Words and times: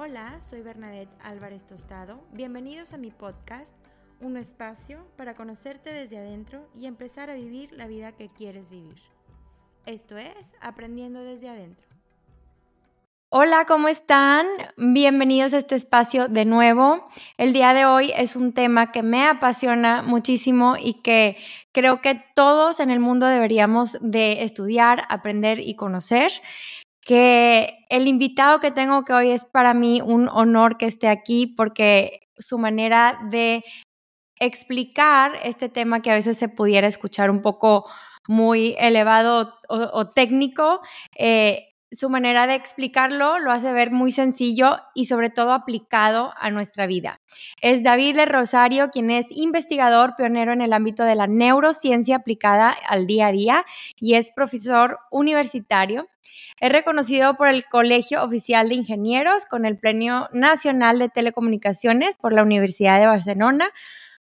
Hola, 0.00 0.38
soy 0.38 0.62
Bernadette 0.62 1.10
Álvarez 1.20 1.66
Tostado. 1.66 2.20
Bienvenidos 2.32 2.92
a 2.92 2.98
mi 2.98 3.10
podcast, 3.10 3.74
un 4.20 4.36
espacio 4.36 5.04
para 5.16 5.34
conocerte 5.34 5.92
desde 5.92 6.18
adentro 6.18 6.68
y 6.72 6.86
empezar 6.86 7.30
a 7.30 7.34
vivir 7.34 7.72
la 7.72 7.88
vida 7.88 8.12
que 8.12 8.28
quieres 8.28 8.70
vivir. 8.70 8.94
Esto 9.86 10.16
es 10.16 10.54
Aprendiendo 10.60 11.24
desde 11.24 11.48
adentro. 11.48 11.84
Hola, 13.30 13.64
¿cómo 13.66 13.88
están? 13.88 14.46
Bienvenidos 14.76 15.52
a 15.52 15.58
este 15.58 15.74
espacio 15.74 16.28
de 16.28 16.44
nuevo. 16.44 17.04
El 17.36 17.52
día 17.52 17.74
de 17.74 17.84
hoy 17.84 18.12
es 18.16 18.36
un 18.36 18.52
tema 18.52 18.92
que 18.92 19.02
me 19.02 19.26
apasiona 19.26 20.02
muchísimo 20.02 20.76
y 20.78 21.02
que 21.02 21.38
creo 21.72 22.00
que 22.00 22.22
todos 22.36 22.78
en 22.78 22.90
el 22.90 23.00
mundo 23.00 23.26
deberíamos 23.26 23.98
de 24.00 24.44
estudiar, 24.44 25.06
aprender 25.08 25.58
y 25.58 25.74
conocer 25.74 26.30
que 27.08 27.86
el 27.88 28.06
invitado 28.06 28.60
que 28.60 28.70
tengo 28.70 29.06
que 29.06 29.14
hoy 29.14 29.30
es 29.30 29.46
para 29.46 29.72
mí 29.72 30.02
un 30.02 30.28
honor 30.28 30.76
que 30.76 30.84
esté 30.84 31.08
aquí 31.08 31.46
porque 31.46 32.28
su 32.36 32.58
manera 32.58 33.18
de 33.30 33.64
explicar 34.38 35.32
este 35.42 35.70
tema 35.70 36.02
que 36.02 36.10
a 36.10 36.14
veces 36.14 36.36
se 36.36 36.50
pudiera 36.50 36.86
escuchar 36.86 37.30
un 37.30 37.40
poco 37.40 37.86
muy 38.28 38.76
elevado 38.78 39.54
o, 39.70 40.04
técnico, 40.04 40.82
eh, 41.16 41.68
su 41.90 42.10
manera 42.10 42.46
de 42.46 42.54
explicarlo 42.54 43.38
lo 43.38 43.50
hace 43.52 43.72
ver 43.72 43.90
muy 43.90 44.10
sencillo 44.10 44.76
y 44.94 45.06
sobre 45.06 45.30
todo 45.30 45.52
aplicado 45.52 46.34
a 46.38 46.50
nuestra 46.50 46.86
vida. 46.86 47.20
Es 47.62 47.82
David 47.82 48.16
de 48.16 48.26
Rosario, 48.26 48.90
quien 48.90 49.10
es 49.10 49.26
investigador 49.30 50.14
pionero 50.14 50.52
en 50.52 50.60
el 50.60 50.74
ámbito 50.74 51.04
de 51.04 51.14
la 51.14 51.26
neurociencia 51.26 52.16
aplicada 52.16 52.68
al 52.68 53.06
día 53.06 53.28
a 53.28 53.32
día 53.32 53.64
y 53.96 54.14
es 54.14 54.32
profesor 54.32 54.98
universitario. 55.10 56.06
Es 56.60 56.72
reconocido 56.72 57.36
por 57.36 57.48
el 57.48 57.64
Colegio 57.64 58.22
Oficial 58.22 58.68
de 58.68 58.76
Ingenieros 58.76 59.46
con 59.46 59.64
el 59.64 59.78
Premio 59.78 60.28
Nacional 60.32 60.98
de 60.98 61.08
Telecomunicaciones 61.08 62.18
por 62.18 62.32
la 62.32 62.42
Universidad 62.42 62.98
de 63.00 63.06
Barcelona, 63.06 63.70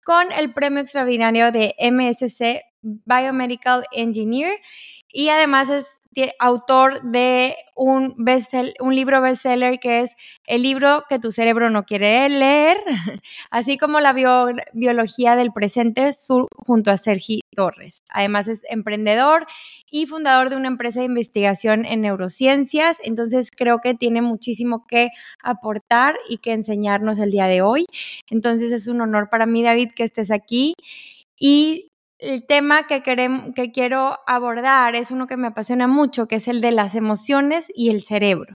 con 0.03 0.31
el 0.31 0.53
Premio 0.53 0.81
Extraordinario 0.81 1.51
de 1.51 1.75
MSC 1.79 2.63
Biomedical 2.81 3.85
Engineer 3.91 4.59
y 5.07 5.29
además 5.29 5.69
es 5.69 6.00
autor 6.39 7.01
de 7.03 7.55
un, 7.75 8.15
un 8.79 8.95
libro 8.95 9.21
bestseller 9.21 9.79
que 9.79 10.01
es 10.01 10.15
El 10.45 10.63
libro 10.63 11.03
que 11.07 11.19
tu 11.19 11.31
cerebro 11.31 11.69
no 11.69 11.83
quiere 11.83 12.27
leer, 12.29 12.77
así 13.49 13.77
como 13.77 13.99
la 13.99 14.13
biología 14.73 15.35
del 15.35 15.51
presente 15.51 16.11
junto 16.55 16.91
a 16.91 16.97
Sergi 16.97 17.41
Torres. 17.55 18.01
Además 18.11 18.47
es 18.47 18.63
emprendedor 18.69 19.45
y 19.89 20.05
fundador 20.05 20.49
de 20.49 20.57
una 20.57 20.67
empresa 20.67 20.99
de 20.99 21.05
investigación 21.05 21.85
en 21.85 22.01
neurociencias, 22.01 22.97
entonces 23.03 23.49
creo 23.51 23.79
que 23.79 23.93
tiene 23.93 24.21
muchísimo 24.21 24.85
que 24.87 25.09
aportar 25.41 26.15
y 26.29 26.37
que 26.37 26.53
enseñarnos 26.53 27.19
el 27.19 27.31
día 27.31 27.47
de 27.47 27.61
hoy. 27.61 27.85
Entonces 28.29 28.71
es 28.71 28.87
un 28.87 29.01
honor 29.01 29.29
para 29.29 29.45
mí, 29.45 29.63
David, 29.63 29.91
que 29.95 30.03
estés 30.03 30.31
aquí. 30.31 30.73
Y 31.43 31.90
el 32.21 32.45
tema 32.45 32.85
que, 32.85 33.01
quiero 33.73 34.19
abordar 34.27 34.95
es 34.95 35.09
uno 35.09 35.25
que 35.27 35.37
me 35.37 35.47
apasiona 35.47 35.87
mucho, 35.87 36.27
que 36.27 36.35
es 36.35 36.47
el 36.47 36.61
de 36.61 36.71
las 36.71 36.95
emociones 36.95 37.71
y 37.75 37.89
el 37.89 38.01
cerebro. 38.01 38.53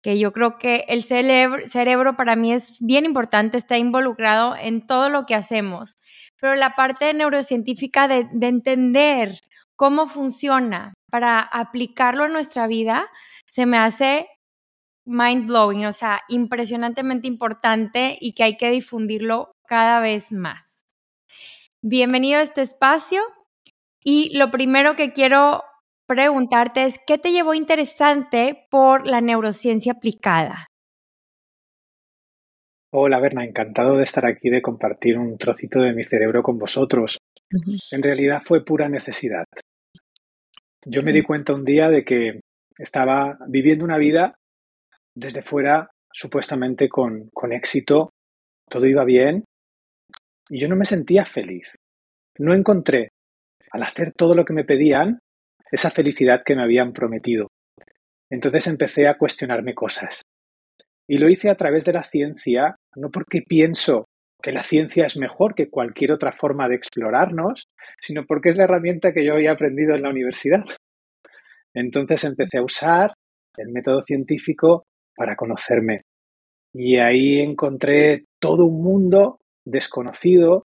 Que 0.00 0.18
yo 0.18 0.32
creo 0.32 0.58
que 0.58 0.84
el 0.88 1.02
cerebro, 1.02 1.66
cerebro 1.66 2.16
para 2.16 2.36
mí 2.36 2.52
es 2.52 2.78
bien 2.80 3.04
importante, 3.04 3.58
está 3.58 3.76
involucrado 3.78 4.54
en 4.56 4.86
todo 4.86 5.10
lo 5.10 5.26
que 5.26 5.34
hacemos, 5.34 5.96
pero 6.40 6.54
la 6.54 6.76
parte 6.76 7.12
neurocientífica 7.14 8.06
de, 8.06 8.28
de 8.32 8.46
entender 8.46 9.40
cómo 9.76 10.06
funciona 10.06 10.94
para 11.10 11.40
aplicarlo 11.40 12.24
a 12.24 12.28
nuestra 12.28 12.68
vida 12.68 13.08
se 13.50 13.66
me 13.66 13.76
hace 13.78 14.28
mind 15.04 15.48
blowing, 15.48 15.86
o 15.86 15.92
sea, 15.92 16.20
impresionantemente 16.28 17.26
importante 17.26 18.16
y 18.20 18.34
que 18.34 18.44
hay 18.44 18.56
que 18.56 18.70
difundirlo 18.70 19.50
cada 19.66 19.98
vez 19.98 20.32
más. 20.32 20.77
Bienvenido 21.82 22.40
a 22.40 22.42
este 22.42 22.60
espacio 22.60 23.20
y 24.02 24.36
lo 24.36 24.50
primero 24.50 24.96
que 24.96 25.12
quiero 25.12 25.62
preguntarte 26.08 26.82
es, 26.82 26.98
¿qué 27.06 27.18
te 27.18 27.30
llevó 27.30 27.54
interesante 27.54 28.66
por 28.68 29.06
la 29.06 29.20
neurociencia 29.20 29.92
aplicada? 29.92 30.66
Hola, 32.92 33.20
Berna, 33.20 33.44
encantado 33.44 33.96
de 33.96 34.02
estar 34.02 34.26
aquí, 34.26 34.50
de 34.50 34.60
compartir 34.60 35.18
un 35.18 35.38
trocito 35.38 35.78
de 35.78 35.92
mi 35.92 36.02
cerebro 36.02 36.42
con 36.42 36.58
vosotros. 36.58 37.18
En 37.92 38.02
realidad 38.02 38.42
fue 38.44 38.64
pura 38.64 38.88
necesidad. 38.88 39.44
Yo 40.84 41.02
me 41.02 41.12
di 41.12 41.22
cuenta 41.22 41.54
un 41.54 41.64
día 41.64 41.88
de 41.88 42.04
que 42.04 42.40
estaba 42.76 43.38
viviendo 43.46 43.84
una 43.84 43.98
vida 43.98 44.34
desde 45.14 45.42
fuera, 45.42 45.90
supuestamente 46.12 46.88
con, 46.88 47.28
con 47.32 47.52
éxito, 47.52 48.10
todo 48.68 48.86
iba 48.86 49.04
bien, 49.04 49.44
y 50.48 50.60
yo 50.60 50.68
no 50.68 50.76
me 50.76 50.84
sentía 50.84 51.24
feliz. 51.24 51.76
No 52.38 52.54
encontré, 52.54 53.10
al 53.70 53.82
hacer 53.82 54.12
todo 54.12 54.34
lo 54.34 54.44
que 54.44 54.52
me 54.52 54.64
pedían, 54.64 55.20
esa 55.70 55.90
felicidad 55.90 56.42
que 56.44 56.56
me 56.56 56.62
habían 56.62 56.92
prometido. 56.92 57.48
Entonces 58.30 58.66
empecé 58.66 59.06
a 59.06 59.18
cuestionarme 59.18 59.74
cosas. 59.74 60.22
Y 61.06 61.18
lo 61.18 61.28
hice 61.28 61.50
a 61.50 61.56
través 61.56 61.84
de 61.84 61.94
la 61.94 62.02
ciencia, 62.02 62.76
no 62.94 63.10
porque 63.10 63.42
pienso 63.42 64.06
que 64.42 64.52
la 64.52 64.62
ciencia 64.62 65.06
es 65.06 65.16
mejor 65.16 65.54
que 65.54 65.70
cualquier 65.70 66.12
otra 66.12 66.32
forma 66.32 66.68
de 66.68 66.76
explorarnos, 66.76 67.68
sino 68.00 68.24
porque 68.26 68.50
es 68.50 68.56
la 68.56 68.64
herramienta 68.64 69.12
que 69.12 69.24
yo 69.24 69.34
había 69.34 69.52
aprendido 69.52 69.94
en 69.94 70.02
la 70.02 70.10
universidad. 70.10 70.64
Entonces 71.74 72.24
empecé 72.24 72.58
a 72.58 72.62
usar 72.62 73.12
el 73.56 73.70
método 73.72 74.00
científico 74.02 74.84
para 75.16 75.34
conocerme. 75.34 76.02
Y 76.72 76.98
ahí 76.98 77.40
encontré 77.40 78.26
todo 78.38 78.66
un 78.66 78.82
mundo 78.82 79.38
desconocido, 79.70 80.64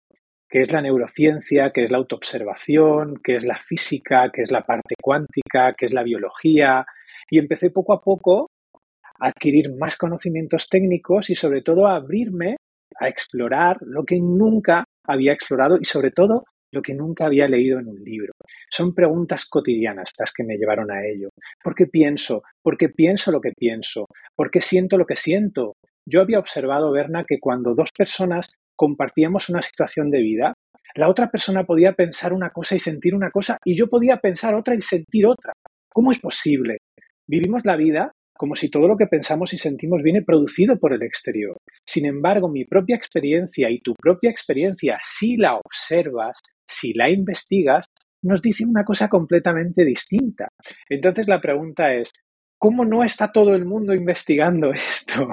que 0.50 0.62
es 0.62 0.72
la 0.72 0.82
neurociencia, 0.82 1.72
que 1.72 1.86
es 1.86 1.92
la 1.92 1.98
autoobservación, 1.98 3.22
que 3.24 3.38
es 3.38 3.46
la 3.46 3.56
física, 3.56 4.30
que 4.32 4.42
es 4.42 4.52
la 4.52 4.66
parte 4.66 4.96
cuántica, 5.02 5.74
que 5.78 5.86
es 5.86 5.94
la 5.94 6.04
biología. 6.04 6.86
Y 7.30 7.40
empecé 7.40 7.70
poco 7.70 7.94
a 7.94 8.02
poco 8.02 8.50
a 8.74 9.28
adquirir 9.28 9.74
más 9.78 9.98
conocimientos 9.98 10.68
técnicos 10.68 11.30
y 11.30 11.36
sobre 11.36 11.62
todo 11.62 11.88
a 11.88 11.96
abrirme 11.96 12.58
a 13.00 13.08
explorar 13.08 13.78
lo 13.82 14.04
que 14.04 14.20
nunca 14.20 14.84
había 15.08 15.34
explorado 15.34 15.78
y 15.80 15.86
sobre 15.86 16.12
todo 16.12 16.44
lo 16.74 16.82
que 16.82 16.94
nunca 16.94 17.26
había 17.26 17.48
leído 17.48 17.80
en 17.80 17.88
un 17.88 18.04
libro. 18.04 18.34
Son 18.70 18.94
preguntas 18.94 19.46
cotidianas 19.46 20.12
las 20.18 20.32
que 20.32 20.44
me 20.44 20.58
llevaron 20.58 20.92
a 20.92 21.06
ello. 21.06 21.30
¿Por 21.64 21.76
qué 21.76 21.88
pienso? 21.88 22.44
¿Por 22.62 22.78
qué 22.78 22.90
pienso 22.90 23.32
lo 23.32 23.42
que 23.42 23.52
pienso? 23.52 24.06
¿Por 24.36 24.52
qué 24.52 24.62
siento 24.62 24.98
lo 24.98 25.06
que 25.06 25.16
siento? 25.16 25.76
Yo 26.06 26.22
había 26.22 26.40
observado, 26.40 26.92
Berna, 26.92 27.26
que 27.28 27.40
cuando 27.40 27.76
dos 27.76 27.90
personas 27.96 28.50
compartíamos 28.82 29.48
una 29.50 29.62
situación 29.62 30.10
de 30.10 30.22
vida, 30.22 30.56
la 30.96 31.08
otra 31.08 31.30
persona 31.30 31.66
podía 31.66 31.94
pensar 31.94 32.34
una 32.34 32.50
cosa 32.50 32.74
y 32.76 32.80
sentir 32.80 33.14
una 33.14 33.30
cosa 33.30 33.60
y 33.64 33.78
yo 33.78 33.88
podía 33.88 34.18
pensar 34.18 34.56
otra 34.56 34.74
y 34.74 34.82
sentir 34.82 35.28
otra. 35.28 35.54
¿Cómo 35.88 36.12
es 36.12 36.18
posible? 36.18 36.80
Vivimos 37.28 37.64
la 37.64 37.76
vida 37.76 38.12
como 38.36 38.56
si 38.56 38.72
todo 38.72 38.88
lo 38.88 38.98
que 38.98 39.06
pensamos 39.06 39.54
y 39.54 39.60
sentimos 39.60 40.02
viene 40.02 40.24
producido 40.24 40.80
por 40.80 40.94
el 40.94 41.04
exterior. 41.04 41.58
Sin 41.86 42.08
embargo, 42.08 42.50
mi 42.50 42.66
propia 42.66 42.96
experiencia 42.96 43.70
y 43.70 43.82
tu 43.82 43.94
propia 43.94 44.32
experiencia, 44.32 45.00
si 45.04 45.38
la 45.38 45.58
observas, 45.58 46.40
si 46.68 46.96
la 46.96 47.08
investigas, 47.08 47.86
nos 48.24 48.42
dice 48.42 48.66
una 48.66 48.84
cosa 48.84 49.10
completamente 49.10 49.86
distinta. 49.86 50.48
Entonces 50.90 51.28
la 51.28 51.40
pregunta 51.40 51.94
es, 51.94 52.12
¿cómo 52.58 52.84
no 52.84 53.04
está 53.04 53.32
todo 53.32 53.54
el 53.54 53.66
mundo 53.66 53.94
investigando 53.94 54.72
esto? 54.74 55.30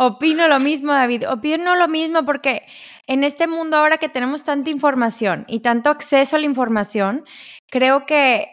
Opino 0.00 0.46
lo 0.46 0.60
mismo, 0.60 0.92
David. 0.92 1.28
Opino 1.28 1.74
lo 1.74 1.88
mismo 1.88 2.24
porque 2.24 2.62
en 3.08 3.24
este 3.24 3.48
mundo 3.48 3.76
ahora 3.76 3.98
que 3.98 4.08
tenemos 4.08 4.44
tanta 4.44 4.70
información 4.70 5.44
y 5.48 5.58
tanto 5.58 5.90
acceso 5.90 6.36
a 6.36 6.38
la 6.38 6.46
información, 6.46 7.24
creo 7.68 8.06
que 8.06 8.46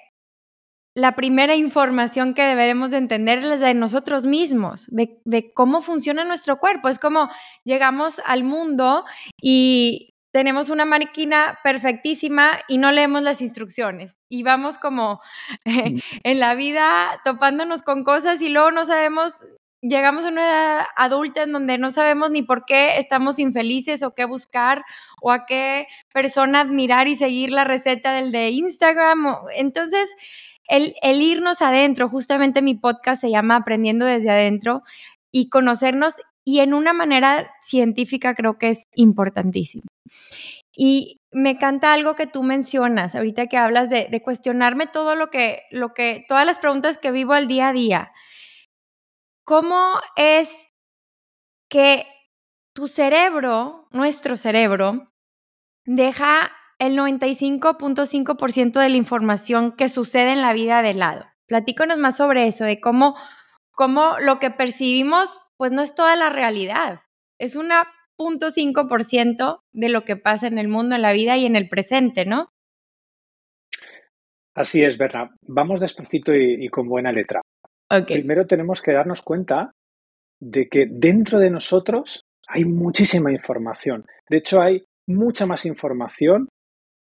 la 0.95 1.15
primera 1.15 1.55
información 1.55 2.33
que 2.33 2.41
deberemos 2.41 2.89
de 2.89 2.97
entender 2.97 3.39
es 3.39 3.45
la 3.45 3.57
de 3.57 3.75
nosotros 3.75 4.25
mismos, 4.25 4.87
de, 4.87 5.19
de 5.23 5.53
cómo 5.53 5.81
funciona 5.81 6.23
nuestro 6.23 6.57
cuerpo. 6.57 6.89
Es 6.89 6.97
como 6.97 7.29
llegamos 7.63 8.19
al 8.25 8.43
mundo 8.43 9.05
y 9.39 10.15
tenemos 10.33 10.69
una 10.69 10.85
máquina 10.85 11.59
perfectísima 11.63 12.59
y 12.67 12.79
no 12.79 12.91
leemos 12.91 13.21
las 13.21 13.41
instrucciones 13.41 14.17
y 14.29 14.41
vamos 14.41 14.79
como 14.79 15.21
en 15.65 16.39
la 16.39 16.55
vida 16.55 17.21
topándonos 17.23 17.83
con 17.83 18.03
cosas 18.03 18.41
y 18.41 18.49
luego 18.49 18.71
no 18.71 18.83
sabemos 18.83 19.43
llegamos 19.89 20.25
a 20.25 20.29
una 20.29 20.45
edad 20.45 20.85
adulta 20.95 21.43
en 21.43 21.51
donde 21.51 21.77
no 21.77 21.91
sabemos 21.91 22.31
ni 22.31 22.41
por 22.41 22.65
qué 22.65 22.97
estamos 22.97 23.39
infelices 23.39 24.03
o 24.03 24.13
qué 24.13 24.25
buscar 24.25 24.83
o 25.21 25.31
a 25.31 25.45
qué 25.45 25.87
persona 26.13 26.61
admirar 26.61 27.07
y 27.07 27.15
seguir 27.15 27.51
la 27.51 27.63
receta 27.63 28.13
del 28.13 28.31
de 28.31 28.49
Instagram. 28.49 29.37
Entonces, 29.55 30.15
el, 30.67 30.95
el 31.01 31.21
irnos 31.21 31.61
adentro, 31.61 32.09
justamente 32.09 32.61
mi 32.61 32.75
podcast 32.75 33.21
se 33.21 33.29
llama 33.29 33.57
Aprendiendo 33.57 34.05
desde 34.05 34.31
adentro 34.31 34.83
y 35.31 35.49
conocernos 35.49 36.15
y 36.43 36.59
en 36.59 36.73
una 36.73 36.93
manera 36.93 37.51
científica 37.61 38.35
creo 38.35 38.57
que 38.57 38.69
es 38.69 38.87
importantísimo. 38.95 39.83
Y 40.77 41.21
me 41.31 41.51
encanta 41.51 41.93
algo 41.93 42.15
que 42.15 42.27
tú 42.27 42.43
mencionas 42.43 43.15
ahorita 43.15 43.47
que 43.47 43.57
hablas 43.57 43.89
de, 43.89 44.07
de 44.09 44.21
cuestionarme 44.21 44.87
todo 44.87 45.15
lo 45.15 45.29
que, 45.29 45.63
lo 45.71 45.93
que, 45.93 46.25
todas 46.27 46.45
las 46.45 46.59
preguntas 46.59 46.97
que 46.97 47.11
vivo 47.11 47.33
al 47.33 47.47
día 47.47 47.69
a 47.69 47.73
día 47.73 48.11
¿cómo 49.45 50.01
es 50.17 50.51
que 51.69 52.05
tu 52.73 52.87
cerebro, 52.87 53.87
nuestro 53.91 54.35
cerebro, 54.35 55.13
deja 55.85 56.51
el 56.77 56.97
95.5% 56.97 58.79
de 58.81 58.89
la 58.89 58.97
información 58.97 59.71
que 59.77 59.87
sucede 59.87 60.33
en 60.33 60.41
la 60.41 60.53
vida 60.53 60.81
de 60.81 60.93
lado? 60.93 61.25
Platícanos 61.47 61.97
más 61.97 62.17
sobre 62.17 62.47
eso, 62.47 62.65
de 62.65 62.81
cómo, 62.81 63.15
cómo 63.71 64.19
lo 64.19 64.39
que 64.39 64.51
percibimos, 64.51 65.39
pues 65.55 65.71
no 65.71 65.81
es 65.81 65.95
toda 65.95 66.15
la 66.15 66.29
realidad. 66.29 67.01
Es 67.39 67.55
una 67.55 67.87
0.5% 68.17 69.59
de 69.73 69.89
lo 69.89 70.03
que 70.03 70.15
pasa 70.15 70.47
en 70.47 70.57
el 70.57 70.67
mundo, 70.67 70.95
en 70.95 71.01
la 71.01 71.13
vida 71.13 71.37
y 71.37 71.45
en 71.45 71.55
el 71.55 71.69
presente, 71.69 72.25
¿no? 72.25 72.49
Así 74.53 74.83
es, 74.83 74.97
Berna. 74.97 75.35
Vamos 75.41 75.81
despacito 75.81 76.33
y, 76.33 76.69
con 76.69 76.87
buena 76.87 77.11
letra. 77.11 77.41
Primero 78.07 78.47
tenemos 78.47 78.81
que 78.81 78.93
darnos 78.93 79.21
cuenta 79.21 79.71
de 80.39 80.67
que 80.67 80.87
dentro 80.89 81.39
de 81.39 81.49
nosotros 81.49 82.23
hay 82.47 82.65
muchísima 82.65 83.31
información. 83.31 84.05
De 84.29 84.37
hecho, 84.37 84.61
hay 84.61 84.83
mucha 85.07 85.45
más 85.45 85.65
información 85.65 86.47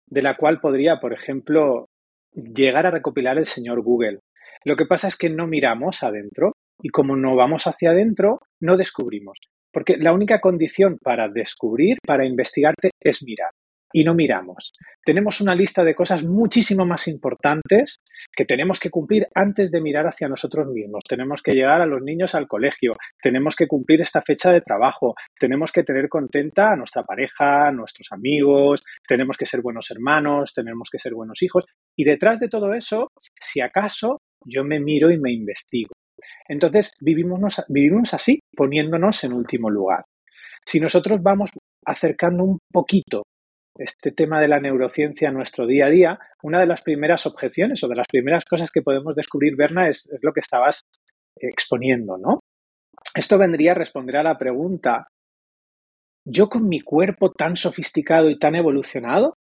de 0.07 0.21
la 0.21 0.37
cual 0.37 0.59
podría, 0.59 0.99
por 0.99 1.13
ejemplo, 1.13 1.87
llegar 2.33 2.85
a 2.85 2.91
recopilar 2.91 3.37
el 3.37 3.45
señor 3.45 3.81
Google. 3.81 4.19
Lo 4.63 4.75
que 4.75 4.85
pasa 4.85 5.07
es 5.07 5.17
que 5.17 5.29
no 5.29 5.47
miramos 5.47 6.03
adentro 6.03 6.53
y 6.81 6.89
como 6.89 7.15
no 7.15 7.35
vamos 7.35 7.67
hacia 7.67 7.91
adentro, 7.91 8.39
no 8.61 8.77
descubrimos. 8.77 9.37
Porque 9.71 9.97
la 9.97 10.13
única 10.13 10.39
condición 10.39 10.97
para 11.01 11.27
descubrir, 11.27 11.97
para 12.05 12.25
investigarte, 12.25 12.91
es 13.01 13.23
mirar 13.23 13.51
y 13.93 14.03
no 14.03 14.13
miramos. 14.13 14.73
Tenemos 15.03 15.41
una 15.41 15.55
lista 15.55 15.83
de 15.83 15.95
cosas 15.95 16.23
muchísimo 16.23 16.85
más 16.85 17.07
importantes 17.07 18.01
que 18.35 18.45
tenemos 18.45 18.79
que 18.79 18.89
cumplir 18.89 19.27
antes 19.33 19.71
de 19.71 19.81
mirar 19.81 20.07
hacia 20.07 20.27
nosotros 20.27 20.67
mismos. 20.67 21.03
Tenemos 21.07 21.41
que 21.41 21.53
llegar 21.53 21.81
a 21.81 21.85
los 21.85 22.01
niños 22.01 22.35
al 22.35 22.47
colegio, 22.47 22.93
tenemos 23.21 23.55
que 23.55 23.67
cumplir 23.67 24.01
esta 24.01 24.21
fecha 24.21 24.51
de 24.51 24.61
trabajo, 24.61 25.15
tenemos 25.39 25.71
que 25.71 25.83
tener 25.83 26.09
contenta 26.09 26.71
a 26.71 26.75
nuestra 26.75 27.03
pareja, 27.03 27.67
a 27.67 27.71
nuestros 27.71 28.11
amigos, 28.11 28.83
tenemos 29.07 29.37
que 29.37 29.45
ser 29.45 29.61
buenos 29.61 29.89
hermanos, 29.91 30.53
tenemos 30.53 30.89
que 30.91 30.99
ser 30.99 31.13
buenos 31.13 31.41
hijos. 31.41 31.65
Y 31.95 32.03
detrás 32.03 32.39
de 32.39 32.49
todo 32.49 32.73
eso, 32.73 33.11
si 33.39 33.61
acaso, 33.61 34.19
yo 34.45 34.63
me 34.63 34.79
miro 34.79 35.11
y 35.11 35.19
me 35.19 35.31
investigo. 35.31 35.91
Entonces, 36.47 36.91
vivimos, 36.99 37.63
vivimos 37.69 38.13
así, 38.13 38.39
poniéndonos 38.55 39.23
en 39.23 39.33
último 39.33 39.69
lugar. 39.69 40.03
Si 40.65 40.79
nosotros 40.79 41.21
vamos 41.21 41.51
acercando 41.85 42.43
un 42.43 42.59
poquito 42.71 43.23
este 43.79 44.11
tema 44.11 44.41
de 44.41 44.47
la 44.47 44.59
neurociencia 44.59 45.29
en 45.29 45.35
nuestro 45.35 45.65
día 45.65 45.87
a 45.87 45.89
día, 45.89 46.19
una 46.41 46.59
de 46.59 46.67
las 46.67 46.81
primeras 46.81 47.25
objeciones 47.25 47.83
o 47.83 47.87
de 47.87 47.95
las 47.95 48.07
primeras 48.07 48.45
cosas 48.45 48.71
que 48.71 48.81
podemos 48.81 49.15
descubrir, 49.15 49.55
Berna, 49.55 49.87
es, 49.87 50.09
lo 50.21 50.33
que 50.33 50.39
estabas 50.39 50.81
exponiendo, 51.35 52.17
¿no? 52.17 52.39
Esto 53.13 53.37
vendría 53.37 53.71
a 53.71 53.75
responder 53.75 54.17
a 54.17 54.23
la 54.23 54.37
pregunta, 54.37 55.07
¿yo 56.25 56.49
con 56.49 56.67
mi 56.67 56.81
cuerpo 56.81 57.31
tan 57.31 57.55
sofisticado 57.55 58.29
y 58.29 58.39
tan 58.39 58.55
evolucionado, 58.55 59.35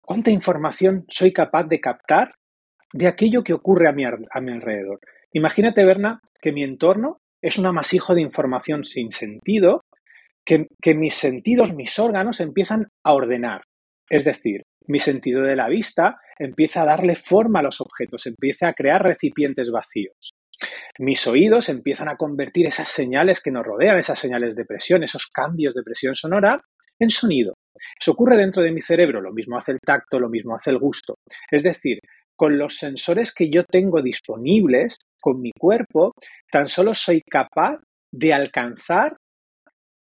cuánta 0.00 0.30
información 0.30 1.04
soy 1.08 1.32
capaz 1.32 1.64
de 1.64 1.80
captar 1.80 2.34
de 2.92 3.06
aquello 3.06 3.42
que 3.42 3.54
ocurre 3.54 3.88
a 3.88 3.92
mi, 3.92 4.04
a 4.04 4.40
mi 4.40 4.52
alrededor? 4.52 5.00
Imagínate, 5.32 5.84
Berna, 5.84 6.20
que 6.40 6.52
mi 6.52 6.62
entorno 6.62 7.18
es 7.40 7.58
un 7.58 7.66
amasijo 7.66 8.14
de 8.14 8.22
información 8.22 8.84
sin 8.84 9.10
sentido 9.10 9.82
que, 10.44 10.94
mis 10.94 11.14
sentidos, 11.14 11.74
mis 11.74 11.98
órganos 11.98 12.40
empiezan 12.40 12.88
a 13.04 13.12
ordenar. 13.12 13.62
Es 14.08 14.24
decir, 14.24 14.62
mi 14.86 15.00
sentido 15.00 15.42
de 15.42 15.56
la 15.56 15.68
vista 15.68 16.16
empieza 16.38 16.82
a 16.82 16.86
darle 16.86 17.16
forma 17.16 17.60
a 17.60 17.62
los 17.62 17.80
objetos, 17.80 18.26
empieza 18.26 18.68
a 18.68 18.74
crear 18.74 19.02
recipientes 19.02 19.70
vacíos. 19.70 20.34
Mis 20.98 21.26
oídos 21.26 21.68
empiezan 21.68 22.08
a 22.08 22.16
convertir 22.16 22.66
esas 22.66 22.88
señales 22.88 23.40
que 23.40 23.50
nos 23.50 23.64
rodean, 23.64 23.98
esas 23.98 24.18
señales 24.18 24.54
de 24.54 24.64
presión, 24.64 25.02
esos 25.02 25.26
cambios 25.26 25.74
de 25.74 25.82
presión 25.82 26.14
sonora, 26.14 26.60
en 26.98 27.10
sonido. 27.10 27.54
Eso 27.98 28.12
ocurre 28.12 28.36
dentro 28.36 28.62
de 28.62 28.70
mi 28.70 28.80
cerebro, 28.80 29.20
lo 29.20 29.32
mismo 29.32 29.56
hace 29.56 29.72
el 29.72 29.80
tacto, 29.80 30.20
lo 30.20 30.28
mismo 30.28 30.54
hace 30.54 30.70
el 30.70 30.78
gusto. 30.78 31.16
Es 31.50 31.62
decir, 31.62 31.98
con 32.36 32.58
los 32.58 32.76
sensores 32.76 33.32
que 33.32 33.50
yo 33.50 33.64
tengo 33.64 34.02
disponibles, 34.02 34.98
con 35.20 35.40
mi 35.40 35.50
cuerpo, 35.58 36.12
tan 36.50 36.68
solo 36.68 36.94
soy 36.94 37.22
capaz 37.28 37.78
de 38.12 38.32
alcanzar 38.32 39.16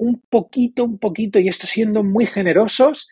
un 0.01 0.19
poquito, 0.29 0.83
un 0.83 0.97
poquito, 0.97 1.37
y 1.37 1.47
esto 1.47 1.67
siendo 1.67 2.03
muy 2.03 2.25
generosos, 2.25 3.07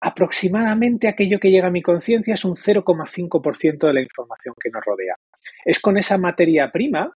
aproximadamente 0.00 1.08
aquello 1.08 1.40
que 1.40 1.50
llega 1.50 1.66
a 1.66 1.72
mi 1.72 1.82
conciencia 1.82 2.34
es 2.34 2.44
un 2.44 2.54
0,5% 2.54 3.88
de 3.88 3.92
la 3.92 4.00
información 4.00 4.54
que 4.62 4.70
nos 4.70 4.84
rodea. 4.84 5.16
Es 5.64 5.80
con 5.80 5.98
esa 5.98 6.16
materia 6.16 6.70
prima 6.70 7.12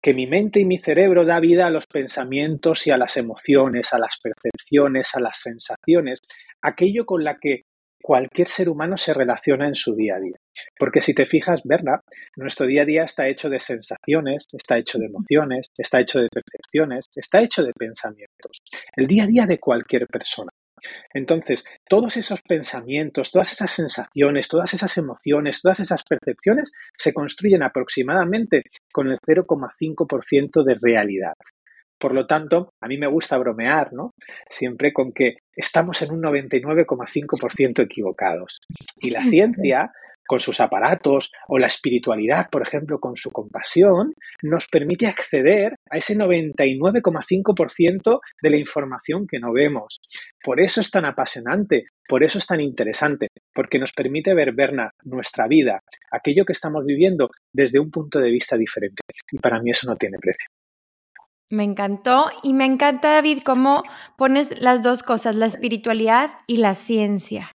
que 0.00 0.14
mi 0.14 0.28
mente 0.28 0.60
y 0.60 0.64
mi 0.64 0.78
cerebro 0.78 1.24
da 1.24 1.40
vida 1.40 1.66
a 1.66 1.70
los 1.70 1.88
pensamientos 1.88 2.86
y 2.86 2.92
a 2.92 2.96
las 2.96 3.16
emociones, 3.16 3.92
a 3.92 3.98
las 3.98 4.18
percepciones, 4.22 5.16
a 5.16 5.20
las 5.20 5.40
sensaciones, 5.40 6.20
aquello 6.62 7.04
con 7.04 7.24
la 7.24 7.38
que 7.40 7.64
cualquier 8.00 8.46
ser 8.46 8.68
humano 8.68 8.96
se 8.96 9.12
relaciona 9.12 9.66
en 9.66 9.74
su 9.74 9.96
día 9.96 10.14
a 10.14 10.20
día. 10.20 10.36
Porque 10.78 11.00
si 11.00 11.14
te 11.14 11.26
fijas, 11.26 11.60
Berna, 11.64 12.00
nuestro 12.36 12.66
día 12.66 12.82
a 12.82 12.86
día 12.86 13.04
está 13.04 13.28
hecho 13.28 13.48
de 13.48 13.60
sensaciones, 13.60 14.46
está 14.52 14.78
hecho 14.78 14.98
de 14.98 15.06
emociones, 15.06 15.70
está 15.76 16.00
hecho 16.00 16.20
de 16.20 16.28
percepciones, 16.28 17.06
está 17.14 17.40
hecho 17.40 17.62
de 17.62 17.72
pensamientos. 17.72 18.62
El 18.96 19.06
día 19.06 19.24
a 19.24 19.26
día 19.26 19.46
de 19.46 19.58
cualquier 19.58 20.06
persona. 20.06 20.50
Entonces, 21.12 21.64
todos 21.88 22.16
esos 22.16 22.42
pensamientos, 22.42 23.30
todas 23.30 23.52
esas 23.52 23.70
sensaciones, 23.70 24.48
todas 24.48 24.72
esas 24.72 24.96
emociones, 24.96 25.60
todas 25.60 25.80
esas 25.80 26.02
percepciones 26.04 26.72
se 26.96 27.12
construyen 27.12 27.62
aproximadamente 27.62 28.62
con 28.92 29.08
el 29.08 29.18
0,5% 29.18 30.64
de 30.64 30.78
realidad. 30.80 31.34
Por 31.98 32.14
lo 32.14 32.26
tanto, 32.26 32.72
a 32.80 32.88
mí 32.88 32.96
me 32.96 33.08
gusta 33.08 33.36
bromear, 33.36 33.92
¿no? 33.92 34.14
Siempre 34.48 34.90
con 34.92 35.12
que 35.12 35.36
estamos 35.54 36.00
en 36.00 36.12
un 36.12 36.22
99,5% 36.22 37.82
equivocados. 37.82 38.60
Y 38.96 39.10
la 39.10 39.22
ciencia, 39.24 39.92
con 40.30 40.38
sus 40.38 40.60
aparatos, 40.60 41.32
o 41.48 41.58
la 41.58 41.66
espiritualidad, 41.66 42.50
por 42.52 42.62
ejemplo, 42.62 43.00
con 43.00 43.16
su 43.16 43.32
compasión, 43.32 44.14
nos 44.44 44.68
permite 44.68 45.08
acceder 45.08 45.74
a 45.90 45.98
ese 45.98 46.16
99,5% 46.16 48.20
de 48.40 48.50
la 48.50 48.56
información 48.56 49.26
que 49.26 49.40
no 49.40 49.52
vemos. 49.52 50.00
Por 50.40 50.60
eso 50.60 50.80
es 50.80 50.92
tan 50.92 51.04
apasionante, 51.04 51.86
por 52.06 52.22
eso 52.22 52.38
es 52.38 52.46
tan 52.46 52.60
interesante, 52.60 53.26
porque 53.52 53.80
nos 53.80 53.92
permite 53.92 54.32
ver, 54.32 54.52
Berna, 54.52 54.92
nuestra 55.02 55.48
vida, 55.48 55.80
aquello 56.12 56.44
que 56.44 56.52
estamos 56.52 56.84
viviendo 56.86 57.30
desde 57.52 57.80
un 57.80 57.90
punto 57.90 58.20
de 58.20 58.30
vista 58.30 58.56
diferente. 58.56 59.02
Y 59.32 59.38
para 59.38 59.60
mí 59.60 59.72
eso 59.72 59.90
no 59.90 59.96
tiene 59.96 60.18
precio. 60.18 60.46
Me 61.50 61.64
encantó 61.64 62.30
y 62.44 62.54
me 62.54 62.66
encanta, 62.66 63.14
David, 63.14 63.40
cómo 63.44 63.82
pones 64.16 64.60
las 64.60 64.80
dos 64.80 65.02
cosas, 65.02 65.34
la 65.34 65.46
espiritualidad 65.46 66.30
y 66.46 66.58
la 66.58 66.76
ciencia. 66.76 67.50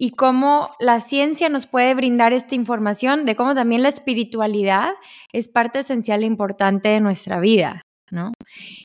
Y 0.00 0.12
cómo 0.12 0.70
la 0.80 1.00
ciencia 1.00 1.50
nos 1.50 1.66
puede 1.66 1.94
brindar 1.94 2.32
esta 2.32 2.54
información 2.54 3.26
de 3.26 3.36
cómo 3.36 3.54
también 3.54 3.82
la 3.82 3.90
espiritualidad 3.90 4.92
es 5.32 5.48
parte 5.48 5.80
esencial 5.80 6.22
e 6.22 6.26
importante 6.26 6.88
de 6.88 7.00
nuestra 7.00 7.38
vida, 7.38 7.82
¿no? 8.10 8.32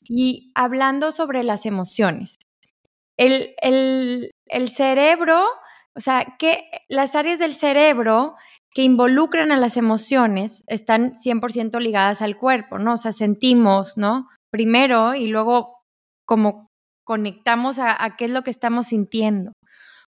Y 0.08 0.52
hablando 0.54 1.12
sobre 1.12 1.42
las 1.42 1.64
emociones, 1.64 2.34
el, 3.16 3.54
el, 3.62 4.30
el 4.46 4.68
cerebro, 4.68 5.46
o 5.94 6.00
sea, 6.00 6.36
que 6.38 6.68
las 6.88 7.14
áreas 7.14 7.38
del 7.38 7.54
cerebro 7.54 8.34
que 8.74 8.82
involucran 8.82 9.52
a 9.52 9.56
las 9.56 9.78
emociones 9.78 10.64
están 10.66 11.14
100% 11.14 11.80
ligadas 11.80 12.20
al 12.20 12.36
cuerpo, 12.36 12.78
¿no? 12.78 12.92
O 12.92 12.96
sea, 12.98 13.12
sentimos, 13.12 13.96
¿no? 13.96 14.28
primero 14.50 15.14
y 15.14 15.26
luego 15.26 15.82
como 16.26 16.68
conectamos 17.04 17.78
a, 17.78 18.16
qué 18.16 18.24
es 18.24 18.30
lo 18.30 18.42
que 18.42 18.50
estamos 18.50 18.86
sintiendo. 18.86 19.52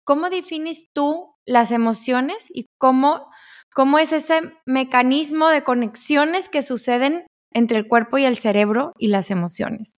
¿Cómo 0.05 0.29
defines 0.29 0.91
tú 0.93 1.33
las 1.47 1.71
emociones 1.71 2.45
y 2.53 2.67
cómo, 2.77 3.25
cómo 3.73 3.97
es 3.97 4.13
ese 4.13 4.39
mecanismo 4.67 5.49
de 5.49 5.63
conexiones 5.63 6.47
que 6.47 6.61
suceden 6.61 7.25
entre 7.51 7.79
el 7.79 7.87
cuerpo 7.87 8.19
y 8.19 8.25
el 8.25 8.37
cerebro 8.37 8.93
y 8.99 9.07
las 9.07 9.31
emociones? 9.31 9.93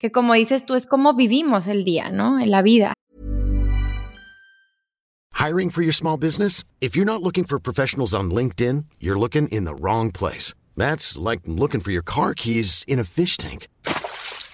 Que 0.00 0.10
como 0.10 0.34
dices 0.34 0.66
tú, 0.66 0.74
es 0.74 0.84
como 0.84 1.14
vivimos 1.14 1.68
el 1.68 1.84
día, 1.84 2.10
¿no? 2.10 2.40
En 2.40 2.50
la 2.50 2.62
vida. 2.62 2.92
Hiring 5.34 5.70
for 5.70 5.82
your 5.82 5.94
small 5.94 6.18
business? 6.18 6.64
If 6.80 6.96
you're 6.96 7.06
not 7.06 7.22
looking 7.22 7.44
for 7.44 7.60
professionals 7.60 8.12
on 8.14 8.32
LinkedIn, 8.32 8.86
you're 8.98 9.18
looking 9.18 9.46
in 9.52 9.64
the 9.64 9.76
wrong 9.76 10.10
place. 10.10 10.54
That's 10.76 11.16
like 11.16 11.42
looking 11.46 11.80
for 11.80 11.92
your 11.92 12.02
car 12.02 12.34
keys 12.34 12.84
in 12.88 12.98
a 12.98 13.04
fish 13.04 13.36
tank. 13.36 13.68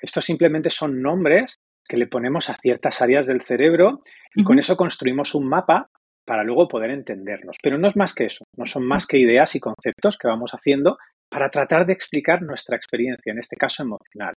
estos 0.00 0.24
simplemente 0.24 0.70
son 0.70 1.00
nombres 1.02 1.56
que 1.88 1.96
le 1.96 2.06
ponemos 2.06 2.50
a 2.50 2.54
ciertas 2.54 3.00
áreas 3.00 3.26
del 3.26 3.42
cerebro 3.42 4.02
y 4.34 4.44
con 4.44 4.58
eso 4.58 4.76
construimos 4.76 5.34
un 5.34 5.48
mapa 5.48 5.88
para 6.26 6.44
luego 6.44 6.68
poder 6.68 6.90
entendernos. 6.90 7.56
Pero 7.62 7.78
no 7.78 7.88
es 7.88 7.96
más 7.96 8.12
que 8.12 8.26
eso, 8.26 8.44
no 8.56 8.66
son 8.66 8.86
más 8.86 9.06
que 9.06 9.18
ideas 9.18 9.54
y 9.56 9.60
conceptos 9.60 10.18
que 10.18 10.28
vamos 10.28 10.52
haciendo 10.52 10.98
para 11.30 11.48
tratar 11.48 11.86
de 11.86 11.94
explicar 11.94 12.42
nuestra 12.42 12.76
experiencia, 12.76 13.32
en 13.32 13.38
este 13.38 13.56
caso 13.56 13.82
emocional. 13.82 14.34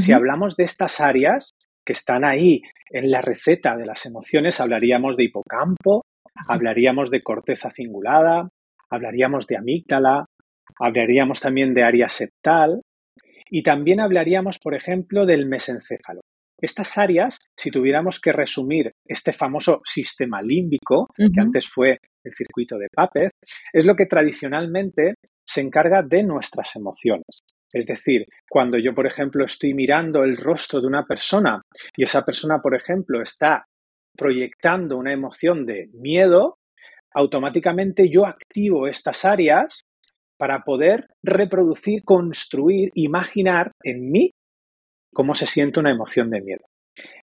Si 0.00 0.12
hablamos 0.12 0.56
de 0.56 0.64
estas 0.64 1.00
áreas 1.00 1.52
que 1.84 1.92
están 1.92 2.24
ahí 2.24 2.60
en 2.90 3.10
la 3.10 3.22
receta 3.22 3.76
de 3.76 3.86
las 3.86 4.04
emociones, 4.04 4.60
hablaríamos 4.60 5.16
de 5.16 5.24
hipocampo, 5.24 6.02
hablaríamos 6.48 7.10
de 7.10 7.22
corteza 7.22 7.70
cingulada, 7.70 8.48
hablaríamos 8.90 9.46
de 9.46 9.56
amígdala, 9.56 10.26
hablaríamos 10.78 11.40
también 11.40 11.72
de 11.74 11.82
área 11.82 12.08
septal 12.08 12.82
y 13.50 13.62
también 13.62 14.00
hablaríamos, 14.00 14.58
por 14.58 14.74
ejemplo, 14.74 15.26
del 15.26 15.46
mesencéfalo. 15.46 16.20
Estas 16.60 16.98
áreas, 16.98 17.38
si 17.56 17.70
tuviéramos 17.70 18.20
que 18.20 18.32
resumir 18.32 18.92
este 19.06 19.32
famoso 19.32 19.80
sistema 19.84 20.42
límbico, 20.42 21.06
que 21.16 21.40
antes 21.40 21.68
fue 21.68 21.98
el 22.24 22.34
circuito 22.34 22.76
de 22.78 22.88
Papez, 22.92 23.30
es 23.72 23.86
lo 23.86 23.94
que 23.94 24.06
tradicionalmente 24.06 25.14
se 25.46 25.60
encarga 25.60 26.02
de 26.02 26.24
nuestras 26.24 26.74
emociones. 26.74 27.42
Es 27.72 27.86
decir, 27.86 28.24
cuando 28.50 28.78
yo, 28.78 28.94
por 28.94 29.06
ejemplo, 29.06 29.44
estoy 29.44 29.72
mirando 29.72 30.24
el 30.24 30.36
rostro 30.36 30.80
de 30.80 30.88
una 30.88 31.04
persona 31.04 31.62
y 31.96 32.02
esa 32.02 32.24
persona, 32.24 32.58
por 32.60 32.74
ejemplo, 32.74 33.22
está 33.22 33.64
proyectando 34.16 34.96
una 34.96 35.12
emoción 35.12 35.64
de 35.64 35.88
miedo, 35.92 36.58
automáticamente 37.14 38.10
yo 38.10 38.26
activo 38.26 38.88
estas 38.88 39.24
áreas 39.24 39.84
para 40.38 40.60
poder 40.60 41.08
reproducir, 41.22 42.04
construir, 42.04 42.90
imaginar 42.94 43.72
en 43.82 44.10
mí 44.10 44.32
cómo 45.12 45.34
se 45.34 45.46
siente 45.46 45.80
una 45.80 45.90
emoción 45.90 46.30
de 46.30 46.40
miedo. 46.40 46.64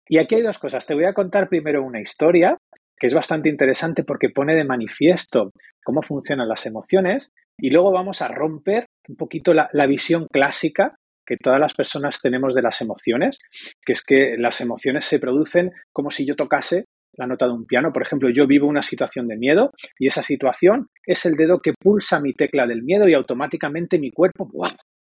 Y 0.09 0.18
aquí 0.18 0.35
hay 0.35 0.42
dos 0.42 0.59
cosas. 0.59 0.87
Te 0.87 0.94
voy 0.94 1.04
a 1.04 1.14
contar 1.14 1.49
primero 1.49 1.83
una 1.83 2.00
historia 2.00 2.59
que 2.97 3.06
es 3.06 3.14
bastante 3.14 3.49
interesante 3.49 4.04
porque 4.04 4.30
pone 4.30 4.54
de 4.54 4.64
manifiesto 4.64 5.52
cómo 5.85 6.02
funcionan 6.02 6.49
las 6.49 6.66
emociones 6.66 7.33
y 7.59 7.71
luego 7.71 7.92
vamos 7.92 8.23
a 8.23 8.28
romper 8.28 8.87
un 9.09 9.16
poquito 9.16 9.52
la, 9.52 9.87
visión 9.87 10.26
clásica 10.30 10.97
que 11.26 11.37
todas 11.37 11.59
las 11.59 11.75
personas 11.75 12.21
tenemos 12.21 12.54
de 12.54 12.62
las 12.62 12.80
emociones, 12.80 13.38
que 13.85 13.92
es 13.92 14.02
que 14.02 14.37
las 14.38 14.61
emociones 14.61 15.06
se 15.06 15.18
producen 15.18 15.73
como 15.92 16.11
si 16.11 16.26
yo 16.26 16.37
tocase 16.37 16.85
la 17.16 17.26
nota 17.26 17.47
de 17.47 17.52
un 17.52 17.66
piano. 17.66 17.92
Por 17.92 18.02
ejemplo, 18.02 18.30
yo 18.30 18.47
vivo 18.47 18.66
una 18.66 18.83
situación 18.83 19.28
de 19.28 19.37
miedo 19.37 19.71
y 19.99 20.06
esa 20.06 20.23
situación 20.23 20.88
es 21.06 21.25
el 21.26 21.35
dedo 21.35 21.61
que 21.61 21.73
pulsa 21.78 22.21
mi 22.21 22.33
tecla 22.33 22.66
del 22.66 22.83
miedo 22.83 23.09
y 23.09 23.14
automáticamente 23.14 23.99
mi 23.99 24.11
cuerpo 24.11 24.49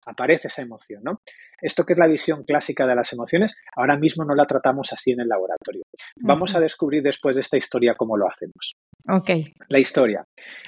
aparece 0.04 0.49
esa 0.49 0.62
emoción, 0.62 1.02
¿no? 1.04 1.21
Esto 1.61 1.85
que 1.85 1.92
es 1.92 1.99
la 1.99 2.09
visión 2.09 2.44
clásica 2.44 2.87
de 2.87 2.97
las 2.97 3.12
emociones, 3.12 3.54
ahora 3.76 3.97
mismo 3.97 4.25
no 4.25 4.35
la 4.35 4.47
tratamos 4.47 4.92
así 4.92 5.12
en 5.12 5.21
el 5.21 5.28
laboratorio. 5.28 5.82
Vamos 6.21 6.56
a 6.56 6.61
descubrir 6.61 7.02
después 7.02 7.37
de 7.37 7.42
esta 7.42 7.56
historia 7.56 7.94
cómo 7.97 8.16
lo 8.16 8.26
hacemos. 8.28 8.75
Ok. 9.09 9.30
La 9.68 9.78
historia. 9.78 10.25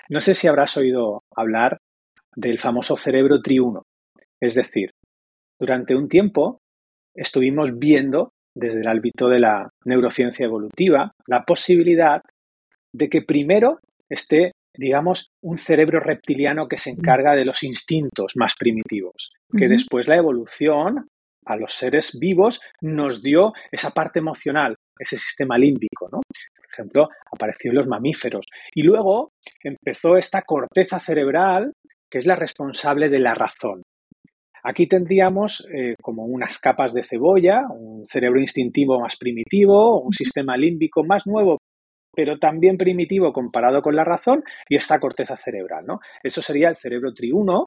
No 0.08 0.20
sé 0.20 0.34
si 0.34 0.46
habrás 0.46 0.76
oído 0.76 1.24
hablar 1.34 1.78
del 2.36 2.60
famoso 2.60 2.96
cerebro 2.96 3.40
triuno. 3.42 3.82
Es 4.40 4.54
decir, 4.54 4.90
durante 5.58 5.94
un 5.94 6.08
tiempo 6.08 6.60
estuvimos 7.14 7.78
viendo 7.78 8.33
desde 8.54 8.80
el 8.80 8.88
ámbito 8.88 9.28
de 9.28 9.40
la 9.40 9.68
neurociencia 9.84 10.46
evolutiva 10.46 11.12
la 11.26 11.44
posibilidad 11.44 12.20
de 12.92 13.08
que 13.08 13.22
primero 13.22 13.78
esté 14.08 14.52
digamos, 14.76 15.30
un 15.42 15.58
cerebro 15.58 16.00
reptiliano 16.00 16.66
que 16.66 16.78
se 16.78 16.90
encarga 16.90 17.36
de 17.36 17.44
los 17.44 17.62
instintos 17.62 18.32
más 18.36 18.54
primitivos, 18.58 19.30
que 19.56 19.68
después 19.68 20.08
la 20.08 20.16
evolución 20.16 21.06
a 21.46 21.56
los 21.56 21.74
seres 21.74 22.18
vivos 22.18 22.60
nos 22.80 23.22
dio 23.22 23.52
esa 23.70 23.90
parte 23.90 24.18
emocional, 24.18 24.74
ese 24.98 25.16
sistema 25.16 25.58
límbico, 25.58 26.08
¿no? 26.10 26.20
Por 26.56 26.66
ejemplo, 26.72 27.08
apareció 27.30 27.70
en 27.70 27.76
los 27.76 27.86
mamíferos. 27.86 28.46
Y 28.74 28.82
luego 28.82 29.30
empezó 29.62 30.16
esta 30.16 30.42
corteza 30.42 30.98
cerebral 30.98 31.72
que 32.10 32.18
es 32.18 32.26
la 32.26 32.36
responsable 32.36 33.08
de 33.08 33.18
la 33.18 33.34
razón. 33.34 33.82
Aquí 34.66 34.86
tendríamos 34.86 35.66
eh, 35.74 35.94
como 36.00 36.24
unas 36.24 36.58
capas 36.58 36.94
de 36.94 37.04
cebolla, 37.04 37.66
un 37.68 38.06
cerebro 38.06 38.40
instintivo 38.40 38.98
más 38.98 39.18
primitivo, 39.18 40.00
un 40.00 40.12
sistema 40.12 40.56
límbico 40.56 41.04
más 41.04 41.26
nuevo, 41.26 41.58
pero 42.16 42.38
también 42.38 42.78
primitivo 42.78 43.30
comparado 43.34 43.82
con 43.82 43.94
la 43.94 44.04
razón, 44.04 44.42
y 44.66 44.76
esta 44.76 44.98
corteza 44.98 45.36
cerebral, 45.36 45.84
¿no? 45.84 46.00
Eso 46.22 46.40
sería 46.40 46.70
el 46.70 46.76
cerebro 46.76 47.12
triuno, 47.12 47.66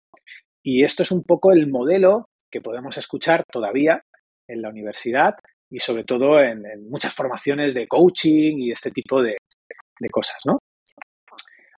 y 0.64 0.84
esto 0.84 1.04
es 1.04 1.12
un 1.12 1.24
poco 1.24 1.52
el 1.52 1.70
modelo 1.70 2.26
que 2.52 2.62
podemos 2.62 2.98
escuchar 2.98 3.44
todavía 3.52 4.02
en 4.48 4.64
la 4.64 4.70
universidad 4.70 5.36
y 5.70 5.80
sobre 5.80 6.04
todo 6.04 6.42
en, 6.42 6.64
muchas 6.90 7.14
formaciones 7.14 7.76
de 7.76 7.88
coaching 7.88 8.58
y 8.58 8.72
este 8.72 8.90
tipo 8.90 9.22
de, 9.22 9.38
de 10.00 10.10
cosas, 10.10 10.38
¿no? 10.46 10.58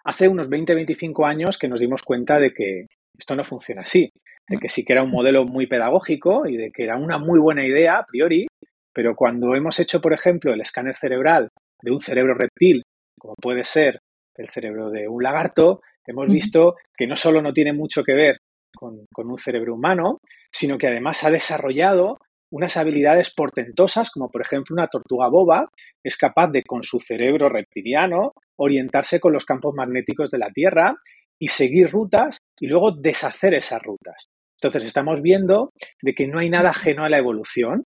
Hace 0.05 0.29
unos 0.29 0.49
20-25 0.49 1.27
años 1.27 1.57
que 1.57 1.67
nos 1.67 1.81
dimos 1.81 2.03
cuenta 2.03 2.39
de 2.39 2.53
que 2.53 2.85
esto 3.17 3.35
no 3.35 3.43
funciona 3.43 3.81
así, 3.81 4.09
de 4.49 4.57
que 4.57 4.67
sí 4.67 4.83
que 4.83 4.93
era 4.93 5.03
un 5.03 5.11
modelo 5.11 5.45
muy 5.45 5.67
pedagógico 5.67 6.47
y 6.47 6.57
de 6.57 6.71
que 6.71 6.83
era 6.83 6.97
una 6.97 7.19
muy 7.19 7.39
buena 7.39 7.65
idea 7.65 7.99
a 7.99 8.05
priori, 8.05 8.47
pero 8.93 9.15
cuando 9.15 9.55
hemos 9.55 9.79
hecho, 9.79 10.01
por 10.01 10.13
ejemplo, 10.13 10.51
el 10.51 10.61
escáner 10.61 10.97
cerebral 10.97 11.49
de 11.81 11.91
un 11.91 12.01
cerebro 12.01 12.33
reptil, 12.33 12.83
como 13.17 13.35
puede 13.35 13.63
ser 13.63 13.99
el 14.35 14.49
cerebro 14.49 14.89
de 14.89 15.07
un 15.07 15.21
lagarto, 15.21 15.81
hemos 16.05 16.27
visto 16.27 16.75
que 16.97 17.05
no 17.05 17.15
solo 17.15 17.41
no 17.41 17.53
tiene 17.53 17.73
mucho 17.73 18.03
que 18.03 18.13
ver 18.13 18.37
con, 18.75 19.05
un 19.15 19.37
cerebro 19.37 19.75
humano, 19.75 20.19
sino 20.51 20.77
que 20.77 20.87
además 20.87 21.23
ha 21.23 21.31
desarrollado 21.31 22.17
unas 22.51 22.77
habilidades 22.77 23.31
portentosas, 23.33 24.09
como 24.09 24.29
por 24.29 24.41
ejemplo 24.41 24.73
una 24.73 24.87
tortuga 24.87 25.29
boba 25.29 25.69
es 26.03 26.17
capaz 26.17 26.49
de, 26.49 26.63
con 26.63 26.81
su 26.81 26.99
cerebro 26.99 27.47
reptiliano, 27.47 28.33
orientarse 28.57 29.19
con 29.19 29.33
los 29.33 29.45
campos 29.45 29.75
magnéticos 29.75 30.31
de 30.31 30.39
la 30.39 30.49
Tierra 30.49 30.95
y 31.37 31.49
seguir 31.49 31.91
rutas 31.91 32.39
y 32.59 32.67
luego 32.67 32.91
deshacer 32.91 33.53
esas 33.53 33.81
rutas. 33.83 34.29
Entonces 34.61 34.85
estamos 34.85 35.21
viendo 35.21 35.71
de 36.01 36.13
que 36.13 36.27
no 36.27 36.39
hay 36.39 36.49
nada 36.49 36.69
ajeno 36.71 37.03
a 37.05 37.09
la 37.09 37.17
evolución, 37.17 37.83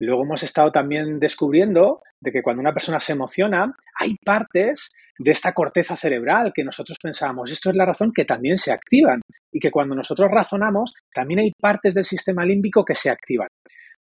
Luego 0.00 0.22
hemos 0.22 0.42
estado 0.42 0.72
también 0.72 1.20
descubriendo 1.20 2.02
de 2.20 2.32
que 2.32 2.42
cuando 2.42 2.60
una 2.60 2.72
persona 2.72 2.98
se 3.00 3.12
emociona, 3.12 3.74
hay 3.94 4.16
partes 4.24 4.90
de 5.18 5.30
esta 5.30 5.52
corteza 5.52 5.94
cerebral 5.94 6.52
que 6.54 6.64
nosotros 6.64 6.96
pensábamos, 7.00 7.50
esto 7.50 7.68
es 7.68 7.76
la 7.76 7.84
razón 7.84 8.10
que 8.14 8.24
también 8.24 8.56
se 8.56 8.72
activan 8.72 9.20
y 9.52 9.60
que 9.60 9.70
cuando 9.70 9.94
nosotros 9.94 10.30
razonamos, 10.30 10.94
también 11.12 11.40
hay 11.40 11.52
partes 11.60 11.92
del 11.92 12.06
sistema 12.06 12.46
límbico 12.46 12.82
que 12.82 12.94
se 12.94 13.10
activan. 13.10 13.48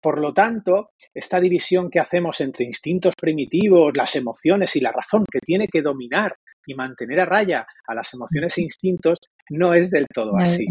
Por 0.01 0.21
lo 0.21 0.35
tanto, 0.35 0.91
esta 1.15 1.41
división 1.41 1.89
que 1.89 2.01
hacemos 2.01 2.41
entre 2.41 2.65
instintos 2.65 3.15
primitivos, 3.17 3.97
las 3.97 4.17
emociones 4.17 4.75
y 4.75 4.81
la 4.81 4.91
razón 4.91 5.25
que 5.31 5.39
tiene 5.39 5.69
que 5.69 5.81
dominar 5.81 6.35
y 6.67 6.75
mantener 6.75 7.21
a 7.21 7.27
raya 7.27 7.67
a 7.87 7.95
las 7.95 8.13
emociones 8.15 8.57
e 8.59 8.63
instintos 8.63 9.19
no 9.51 9.75
es 9.75 9.91
del 9.91 10.07
todo 10.13 10.37
así. 10.37 10.67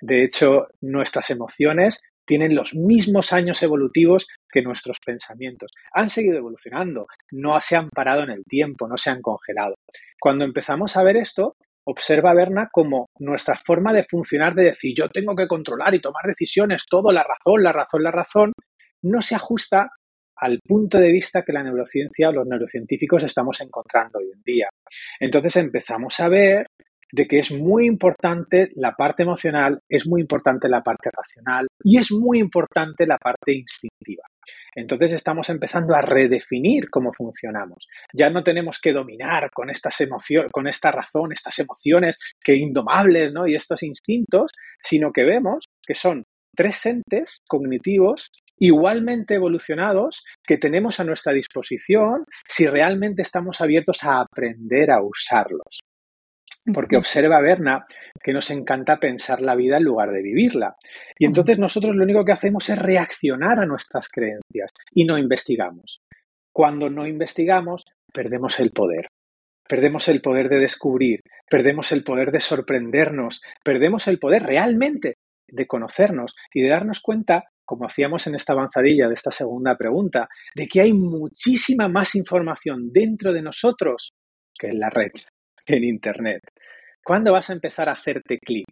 De 0.00 0.24
hecho, 0.24 0.68
nuestras 0.80 1.30
emociones 1.30 2.00
tienen 2.24 2.54
los 2.54 2.74
mismos 2.74 3.32
años 3.32 3.62
evolutivos 3.62 4.28
que 4.48 4.62
nuestros 4.62 4.98
pensamientos. 5.04 5.72
Han 5.92 6.10
seguido 6.10 6.38
evolucionando, 6.38 7.06
no 7.32 7.60
se 7.60 7.76
han 7.76 7.88
parado 7.90 8.22
en 8.22 8.30
el 8.30 8.44
tiempo, 8.44 8.86
no 8.86 8.96
se 8.96 9.10
han 9.10 9.20
congelado. 9.20 9.74
Cuando 10.20 10.44
empezamos 10.44 10.96
a 10.96 11.02
ver 11.02 11.16
esto, 11.16 11.56
observa 11.84 12.34
Berna 12.34 12.68
como 12.70 13.08
nuestra 13.18 13.58
forma 13.58 13.92
de 13.92 14.04
funcionar, 14.04 14.54
de 14.54 14.64
decir 14.64 14.94
yo 14.96 15.08
tengo 15.08 15.34
que 15.34 15.48
controlar 15.48 15.94
y 15.94 16.00
tomar 16.00 16.22
decisiones, 16.24 16.84
todo 16.88 17.12
la 17.12 17.24
razón, 17.24 17.62
la 17.62 17.72
razón, 17.72 18.02
la 18.02 18.12
razón, 18.12 18.52
no 19.02 19.22
se 19.22 19.34
ajusta 19.34 19.90
al 20.40 20.60
punto 20.60 20.98
de 20.98 21.12
vista 21.12 21.42
que 21.42 21.52
la 21.52 21.62
neurociencia 21.62 22.28
o 22.28 22.32
los 22.32 22.46
neurocientíficos 22.46 23.22
estamos 23.24 23.60
encontrando 23.60 24.18
hoy 24.18 24.30
en 24.32 24.42
día. 24.42 24.68
Entonces 25.18 25.56
empezamos 25.56 26.18
a 26.20 26.28
ver 26.28 26.66
de 27.12 27.26
que 27.26 27.38
es 27.40 27.50
muy 27.52 27.86
importante 27.86 28.70
la 28.76 28.92
parte 28.92 29.22
emocional, 29.22 29.80
es 29.88 30.06
muy 30.06 30.20
importante 30.20 30.68
la 30.68 30.82
parte 30.82 31.10
racional 31.12 31.66
y 31.82 31.98
es 31.98 32.12
muy 32.12 32.38
importante 32.38 33.06
la 33.06 33.18
parte 33.18 33.52
instintiva. 33.52 34.22
Entonces 34.74 35.12
estamos 35.12 35.50
empezando 35.50 35.94
a 35.94 36.02
redefinir 36.02 36.88
cómo 36.88 37.12
funcionamos. 37.12 37.86
Ya 38.12 38.30
no 38.30 38.42
tenemos 38.42 38.78
que 38.80 38.92
dominar 38.92 39.50
con 39.52 39.70
estas 39.70 39.98
con 40.52 40.68
esta 40.68 40.90
razón, 40.90 41.32
estas 41.32 41.58
emociones 41.58 42.16
que 42.42 42.54
indomables, 42.54 43.32
¿no? 43.32 43.46
Y 43.46 43.54
estos 43.54 43.82
instintos, 43.82 44.52
sino 44.82 45.12
que 45.12 45.24
vemos 45.24 45.68
que 45.84 45.94
son 45.94 46.24
tres 46.54 46.84
entes 46.86 47.42
cognitivos 47.48 48.30
igualmente 48.60 49.34
evolucionados 49.34 50.22
que 50.46 50.58
tenemos 50.58 51.00
a 51.00 51.04
nuestra 51.04 51.32
disposición 51.32 52.24
si 52.46 52.66
realmente 52.66 53.22
estamos 53.22 53.60
abiertos 53.60 54.04
a 54.04 54.20
aprender 54.20 54.90
a 54.90 55.02
usarlos. 55.02 55.80
Porque 56.74 56.98
observa 56.98 57.40
Berna 57.40 57.86
que 58.22 58.34
nos 58.34 58.50
encanta 58.50 58.98
pensar 58.98 59.40
la 59.40 59.56
vida 59.56 59.78
en 59.78 59.84
lugar 59.84 60.12
de 60.12 60.22
vivirla. 60.22 60.76
Y 61.18 61.24
entonces 61.24 61.58
nosotros 61.58 61.96
lo 61.96 62.04
único 62.04 62.24
que 62.24 62.32
hacemos 62.32 62.68
es 62.68 62.78
reaccionar 62.78 63.58
a 63.58 63.66
nuestras 63.66 64.08
creencias 64.08 64.70
y 64.92 65.06
no 65.06 65.16
investigamos. 65.16 66.00
Cuando 66.52 66.90
no 66.90 67.06
investigamos, 67.06 67.84
perdemos 68.12 68.60
el 68.60 68.72
poder. 68.72 69.08
Perdemos 69.66 70.08
el 70.08 70.20
poder 70.20 70.48
de 70.48 70.58
descubrir, 70.58 71.20
perdemos 71.48 71.92
el 71.92 72.02
poder 72.02 72.32
de 72.32 72.40
sorprendernos, 72.40 73.40
perdemos 73.64 74.08
el 74.08 74.18
poder 74.18 74.42
realmente 74.42 75.14
de 75.46 75.66
conocernos 75.66 76.34
y 76.52 76.62
de 76.62 76.68
darnos 76.68 77.00
cuenta, 77.00 77.44
como 77.70 77.86
hacíamos 77.86 78.26
en 78.26 78.34
esta 78.34 78.52
avanzadilla 78.52 79.06
de 79.06 79.14
esta 79.14 79.30
segunda 79.30 79.76
pregunta, 79.76 80.28
de 80.56 80.66
que 80.66 80.80
hay 80.80 80.92
muchísima 80.92 81.86
más 81.86 82.16
información 82.16 82.90
dentro 82.92 83.32
de 83.32 83.42
nosotros 83.42 84.12
que 84.58 84.70
en 84.70 84.80
la 84.80 84.90
red 84.90 85.12
en 85.66 85.84
Internet. 85.84 86.42
¿Cuándo 87.00 87.32
vas 87.32 87.48
a 87.48 87.52
empezar 87.52 87.88
a 87.88 87.92
hacerte 87.92 88.40
clic? 88.40 88.66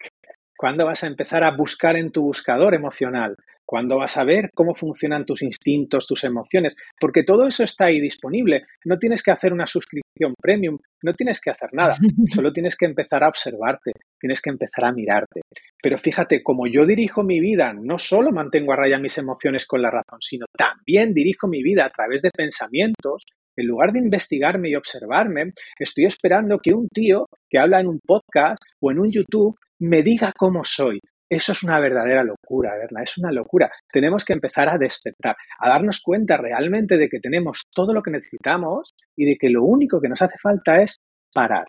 ¿Cuándo 0.57 0.85
vas 0.85 1.05
a 1.05 1.07
empezar 1.07 1.45
a 1.45 1.53
buscar 1.53 1.97
en 1.97 2.11
tu 2.11 2.23
buscador 2.23 2.75
emocional? 2.75 3.37
¿Cuándo 3.69 3.99
vas 3.99 4.17
a 4.17 4.25
ver 4.25 4.49
cómo 4.55 4.75
funcionan 4.75 5.27
tus 5.27 5.43
instintos, 5.43 6.07
tus 6.07 6.25
emociones? 6.25 6.75
Porque 6.99 7.23
todo 7.23 7.47
eso 7.47 7.65
está 7.65 7.85
ahí 7.85 8.01
disponible. 8.01 8.63
No 8.87 8.99
tienes 8.99 9.23
que 9.23 9.31
hacer 9.31 9.53
una 9.53 9.67
suscripción 9.67 10.33
premium, 10.41 10.79
no 11.03 11.13
tienes 11.13 11.39
que 11.39 11.51
hacer 11.51 11.69
nada. 11.75 11.95
Solo 12.35 12.51
tienes 12.51 12.77
que 12.77 12.87
empezar 12.87 13.23
a 13.23 13.29
observarte, 13.29 13.93
tienes 14.19 14.41
que 14.41 14.49
empezar 14.49 14.87
a 14.87 14.93
mirarte. 14.93 15.43
Pero 15.83 15.99
fíjate, 15.99 16.43
como 16.43 16.67
yo 16.67 16.87
dirijo 16.87 17.23
mi 17.23 17.41
vida, 17.41 17.75
no 17.75 17.99
solo 17.99 18.31
mantengo 18.33 18.73
a 18.73 18.77
raya 18.77 18.99
mis 18.99 19.19
emociones 19.19 19.67
con 19.67 19.83
la 19.83 19.91
razón, 19.91 20.21
sino 20.23 20.47
también 20.57 21.13
dirijo 21.13 21.47
mi 21.47 21.63
vida 21.63 21.85
a 21.85 21.91
través 21.91 22.23
de 22.23 22.31
pensamientos, 22.31 23.27
en 23.55 23.67
lugar 23.67 23.93
de 23.93 23.99
investigarme 23.99 24.71
y 24.71 24.77
observarme, 24.77 25.53
estoy 25.79 26.07
esperando 26.07 26.59
que 26.59 26.73
un 26.73 26.89
tío 26.89 27.27
que 27.51 27.59
habla 27.59 27.81
en 27.81 27.89
un 27.89 28.01
podcast 28.03 28.63
o 28.81 28.91
en 28.91 29.01
un 29.01 29.11
YouTube 29.11 29.59
me 29.79 30.03
diga 30.03 30.33
cómo 30.35 30.65
soy. 30.65 31.01
Eso 31.31 31.53
es 31.53 31.63
una 31.63 31.79
verdadera 31.79 32.25
locura, 32.25 32.77
¿verdad? 32.79 33.03
Es 33.03 33.19
una 33.19 33.31
locura. 33.31 33.71
Tenemos 33.93 34.25
que 34.25 34.33
empezar 34.33 34.69
a 34.71 34.79
despertar, 34.79 35.37
a 35.59 35.69
darnos 35.69 36.01
cuenta 36.01 36.39
realmente 36.39 36.97
de 36.97 37.09
que 37.09 37.21
tenemos 37.21 37.65
todo 37.71 37.93
lo 37.93 38.03
que 38.03 38.11
necesitamos 38.11 38.95
y 39.15 39.27
de 39.27 39.37
que 39.37 39.51
lo 39.51 39.65
único 39.65 40.01
que 40.01 40.09
nos 40.09 40.23
hace 40.23 40.39
falta 40.39 40.83
es 40.83 41.01
parar. 41.33 41.67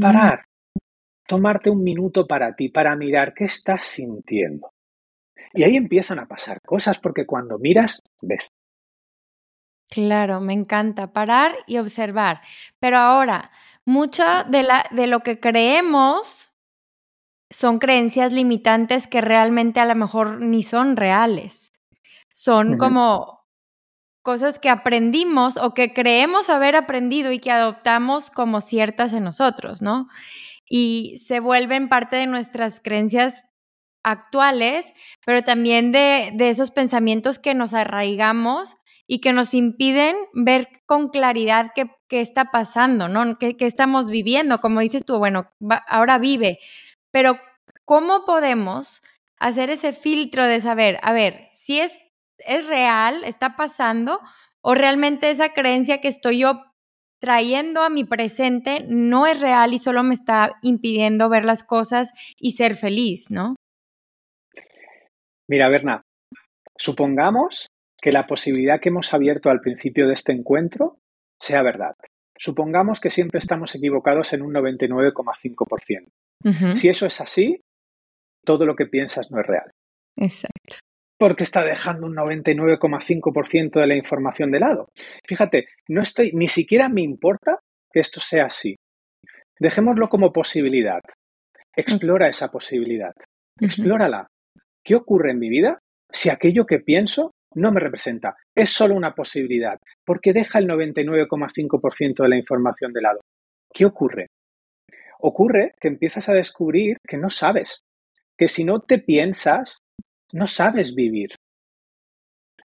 Parar. 0.00 0.44
Tomarte 1.26 1.70
un 1.70 1.82
minuto 1.82 2.26
para 2.26 2.54
ti, 2.54 2.68
para 2.68 2.96
mirar 2.96 3.32
qué 3.32 3.44
estás 3.44 3.84
sintiendo. 3.84 4.70
Y 5.52 5.62
ahí 5.62 5.76
empiezan 5.76 6.18
a 6.18 6.26
pasar 6.26 6.60
cosas 6.60 6.98
porque 6.98 7.26
cuando 7.26 7.58
miras, 7.58 8.02
ves. 8.20 8.48
Claro, 9.88 10.40
me 10.40 10.52
encanta 10.52 11.12
parar 11.12 11.52
y 11.68 11.78
observar. 11.78 12.40
Pero 12.80 12.98
ahora, 12.98 13.50
mucha 13.84 14.42
de, 14.44 14.64
la, 14.64 14.86
de 14.90 15.06
lo 15.06 15.20
que 15.20 15.38
creemos 15.38 16.53
son 17.50 17.78
creencias 17.78 18.32
limitantes 18.32 19.06
que 19.06 19.20
realmente 19.20 19.80
a 19.80 19.84
lo 19.84 19.94
mejor 19.94 20.40
ni 20.40 20.62
son 20.62 20.96
reales. 20.96 21.72
Son 22.30 22.78
como 22.78 23.44
cosas 24.22 24.58
que 24.58 24.70
aprendimos 24.70 25.56
o 25.56 25.74
que 25.74 25.92
creemos 25.92 26.48
haber 26.48 26.76
aprendido 26.76 27.30
y 27.30 27.38
que 27.38 27.52
adoptamos 27.52 28.30
como 28.30 28.60
ciertas 28.60 29.12
en 29.12 29.22
nosotros, 29.24 29.82
¿no? 29.82 30.08
Y 30.68 31.18
se 31.18 31.40
vuelven 31.40 31.88
parte 31.88 32.16
de 32.16 32.26
nuestras 32.26 32.80
creencias 32.80 33.44
actuales, 34.02 34.92
pero 35.24 35.42
también 35.42 35.92
de, 35.92 36.32
de 36.34 36.48
esos 36.48 36.70
pensamientos 36.70 37.38
que 37.38 37.54
nos 37.54 37.74
arraigamos 37.74 38.76
y 39.06 39.20
que 39.20 39.32
nos 39.32 39.52
impiden 39.54 40.16
ver 40.32 40.68
con 40.86 41.08
claridad 41.08 41.72
qué, 41.74 41.90
qué 42.08 42.20
está 42.20 42.50
pasando, 42.50 43.08
¿no? 43.08 43.38
¿Qué, 43.38 43.56
¿Qué, 43.56 43.66
estamos 43.66 44.08
viviendo? 44.08 44.60
Como 44.60 44.80
dices 44.80 45.04
tú, 45.04 45.18
bueno, 45.18 45.50
ahora 45.86 46.18
vive, 46.18 46.58
pero 47.14 47.38
¿cómo 47.84 48.24
podemos 48.24 49.00
hacer 49.38 49.70
ese 49.70 49.92
filtro 49.92 50.46
de 50.46 50.58
saber, 50.60 50.98
a 51.00 51.12
ver, 51.12 51.44
si 51.46 51.78
es, 51.78 51.96
es 52.38 52.66
real, 52.66 53.22
está 53.22 53.54
pasando, 53.54 54.18
o 54.60 54.74
realmente 54.74 55.30
esa 55.30 55.52
creencia 55.52 56.00
que 56.00 56.08
estoy 56.08 56.40
yo 56.40 56.60
trayendo 57.20 57.82
a 57.82 57.88
mi 57.88 58.02
presente 58.02 58.84
no 58.88 59.28
es 59.28 59.40
real 59.40 59.72
y 59.74 59.78
solo 59.78 60.02
me 60.02 60.14
está 60.14 60.56
impidiendo 60.60 61.28
ver 61.28 61.44
las 61.44 61.62
cosas 61.62 62.12
y 62.36 62.50
ser 62.50 62.74
feliz, 62.74 63.30
¿no? 63.30 63.54
Mira, 65.48 65.68
Berna, 65.68 66.02
supongamos 66.76 67.68
que 68.02 68.10
la 68.10 68.26
posibilidad 68.26 68.80
que 68.80 68.88
hemos 68.88 69.14
abierto 69.14 69.50
al 69.50 69.60
principio 69.60 70.08
de 70.08 70.14
este 70.14 70.32
encuentro 70.32 70.98
sea 71.38 71.62
verdad. 71.62 71.94
Supongamos 72.36 73.00
que 73.00 73.10
siempre 73.10 73.38
estamos 73.38 73.74
equivocados 73.74 74.32
en 74.32 74.42
un 74.42 74.52
99,5%. 74.54 76.76
Si 76.76 76.88
eso 76.88 77.06
es 77.06 77.20
así, 77.20 77.60
todo 78.44 78.66
lo 78.66 78.76
que 78.76 78.86
piensas 78.86 79.30
no 79.30 79.40
es 79.40 79.46
real. 79.46 79.70
Exacto. 80.16 80.78
Porque 81.18 81.44
está 81.44 81.64
dejando 81.64 82.06
un 82.06 82.16
99,5% 82.16 83.80
de 83.80 83.86
la 83.86 83.96
información 83.96 84.50
de 84.50 84.60
lado. 84.60 84.88
Fíjate, 85.26 85.68
no 85.88 86.02
estoy, 86.02 86.32
ni 86.34 86.48
siquiera 86.48 86.88
me 86.88 87.02
importa 87.02 87.60
que 87.90 88.00
esto 88.00 88.20
sea 88.20 88.46
así. 88.46 88.76
Dejémoslo 89.58 90.08
como 90.08 90.32
posibilidad. 90.32 91.00
Explora 91.76 92.28
esa 92.28 92.50
posibilidad. 92.50 93.14
Explórala. 93.60 94.26
¿Qué 94.84 94.96
ocurre 94.96 95.30
en 95.30 95.38
mi 95.38 95.48
vida 95.48 95.78
si 96.10 96.30
aquello 96.30 96.66
que 96.66 96.80
pienso 96.80 97.32
no 97.54 97.72
me 97.72 97.80
representa, 97.80 98.36
es 98.54 98.70
solo 98.70 98.94
una 98.94 99.14
posibilidad, 99.14 99.78
porque 100.04 100.32
deja 100.32 100.58
el 100.58 100.68
99,5% 100.68 102.22
de 102.22 102.28
la 102.28 102.36
información 102.36 102.92
de 102.92 103.00
lado. 103.00 103.20
¿Qué 103.72 103.84
ocurre? 103.84 104.28
Ocurre 105.20 105.74
que 105.80 105.88
empiezas 105.88 106.28
a 106.28 106.34
descubrir 106.34 106.98
que 107.06 107.16
no 107.16 107.30
sabes, 107.30 107.80
que 108.36 108.48
si 108.48 108.64
no 108.64 108.80
te 108.80 108.98
piensas, 108.98 109.78
no 110.32 110.46
sabes 110.46 110.94
vivir. 110.94 111.30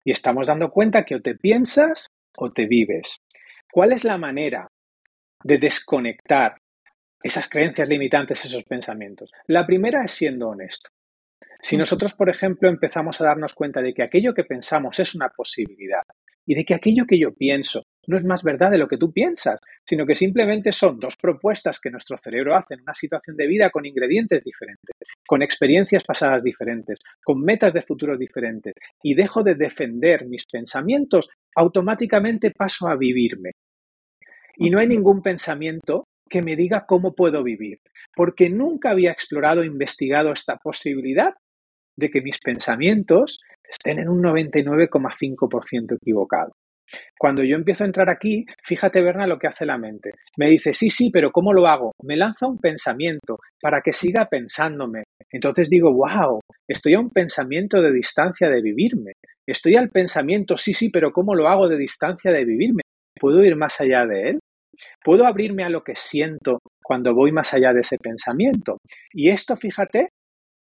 Y 0.04 0.10
estamos 0.10 0.46
dando 0.46 0.70
cuenta 0.70 1.04
que 1.04 1.14
o 1.14 1.20
te 1.20 1.34
piensas 1.34 2.08
o 2.36 2.50
te 2.52 2.66
vives. 2.66 3.18
¿Cuál 3.70 3.92
es 3.92 4.04
la 4.04 4.16
manera 4.16 4.68
de 5.44 5.58
desconectar 5.58 6.58
esas 7.22 7.48
creencias 7.48 7.88
limitantes, 7.88 8.44
esos 8.44 8.64
pensamientos? 8.64 9.30
La 9.46 9.66
primera 9.66 10.04
es 10.04 10.12
siendo 10.12 10.48
honesto. 10.48 10.88
Si 11.60 11.76
nosotros, 11.76 12.14
por 12.14 12.30
ejemplo, 12.30 12.68
empezamos 12.68 13.20
a 13.20 13.24
darnos 13.24 13.54
cuenta 13.54 13.82
de 13.82 13.92
que 13.92 14.02
aquello 14.02 14.32
que 14.32 14.44
pensamos 14.44 14.98
es 15.00 15.14
una 15.14 15.28
posibilidad 15.28 16.02
y 16.46 16.54
de 16.54 16.64
que 16.64 16.74
aquello 16.74 17.04
que 17.06 17.18
yo 17.18 17.34
pienso 17.34 17.82
no 18.06 18.16
es 18.16 18.24
más 18.24 18.42
verdad 18.42 18.70
de 18.70 18.78
lo 18.78 18.88
que 18.88 18.96
tú 18.96 19.12
piensas, 19.12 19.60
sino 19.84 20.06
que 20.06 20.14
simplemente 20.14 20.72
son 20.72 20.98
dos 20.98 21.16
propuestas 21.16 21.78
que 21.78 21.90
nuestro 21.90 22.16
cerebro 22.16 22.56
hace 22.56 22.74
en 22.74 22.80
una 22.80 22.94
situación 22.94 23.36
de 23.36 23.46
vida 23.46 23.68
con 23.68 23.84
ingredientes 23.84 24.42
diferentes, 24.42 24.96
con 25.26 25.42
experiencias 25.42 26.04
pasadas 26.04 26.42
diferentes, 26.42 27.00
con 27.22 27.42
metas 27.42 27.74
de 27.74 27.82
futuro 27.82 28.16
diferentes, 28.16 28.72
y 29.02 29.14
dejo 29.14 29.42
de 29.42 29.56
defender 29.56 30.26
mis 30.26 30.46
pensamientos, 30.46 31.28
automáticamente 31.54 32.50
paso 32.52 32.88
a 32.88 32.96
vivirme. 32.96 33.50
Y 34.56 34.70
no 34.70 34.78
hay 34.78 34.86
ningún 34.86 35.20
pensamiento 35.20 36.04
que 36.30 36.40
me 36.40 36.56
diga 36.56 36.86
cómo 36.86 37.14
puedo 37.14 37.42
vivir, 37.42 37.80
porque 38.16 38.48
nunca 38.48 38.90
había 38.90 39.10
explorado 39.10 39.60
o 39.60 39.64
investigado 39.64 40.32
esta 40.32 40.56
posibilidad 40.56 41.34
de 41.98 42.10
que 42.10 42.22
mis 42.22 42.38
pensamientos 42.38 43.40
estén 43.68 43.98
en 43.98 44.08
un 44.08 44.22
99,5% 44.22 45.96
equivocado. 46.00 46.52
Cuando 47.18 47.42
yo 47.44 47.56
empiezo 47.56 47.84
a 47.84 47.86
entrar 47.86 48.08
aquí, 48.08 48.46
fíjate, 48.64 49.02
Berna, 49.02 49.26
lo 49.26 49.38
que 49.38 49.48
hace 49.48 49.66
la 49.66 49.76
mente. 49.76 50.12
Me 50.38 50.48
dice, 50.48 50.72
sí, 50.72 50.88
sí, 50.88 51.10
pero 51.10 51.30
¿cómo 51.30 51.52
lo 51.52 51.66
hago? 51.66 51.92
Me 52.02 52.16
lanza 52.16 52.46
un 52.46 52.58
pensamiento 52.58 53.38
para 53.60 53.82
que 53.82 53.92
siga 53.92 54.26
pensándome. 54.26 55.02
Entonces 55.30 55.68
digo, 55.68 55.92
wow, 55.92 56.40
estoy 56.66 56.94
a 56.94 57.00
un 57.00 57.10
pensamiento 57.10 57.82
de 57.82 57.92
distancia 57.92 58.48
de 58.48 58.62
vivirme. 58.62 59.12
Estoy 59.46 59.76
al 59.76 59.90
pensamiento, 59.90 60.56
sí, 60.56 60.72
sí, 60.72 60.88
pero 60.90 61.12
¿cómo 61.12 61.34
lo 61.34 61.48
hago 61.48 61.68
de 61.68 61.76
distancia 61.76 62.32
de 62.32 62.44
vivirme? 62.44 62.82
¿Puedo 63.20 63.44
ir 63.44 63.56
más 63.56 63.80
allá 63.80 64.06
de 64.06 64.30
él? 64.30 64.38
¿Puedo 65.04 65.26
abrirme 65.26 65.64
a 65.64 65.68
lo 65.68 65.82
que 65.82 65.96
siento 65.96 66.60
cuando 66.82 67.12
voy 67.12 67.32
más 67.32 67.52
allá 67.52 67.74
de 67.74 67.80
ese 67.80 67.98
pensamiento? 67.98 68.78
Y 69.12 69.28
esto, 69.28 69.56
fíjate, 69.56 70.10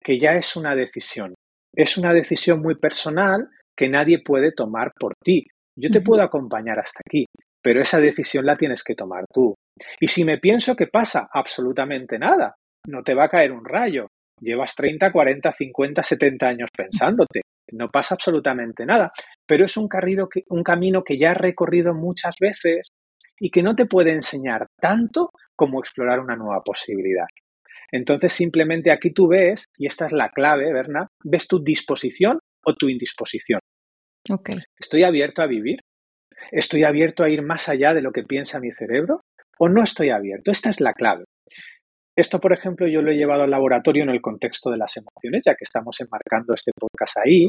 que 0.08 0.18
ya 0.18 0.38
es 0.38 0.56
una 0.56 0.74
decisión. 0.74 1.34
Es 1.76 1.98
una 1.98 2.14
decisión 2.14 2.62
muy 2.62 2.76
personal 2.76 3.50
que 3.78 3.90
nadie 3.90 4.24
puede 4.24 4.54
tomar 4.54 4.94
por 4.98 5.12
ti. 5.22 5.46
Yo 5.78 5.90
te 5.90 6.00
puedo 6.00 6.22
acompañar 6.22 6.80
hasta 6.80 7.02
aquí, 7.06 7.26
pero 7.62 7.82
esa 7.82 8.00
decisión 8.00 8.46
la 8.46 8.56
tienes 8.56 8.86
que 8.86 8.96
tomar 8.96 9.26
tú. 9.30 9.54
Y 10.00 10.08
si 10.08 10.24
me 10.24 10.38
pienso 10.38 10.78
que 10.78 10.88
pasa 10.88 11.28
absolutamente 11.30 12.18
nada, 12.18 12.56
no 12.88 13.04
te 13.04 13.14
va 13.14 13.26
a 13.26 13.30
caer 13.30 13.52
un 13.52 13.66
rayo. 13.66 14.08
Llevas 14.40 14.76
30, 14.76 15.12
40, 15.12 15.52
50, 15.52 16.04
70 16.04 16.48
años 16.48 16.70
pensándote. 16.74 17.42
No 17.74 17.90
pasa 17.90 18.16
absolutamente 18.16 18.86
nada. 18.86 19.12
Pero 19.46 19.66
es 19.66 19.76
un, 19.76 19.90
un 20.48 20.64
camino 20.64 21.04
que 21.04 21.18
ya 21.18 21.32
has 21.32 21.38
recorrido 21.38 21.94
muchas 21.94 22.36
veces 22.40 22.92
y 23.42 23.52
que 23.52 23.62
no 23.62 23.76
te 23.76 23.86
puede 23.86 24.14
enseñar 24.14 24.68
tanto 24.80 25.32
como 25.54 25.82
explorar 25.82 26.22
una 26.22 26.38
nueva 26.38 26.62
posibilidad. 26.64 27.28
Entonces 27.92 28.34
simplemente 28.34 28.92
aquí 28.92 29.12
tú 29.12 29.28
ves, 29.28 29.66
y 29.78 29.88
esta 29.88 30.06
es 30.06 30.12
la 30.12 30.30
clave, 30.30 30.72
Berna, 30.74 31.08
ves 31.24 31.48
tu 31.48 31.64
disposición 31.64 32.40
o 32.66 32.76
tu 32.76 32.90
indisposición. 32.90 33.60
¿Estoy 34.78 35.04
abierto 35.04 35.42
a 35.42 35.48
vivir? 35.48 35.80
¿Estoy 36.52 36.84
abierto 36.84 37.24
a 37.24 37.30
ir 37.30 37.42
más 37.42 37.70
allá 37.70 37.94
de 37.94 38.02
lo 38.02 38.12
que 38.12 38.24
piensa 38.24 38.60
mi 38.60 38.72
cerebro? 38.72 39.22
¿O 39.58 39.70
no 39.70 39.84
estoy 39.84 40.10
abierto? 40.10 40.52
Esta 40.52 40.70
es 40.70 40.82
la 40.82 40.94
clave. 40.94 41.24
Esto, 42.16 42.40
por 42.40 42.52
ejemplo, 42.52 42.88
yo 42.88 43.02
lo 43.02 43.12
he 43.12 43.16
llevado 43.16 43.44
al 43.44 43.52
laboratorio 43.52 44.04
en 44.04 44.10
el 44.10 44.22
contexto 44.22 44.72
de 44.72 44.78
las 44.78 44.98
emociones, 44.98 45.44
ya 45.46 45.54
que 45.54 45.64
estamos 45.64 46.00
enmarcando 46.02 46.54
este 46.54 46.72
podcast 46.76 47.18
ahí. 47.18 47.48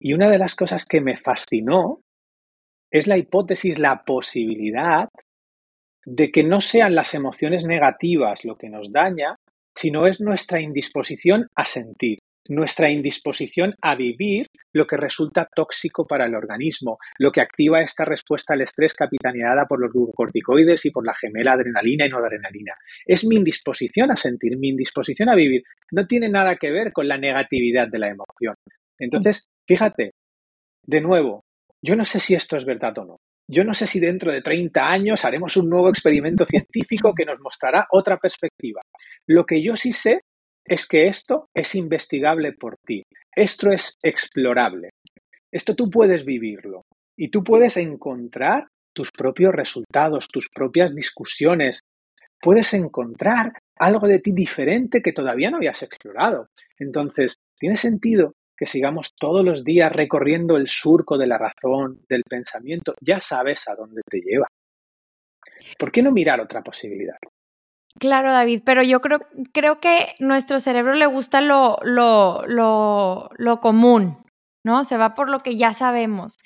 Y 0.00 0.12
una 0.12 0.28
de 0.28 0.38
las 0.38 0.54
cosas 0.54 0.84
que 0.86 1.00
me 1.00 1.16
fascinó 1.16 2.00
es 2.90 3.06
la 3.06 3.16
hipótesis, 3.16 3.78
la 3.78 4.04
posibilidad 4.04 5.08
de 6.04 6.30
que 6.30 6.44
no 6.44 6.60
sean 6.60 6.94
las 6.94 7.14
emociones 7.14 7.64
negativas 7.64 8.44
lo 8.44 8.56
que 8.56 8.68
nos 8.68 8.92
daña, 8.92 9.35
sino 9.76 10.06
es 10.06 10.20
nuestra 10.20 10.60
indisposición 10.60 11.46
a 11.54 11.64
sentir 11.64 12.18
nuestra 12.48 12.90
indisposición 12.90 13.74
a 13.82 13.94
vivir 13.94 14.46
lo 14.72 14.86
que 14.86 14.96
resulta 14.96 15.48
tóxico 15.54 16.06
para 16.06 16.26
el 16.26 16.34
organismo, 16.34 16.98
lo 17.18 17.32
que 17.32 17.40
activa 17.40 17.82
esta 17.82 18.04
respuesta 18.04 18.54
al 18.54 18.60
estrés 18.60 18.94
capitaneada 18.94 19.66
por 19.66 19.80
los 19.80 19.92
glucocorticoides 19.92 20.84
y 20.86 20.90
por 20.90 21.04
la 21.04 21.14
gemela 21.14 21.52
adrenalina 21.52 22.06
y 22.06 22.10
noradrenalina. 22.10 22.74
Es 23.04 23.24
mi 23.24 23.36
indisposición 23.36 24.10
a 24.10 24.16
sentir, 24.16 24.56
mi 24.58 24.68
indisposición 24.68 25.28
a 25.28 25.34
vivir. 25.34 25.62
No 25.90 26.06
tiene 26.06 26.28
nada 26.28 26.56
que 26.56 26.70
ver 26.70 26.92
con 26.92 27.08
la 27.08 27.18
negatividad 27.18 27.88
de 27.88 27.98
la 27.98 28.08
emoción. 28.08 28.54
Entonces, 28.98 29.46
fíjate, 29.66 30.12
de 30.84 31.00
nuevo, 31.00 31.44
yo 31.82 31.96
no 31.96 32.04
sé 32.04 32.20
si 32.20 32.34
esto 32.34 32.56
es 32.56 32.64
verdad 32.64 32.98
o 32.98 33.04
no. 33.04 33.16
Yo 33.48 33.64
no 33.64 33.74
sé 33.74 33.86
si 33.86 34.00
dentro 34.00 34.32
de 34.32 34.42
30 34.42 34.90
años 34.90 35.24
haremos 35.24 35.56
un 35.56 35.70
nuevo 35.70 35.88
experimento 35.88 36.44
científico 36.44 37.14
que 37.14 37.24
nos 37.24 37.40
mostrará 37.40 37.86
otra 37.90 38.16
perspectiva. 38.16 38.82
Lo 39.26 39.44
que 39.44 39.62
yo 39.62 39.76
sí 39.76 39.92
sé 39.92 40.22
es 40.64 40.86
que 40.86 41.06
esto 41.06 41.48
es 41.54 41.74
investigable 41.76 42.52
por 42.52 42.76
ti, 42.84 43.04
esto 43.34 43.70
es 43.70 43.96
explorable, 44.02 44.90
esto 45.52 45.76
tú 45.76 45.88
puedes 45.88 46.24
vivirlo 46.24 46.82
y 47.16 47.28
tú 47.28 47.44
puedes 47.44 47.76
encontrar 47.76 48.66
tus 48.92 49.12
propios 49.12 49.54
resultados, 49.54 50.26
tus 50.26 50.48
propias 50.48 50.94
discusiones, 50.94 51.80
puedes 52.40 52.74
encontrar 52.74 53.52
algo 53.78 54.08
de 54.08 54.18
ti 54.18 54.32
diferente 54.32 55.02
que 55.02 55.12
todavía 55.12 55.50
no 55.50 55.58
habías 55.58 55.82
explorado. 55.82 56.48
Entonces, 56.78 57.36
tiene 57.58 57.76
sentido 57.76 58.32
que 58.56 58.66
sigamos 58.66 59.14
todos 59.18 59.44
los 59.44 59.64
días 59.64 59.92
recorriendo 59.92 60.56
el 60.56 60.68
surco 60.68 61.18
de 61.18 61.26
la 61.26 61.38
razón, 61.38 62.00
del 62.08 62.22
pensamiento, 62.28 62.94
ya 63.00 63.20
sabes 63.20 63.68
a 63.68 63.74
dónde 63.74 64.02
te 64.08 64.20
lleva. 64.20 64.46
¿Por 65.78 65.92
qué 65.92 66.02
no 66.02 66.12
mirar 66.12 66.40
otra 66.40 66.62
posibilidad? 66.62 67.16
Claro, 67.98 68.32
David, 68.32 68.62
pero 68.64 68.82
yo 68.82 69.00
creo, 69.00 69.20
creo 69.52 69.80
que 69.80 70.14
nuestro 70.18 70.60
cerebro 70.60 70.94
le 70.94 71.06
gusta 71.06 71.40
lo, 71.40 71.78
lo, 71.82 72.46
lo, 72.46 73.30
lo 73.36 73.60
común, 73.60 74.18
¿no? 74.64 74.84
Se 74.84 74.98
va 74.98 75.14
por 75.14 75.30
lo 75.30 75.40
que 75.40 75.56
ya 75.56 75.70
sabemos. 75.70 76.36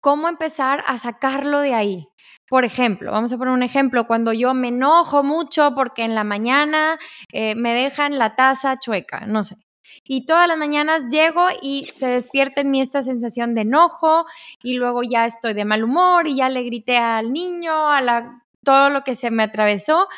¿Cómo 0.00 0.28
empezar 0.28 0.84
a 0.86 0.98
sacarlo 0.98 1.60
de 1.60 1.74
ahí? 1.74 2.08
Por 2.48 2.64
ejemplo, 2.64 3.10
vamos 3.12 3.32
a 3.32 3.38
poner 3.38 3.54
un 3.54 3.62
ejemplo, 3.62 4.06
cuando 4.06 4.32
yo 4.32 4.52
me 4.54 4.68
enojo 4.68 5.22
mucho 5.24 5.74
porque 5.74 6.02
en 6.02 6.14
la 6.14 6.22
mañana 6.24 6.98
eh, 7.32 7.54
me 7.54 7.74
dejan 7.74 8.18
la 8.18 8.36
taza 8.36 8.78
chueca, 8.78 9.26
no 9.26 9.42
sé. 9.42 9.56
Y 10.04 10.26
todas 10.26 10.48
las 10.48 10.58
mañanas 10.58 11.08
llego 11.08 11.48
y 11.60 11.90
se 11.94 12.06
despierta 12.06 12.60
en 12.60 12.70
mí 12.70 12.80
esta 12.80 13.02
sensación 13.02 13.54
de 13.54 13.62
enojo 13.62 14.26
y 14.62 14.74
luego 14.74 15.02
ya 15.02 15.26
estoy 15.26 15.54
de 15.54 15.64
mal 15.64 15.84
humor 15.84 16.28
y 16.28 16.36
ya 16.36 16.48
le 16.48 16.62
grité 16.62 16.98
al 16.98 17.32
niño, 17.32 17.90
a 17.90 18.00
la, 18.00 18.42
todo 18.64 18.90
lo 18.90 19.04
que 19.04 19.14
se 19.14 19.30
me 19.30 19.42
atravesó 19.42 20.08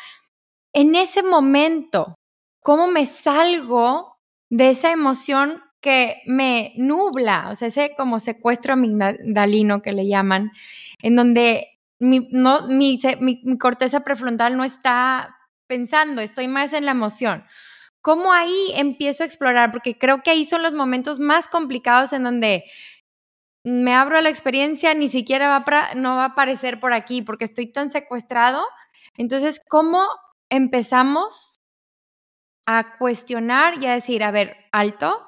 en 0.75 0.93
ese 0.93 1.23
momento, 1.23 2.15
¿cómo 2.61 2.87
me 2.87 3.05
salgo 3.05 4.17
de 4.49 4.71
esa 4.71 4.91
emoción 4.91 5.63
que 5.79 6.17
me 6.25 6.73
nubla? 6.75 7.47
O 7.49 7.55
sea, 7.55 7.69
ese 7.69 7.93
como 7.95 8.19
secuestro 8.19 8.73
amigdalino 8.73 9.81
que 9.81 9.93
le 9.93 10.05
llaman, 10.05 10.51
en 11.01 11.15
donde 11.15 11.79
mi, 11.99 12.27
no, 12.29 12.67
mi, 12.67 12.99
mi, 13.21 13.57
corteza 13.57 14.01
prefrontal 14.01 14.57
no 14.57 14.65
está 14.65 15.37
pensando, 15.65 16.21
estoy 16.21 16.49
más 16.49 16.73
en 16.73 16.83
la 16.83 16.91
emoción. 16.91 17.45
¿Cómo 18.05 18.31
ahí 18.31 18.71
empiezo 18.75 19.23
a 19.23 19.25
explorar? 19.25 19.71
Porque 19.71 19.97
creo 19.97 20.21
que 20.21 20.29
ahí 20.29 20.45
son 20.45 20.61
los 20.61 20.75
momentos 20.75 21.19
más 21.19 21.47
complicados 21.47 22.13
en 22.13 22.23
donde 22.23 22.65
me 23.65 23.95
abro 23.95 24.19
a 24.19 24.21
la 24.21 24.29
experiencia, 24.29 24.93
ni 24.93 25.07
siquiera 25.07 25.47
va 25.49 25.93
no 25.95 26.15
va 26.15 26.25
a 26.25 26.27
aparecer 26.27 26.79
por 26.79 26.93
aquí 26.93 27.23
porque 27.23 27.45
estoy 27.45 27.71
tan 27.71 27.89
secuestrado. 27.89 28.63
Entonces, 29.17 29.59
¿cómo 29.67 30.05
empezamos 30.51 31.55
a 32.67 32.95
cuestionar 32.99 33.81
y 33.81 33.87
a 33.87 33.93
decir, 33.95 34.23
a 34.23 34.29
ver, 34.29 34.55
alto, 34.71 35.25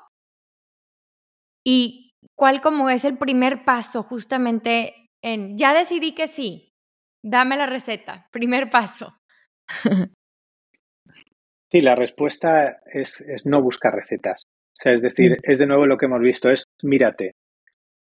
y 1.66 2.12
cuál 2.38 2.62
como 2.62 2.92
es 2.92 3.06
el 3.06 3.18
primer 3.18 3.66
paso 3.66 4.04
justamente 4.04 5.10
en, 5.24 5.58
ya 5.58 5.74
decidí 5.74 6.14
que 6.14 6.28
sí, 6.28 6.70
dame 7.26 7.58
la 7.58 7.66
receta, 7.66 8.30
primer 8.32 8.70
paso. 8.70 9.18
Sí, 11.72 11.82
la 11.82 11.96
respuesta 11.96 12.80
es, 12.86 13.22
es 13.22 13.46
no 13.46 13.62
buscar 13.62 13.94
recetas. 13.94 14.44
O 14.48 14.82
sea, 14.82 14.94
es 14.94 15.02
decir, 15.02 15.32
mm. 15.32 15.52
es 15.52 15.60
de 15.60 15.66
nuevo 15.66 15.86
lo 15.86 15.98
que 15.98 16.06
hemos 16.06 16.22
visto, 16.22 16.50
es 16.50 16.66
mírate. 16.84 17.34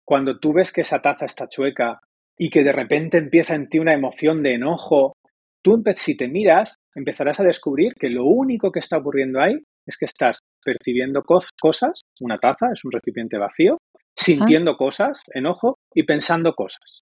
Cuando 0.05 0.39
tú 0.39 0.53
ves 0.53 0.71
que 0.71 0.81
esa 0.81 1.01
taza 1.01 1.25
está 1.25 1.49
chueca 1.49 1.99
y 2.37 2.49
que 2.49 2.63
de 2.63 2.71
repente 2.71 3.17
empieza 3.17 3.55
en 3.55 3.67
ti 3.67 3.79
una 3.79 3.93
emoción 3.93 4.41
de 4.43 4.53
enojo, 4.53 5.17
tú 5.61 5.83
si 5.97 6.15
te 6.15 6.29
miras, 6.29 6.75
empezarás 6.95 7.39
a 7.39 7.43
descubrir 7.43 7.93
que 7.99 8.09
lo 8.09 8.25
único 8.25 8.71
que 8.71 8.79
está 8.79 8.97
ocurriendo 8.97 9.41
ahí 9.41 9.59
es 9.85 9.97
que 9.97 10.05
estás 10.05 10.39
percibiendo 10.63 11.23
cosas, 11.23 12.01
una 12.19 12.37
taza 12.37 12.67
es 12.73 12.85
un 12.85 12.91
recipiente 12.91 13.37
vacío, 13.37 13.77
sintiendo 14.15 14.77
cosas, 14.77 15.21
enojo 15.33 15.77
y 15.93 16.03
pensando 16.03 16.53
cosas. 16.53 17.01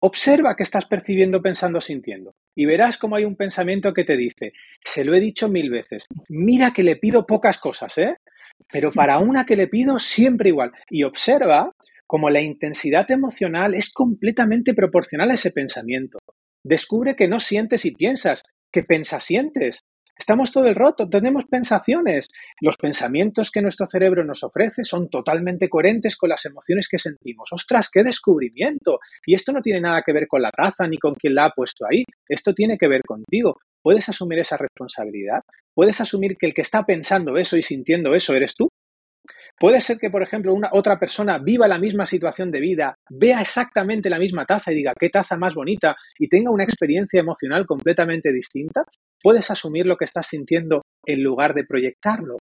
Observa 0.00 0.56
que 0.56 0.62
estás 0.62 0.86
percibiendo, 0.86 1.42
pensando, 1.42 1.80
sintiendo. 1.80 2.32
Y 2.54 2.66
verás 2.66 2.98
cómo 2.98 3.16
hay 3.16 3.24
un 3.24 3.36
pensamiento 3.36 3.92
que 3.92 4.04
te 4.04 4.16
dice, 4.16 4.52
se 4.84 5.04
lo 5.04 5.14
he 5.14 5.20
dicho 5.20 5.48
mil 5.48 5.70
veces, 5.70 6.04
mira 6.28 6.72
que 6.72 6.82
le 6.82 6.96
pido 6.96 7.26
pocas 7.26 7.58
cosas, 7.58 7.96
¿eh? 7.98 8.16
Pero 8.70 8.92
para 8.92 9.18
una 9.18 9.46
que 9.46 9.56
le 9.56 9.68
pido 9.68 9.98
siempre 9.98 10.50
igual. 10.50 10.72
Y 10.90 11.04
observa 11.04 11.74
cómo 12.06 12.28
la 12.28 12.40
intensidad 12.40 13.10
emocional 13.10 13.74
es 13.74 13.92
completamente 13.92 14.74
proporcional 14.74 15.30
a 15.30 15.34
ese 15.34 15.52
pensamiento. 15.52 16.18
Descubre 16.64 17.16
que 17.16 17.28
no 17.28 17.40
sientes 17.40 17.84
y 17.84 17.92
piensas, 17.92 18.42
que 18.72 18.84
sientes. 19.20 19.80
Estamos 20.20 20.52
todo 20.52 20.66
el 20.66 20.74
rato, 20.74 21.08
tenemos 21.08 21.46
pensaciones. 21.46 22.28
Los 22.60 22.76
pensamientos 22.76 23.50
que 23.50 23.62
nuestro 23.62 23.86
cerebro 23.86 24.22
nos 24.22 24.42
ofrece 24.44 24.84
son 24.84 25.08
totalmente 25.08 25.70
coherentes 25.70 26.14
con 26.18 26.28
las 26.28 26.44
emociones 26.44 26.88
que 26.90 26.98
sentimos. 26.98 27.48
¡Ostras, 27.52 27.88
qué 27.90 28.04
descubrimiento! 28.04 28.98
Y 29.24 29.34
esto 29.34 29.50
no 29.50 29.62
tiene 29.62 29.80
nada 29.80 30.02
que 30.04 30.12
ver 30.12 30.28
con 30.28 30.42
la 30.42 30.50
taza 30.50 30.86
ni 30.86 30.98
con 30.98 31.14
quien 31.14 31.34
la 31.34 31.46
ha 31.46 31.50
puesto 31.52 31.86
ahí. 31.86 32.04
Esto 32.28 32.52
tiene 32.52 32.76
que 32.76 32.86
ver 32.86 33.00
contigo. 33.00 33.60
¿Puedes 33.82 34.10
asumir 34.10 34.40
esa 34.40 34.58
responsabilidad? 34.58 35.40
¿Puedes 35.74 36.02
asumir 36.02 36.36
que 36.36 36.48
el 36.48 36.52
que 36.52 36.60
está 36.60 36.84
pensando 36.84 37.38
eso 37.38 37.56
y 37.56 37.62
sintiendo 37.62 38.14
eso 38.14 38.34
eres 38.34 38.54
tú? 38.54 38.68
Puede 39.60 39.82
ser 39.82 39.98
que, 39.98 40.08
por 40.08 40.22
ejemplo, 40.22 40.54
una 40.54 40.70
otra 40.72 40.98
persona 40.98 41.38
viva 41.38 41.68
la 41.68 41.78
misma 41.78 42.06
situación 42.06 42.50
de 42.50 42.60
vida, 42.60 42.94
vea 43.10 43.42
exactamente 43.42 44.08
la 44.08 44.18
misma 44.18 44.46
taza 44.46 44.72
y 44.72 44.76
diga 44.76 44.94
qué 44.98 45.10
taza 45.10 45.36
más 45.36 45.54
bonita 45.54 45.94
y 46.18 46.28
tenga 46.30 46.50
una 46.50 46.64
experiencia 46.64 47.20
emocional 47.20 47.66
completamente 47.66 48.32
distinta. 48.32 48.84
Puedes 49.22 49.50
asumir 49.50 49.84
lo 49.84 49.98
que 49.98 50.06
estás 50.06 50.28
sintiendo 50.28 50.80
en 51.04 51.22
lugar 51.22 51.52
de 51.52 51.66
proyectarlo. 51.66 52.38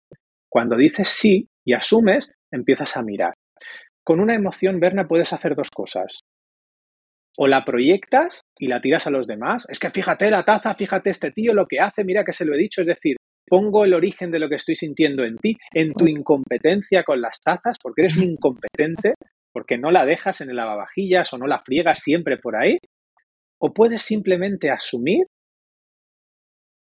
Cuando 0.51 0.75
dices 0.75 1.11
sí 1.11 1.47
y 1.67 1.75
asumes, 1.75 2.33
empiezas 2.51 2.97
a 2.97 3.03
mirar. 3.03 3.35
Con 4.03 4.19
una 4.19 4.35
emoción, 4.35 4.81
Berna, 4.81 5.07
puedes 5.07 5.35
hacer 5.35 5.55
dos 5.55 5.69
cosas. 5.69 6.21
O 7.37 7.47
la 7.47 7.67
proyectas 7.67 8.41
y 8.59 8.69
la 8.69 8.81
tiras 8.81 9.07
a 9.07 9.11
los 9.11 9.27
demás. 9.27 9.67
Es 9.69 9.79
que 9.79 9.91
fíjate 9.91 10.31
la 10.31 10.45
taza, 10.45 10.75
fíjate 10.75 11.11
este 11.11 11.31
tío 11.31 11.53
lo 11.53 11.67
que 11.67 11.79
hace, 11.79 12.05
mira 12.05 12.25
que 12.25 12.33
se 12.33 12.47
lo 12.47 12.55
he 12.55 12.59
dicho. 12.59 12.81
Es 12.81 12.87
decir, 12.87 13.17
pongo 13.47 13.85
el 13.85 13.95
origen 13.95 14.31
de 14.31 14.39
lo 14.39 14.49
que 14.49 14.57
estoy 14.57 14.77
sintiendo 14.77 15.25
en 15.25 15.37
ti, 15.39 15.57
en 15.73 15.93
tu 15.95 16.07
incompetencia 16.07 17.05
con 17.05 17.21
las 17.21 17.41
tazas, 17.41 17.79
porque 17.83 18.03
eres 18.03 18.17
un 18.17 18.25
incompetente, 18.25 19.15
porque 19.53 19.79
no 19.79 19.91
la 19.91 20.05
dejas 20.05 20.41
en 20.41 20.51
el 20.51 20.57
lavavajillas 20.57 21.33
o 21.33 21.39
no 21.39 21.47
la 21.47 21.61
friegas 21.61 22.01
siempre 22.01 22.39
por 22.39 22.57
ahí. 22.57 22.79
O 23.59 23.73
puedes 23.73 24.03
simplemente 24.03 24.71
asumir, 24.71 25.27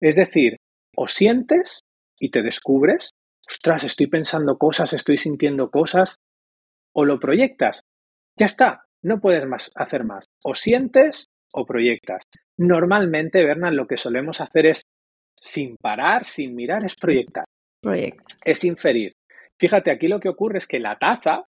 es 0.00 0.16
decir, 0.16 0.56
o 0.96 1.08
sientes 1.08 1.80
y 2.18 2.30
te 2.30 2.42
descubres, 2.42 3.10
ostras, 3.48 3.84
estoy 3.84 4.08
pensando 4.08 4.58
cosas, 4.58 4.92
estoy 4.92 5.18
sintiendo 5.18 5.70
cosas, 5.70 6.16
o 6.92 7.04
lo 7.04 7.18
proyectas. 7.20 7.82
Ya 8.36 8.46
está, 8.46 8.84
no 9.02 9.20
puedes 9.20 9.46
más 9.46 9.70
hacer 9.76 10.04
más. 10.04 10.26
O 10.42 10.54
sientes 10.54 11.28
o 11.52 11.64
proyectas. 11.64 12.22
Normalmente, 12.56 13.44
Bernal, 13.44 13.76
lo 13.76 13.86
que 13.86 13.96
solemos 13.96 14.40
hacer 14.40 14.66
es, 14.66 14.82
sin 15.42 15.76
parar, 15.76 16.24
sin 16.24 16.54
mirar, 16.54 16.84
es 16.84 16.94
proyectar. 16.94 17.44
Es 18.44 18.64
inferir. 18.64 19.12
Fíjate, 19.58 19.90
aquí 19.90 20.08
lo 20.08 20.20
que 20.20 20.28
ocurre 20.28 20.58
es 20.58 20.66
que 20.66 20.78
la 20.78 20.98
taza 20.98 21.44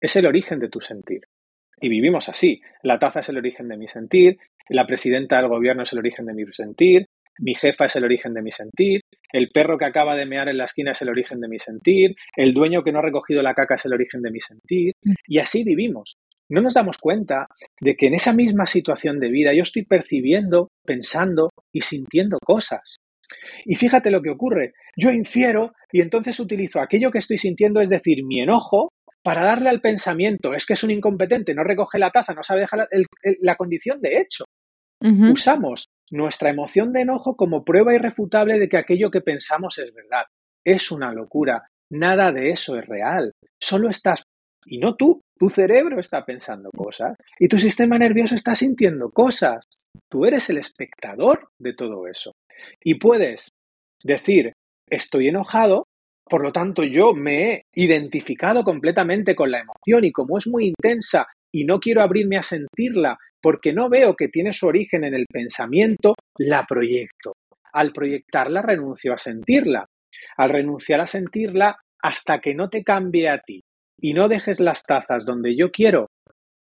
es 0.00 0.16
el 0.16 0.26
origen 0.26 0.58
de 0.58 0.68
tu 0.68 0.80
sentir. 0.80 1.22
Y 1.80 1.88
vivimos 1.88 2.28
así. 2.28 2.60
La 2.82 2.98
taza 2.98 3.20
es 3.20 3.28
el 3.28 3.36
origen 3.36 3.68
de 3.68 3.76
mi 3.76 3.88
sentir, 3.88 4.38
la 4.68 4.86
presidenta 4.86 5.36
del 5.36 5.48
gobierno 5.48 5.82
es 5.82 5.92
el 5.92 6.00
origen 6.00 6.26
de 6.26 6.34
mi 6.34 6.44
sentir, 6.52 7.06
mi 7.38 7.54
jefa 7.54 7.86
es 7.86 7.96
el 7.96 8.04
origen 8.04 8.34
de 8.34 8.42
mi 8.42 8.50
sentir, 8.50 9.00
el 9.32 9.50
perro 9.50 9.78
que 9.78 9.84
acaba 9.84 10.16
de 10.16 10.26
mear 10.26 10.48
en 10.48 10.58
la 10.58 10.64
esquina 10.64 10.92
es 10.92 11.02
el 11.02 11.08
origen 11.08 11.40
de 11.40 11.48
mi 11.48 11.58
sentir, 11.58 12.16
el 12.36 12.52
dueño 12.52 12.82
que 12.82 12.92
no 12.92 12.98
ha 12.98 13.02
recogido 13.02 13.42
la 13.42 13.54
caca 13.54 13.76
es 13.76 13.84
el 13.84 13.92
origen 13.92 14.22
de 14.22 14.30
mi 14.30 14.40
sentir, 14.40 14.94
mm. 15.04 15.12
y 15.26 15.38
así 15.38 15.62
vivimos. 15.62 16.16
No 16.50 16.62
nos 16.62 16.74
damos 16.74 16.98
cuenta 16.98 17.46
de 17.80 17.96
que 17.96 18.06
en 18.06 18.14
esa 18.14 18.32
misma 18.32 18.66
situación 18.66 19.20
de 19.20 19.28
vida 19.28 19.52
yo 19.54 19.62
estoy 19.62 19.84
percibiendo, 19.84 20.68
pensando 20.84 21.50
y 21.72 21.82
sintiendo 21.82 22.38
cosas. 22.44 22.96
Y 23.64 23.76
fíjate 23.76 24.10
lo 24.10 24.22
que 24.22 24.30
ocurre. 24.30 24.72
Yo 24.96 25.10
infiero 25.10 25.72
y 25.92 26.00
entonces 26.00 26.40
utilizo 26.40 26.80
aquello 26.80 27.10
que 27.10 27.18
estoy 27.18 27.38
sintiendo, 27.38 27.80
es 27.80 27.90
decir, 27.90 28.24
mi 28.24 28.40
enojo, 28.40 28.90
para 29.22 29.42
darle 29.42 29.68
al 29.68 29.80
pensamiento, 29.80 30.54
es 30.54 30.64
que 30.64 30.72
es 30.72 30.82
un 30.82 30.90
incompetente, 30.90 31.54
no 31.54 31.64
recoge 31.64 31.98
la 31.98 32.10
taza, 32.10 32.32
no 32.34 32.42
sabe 32.42 32.60
dejar 32.60 32.86
la, 33.40 33.56
condición 33.56 34.00
de 34.00 34.18
hecho. 34.18 34.44
Usamos 35.30 35.88
nuestra 36.10 36.50
emoción 36.50 36.92
de 36.92 37.02
enojo 37.02 37.36
como 37.36 37.64
prueba 37.64 37.94
irrefutable 37.94 38.58
de 38.58 38.68
que 38.68 38.78
aquello 38.78 39.10
que 39.10 39.20
pensamos 39.20 39.78
es 39.78 39.92
verdad. 39.92 40.24
Es 40.64 40.90
una 40.90 41.12
locura. 41.12 41.68
Nada 41.90 42.32
de 42.32 42.50
eso 42.50 42.76
es 42.78 42.86
real. 42.86 43.32
Solo 43.60 43.90
estás, 43.90 44.22
y 44.66 44.78
no 44.78 44.96
tú, 44.96 45.22
tu 45.38 45.48
cerebro 45.48 46.00
está 46.00 46.24
pensando 46.24 46.70
cosas 46.76 47.16
y 47.38 47.48
tu 47.48 47.58
sistema 47.58 47.98
nervioso 47.98 48.34
está 48.34 48.54
sintiendo 48.54 49.10
cosas. 49.10 49.64
Tú 50.10 50.24
eres 50.24 50.50
el 50.50 50.58
espectador 50.58 51.48
de 51.58 51.74
todo 51.74 52.06
eso. 52.06 52.32
Y 52.82 52.94
puedes 52.94 53.48
decir, 54.02 54.52
estoy 54.88 55.28
enojado, 55.28 55.84
por 56.24 56.42
lo 56.42 56.52
tanto 56.52 56.84
yo 56.84 57.14
me 57.14 57.52
he 57.52 57.62
identificado 57.74 58.64
completamente 58.64 59.34
con 59.34 59.50
la 59.50 59.60
emoción 59.60 60.04
y 60.04 60.12
como 60.12 60.38
es 60.38 60.46
muy 60.46 60.66
intensa 60.76 61.26
y 61.52 61.64
no 61.64 61.78
quiero 61.80 62.02
abrirme 62.02 62.36
a 62.36 62.42
sentirla 62.42 63.16
porque 63.40 63.72
no 63.72 63.88
veo 63.88 64.16
que 64.16 64.28
tiene 64.28 64.52
su 64.52 64.66
origen 64.66 65.04
en 65.04 65.14
el 65.14 65.26
pensamiento, 65.30 66.14
la 66.38 66.64
proyecto. 66.64 67.32
Al 67.72 67.92
proyectarla 67.92 68.62
renuncio 68.62 69.14
a 69.14 69.18
sentirla. 69.18 69.86
Al 70.36 70.50
renunciar 70.50 71.00
a 71.00 71.06
sentirla, 71.06 71.76
hasta 72.02 72.40
que 72.40 72.54
no 72.54 72.68
te 72.68 72.82
cambie 72.82 73.28
a 73.28 73.38
ti 73.38 73.60
y 74.00 74.14
no 74.14 74.28
dejes 74.28 74.60
las 74.60 74.82
tazas 74.82 75.24
donde 75.24 75.56
yo 75.56 75.70
quiero, 75.70 76.06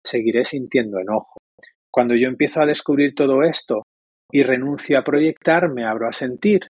seguiré 0.03 0.45
sintiendo 0.45 0.99
enojo. 0.99 1.37
Cuando 1.91 2.15
yo 2.15 2.27
empiezo 2.27 2.61
a 2.61 2.65
descubrir 2.65 3.13
todo 3.15 3.43
esto 3.43 3.83
y 4.31 4.43
renuncio 4.43 4.97
a 4.97 5.03
proyectar, 5.03 5.69
me 5.69 5.85
abro 5.85 6.07
a 6.07 6.13
sentir. 6.13 6.67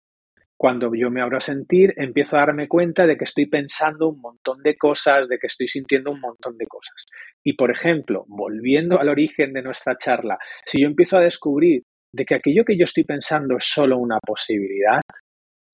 Cuando 0.58 0.92
yo 0.94 1.10
me 1.10 1.22
abro 1.22 1.38
a 1.38 1.42
sentir, 1.42 1.94
empiezo 1.98 2.38
a 2.38 2.42
darme 2.42 2.68
cuenta 2.68 3.08
de 3.08 3.18
que 3.18 3.24
estoy 3.24 3.48
pensando 3.48 4.10
un 4.10 4.22
montón 4.22 4.62
de 4.62 4.78
cosas, 4.78 5.28
de 5.28 5.40
que 5.40 5.48
estoy 5.48 5.68
sintiendo 5.68 6.12
un 6.12 6.20
montón 6.20 6.56
de 6.58 6.68
cosas. 6.68 7.06
Y, 7.44 7.54
por 7.54 7.72
ejemplo, 7.72 8.26
volviendo 8.28 9.00
al 9.00 9.10
origen 9.10 9.54
de 9.54 9.64
nuestra 9.64 9.98
charla, 9.98 10.38
si 10.66 10.82
yo 10.82 10.88
empiezo 10.88 11.18
a 11.18 11.24
descubrir 11.24 11.84
de 12.14 12.26
que 12.26 12.36
aquello 12.36 12.64
que 12.64 12.78
yo 12.78 12.84
estoy 12.84 13.06
pensando 13.06 13.58
es 13.58 13.66
solo 13.66 13.98
una 13.98 14.20
posibilidad, 14.20 15.02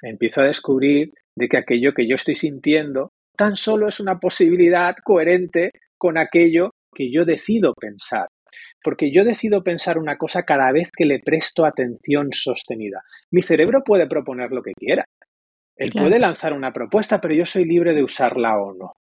empiezo 0.02 0.42
a 0.42 0.48
descubrir 0.48 1.12
de 1.38 1.50
que 1.50 1.58
aquello 1.58 1.94
que 1.94 2.08
yo 2.08 2.16
estoy 2.16 2.36
sintiendo 2.36 3.12
tan 3.38 3.56
solo 3.56 3.88
es 3.88 4.00
una 4.00 4.20
posibilidad 4.20 4.96
coherente 5.04 5.72
con 5.98 6.18
aquello 6.18 6.72
que 6.94 7.12
yo 7.12 7.24
decido 7.26 7.74
pensar 7.74 8.28
porque 8.84 9.12
yo 9.12 9.24
decido 9.24 9.64
pensar 9.64 9.98
una 9.98 10.18
cosa 10.18 10.44
cada 10.44 10.72
vez 10.72 10.90
que 10.96 11.06
le 11.06 11.20
presto 11.20 11.66
atención 11.66 12.30
sostenida. 12.32 13.02
Mi 13.32 13.42
cerebro 13.42 13.84
puede 13.84 14.08
proponer 14.08 14.52
lo 14.52 14.62
que 14.62 14.74
quiera. 14.74 15.06
Él 15.76 15.92
puede 15.92 16.20
lanzar 16.20 16.54
una 16.54 16.74
propuesta, 16.74 17.22
pero 17.22 17.36
yo 17.36 17.46
soy 17.46 17.66
libre 17.66 17.94
de 17.94 18.04
usarla 18.04 18.58
o 18.58 18.74
no. 18.74 18.94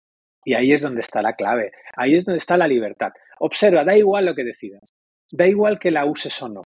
Y 0.46 0.54
ahí 0.54 0.72
es 0.74 0.82
donde 0.82 1.02
está 1.02 1.22
la 1.22 1.34
clave, 1.34 1.72
ahí 1.96 2.16
es 2.16 2.26
donde 2.26 2.38
está 2.38 2.56
la 2.56 2.68
libertad. 2.68 3.12
Observa, 3.40 3.84
da 3.84 3.98
igual 3.98 4.26
lo 4.26 4.36
que 4.36 4.44
decidas, 4.44 4.94
da 5.32 5.48
igual 5.48 5.80
que 5.80 5.92
la 5.92 6.06
uses 6.06 6.42
o 6.42 6.48
no, 6.48 6.64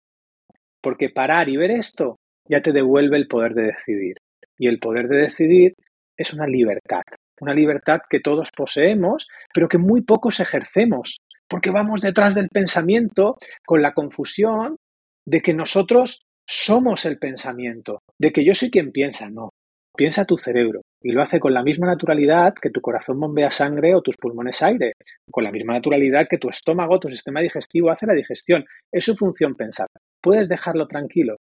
porque 0.81 1.11
parar 1.11 1.49
y 1.49 1.57
ver 1.57 1.73
esto 1.73 2.17
ya 2.49 2.63
te 2.63 2.73
devuelve 2.73 3.17
el 3.17 3.27
poder 3.27 3.55
de 3.55 3.73
decidir. 3.73 4.17
Y 4.59 4.69
el 4.69 4.79
poder 4.79 5.09
de 5.09 5.19
decidir 5.19 5.75
es 6.17 6.33
una 6.33 6.47
libertad, 6.47 7.03
una 7.41 7.55
libertad 7.55 8.01
que 8.09 8.21
todos 8.21 8.51
poseemos, 8.51 9.29
pero 9.53 9.69
que 9.69 9.79
muy 9.79 10.03
pocos 10.03 10.41
ejercemos 10.41 11.19
porque 11.49 11.71
vamos 11.71 12.01
detrás 12.01 12.35
del 12.35 12.49
pensamiento 12.49 13.37
con 13.65 13.83
la 13.83 13.95
confusión 13.95 14.77
de 15.25 15.41
que 15.41 15.55
nosotros 15.55 16.23
somos 16.47 17.05
el 17.07 17.19
pensamiento, 17.19 18.03
de 18.19 18.33
que 18.33 18.45
yo 18.45 18.55
soy 18.55 18.71
quien 18.71 18.93
piensa, 18.93 19.29
no. 19.31 19.51
Piensa 19.97 20.27
tu 20.27 20.37
cerebro 20.37 20.83
y 21.03 21.13
lo 21.13 21.23
hace 21.23 21.41
con 21.41 21.55
la 21.55 21.63
misma 21.63 21.87
naturalidad 21.87 22.55
que 22.55 22.71
tu 22.71 22.81
corazón 22.81 23.19
bombea 23.19 23.51
sangre 23.51 23.95
o 23.95 24.03
tus 24.03 24.17
pulmones 24.17 24.63
aire, 24.63 24.93
con 25.31 25.43
la 25.43 25.51
misma 25.51 25.73
naturalidad 25.73 26.29
que 26.29 26.37
tu 26.37 26.51
estómago, 26.51 27.01
tu 27.01 27.09
sistema 27.09 27.41
digestivo 27.41 27.91
hace 27.91 28.07
la 28.07 28.13
digestión. 28.13 28.65
Es 28.93 29.05
su 29.05 29.17
función 29.17 29.55
pensar. 29.55 29.87
Puedes 30.21 30.49
dejarlo 30.49 30.87
tranquilo. 30.87 31.37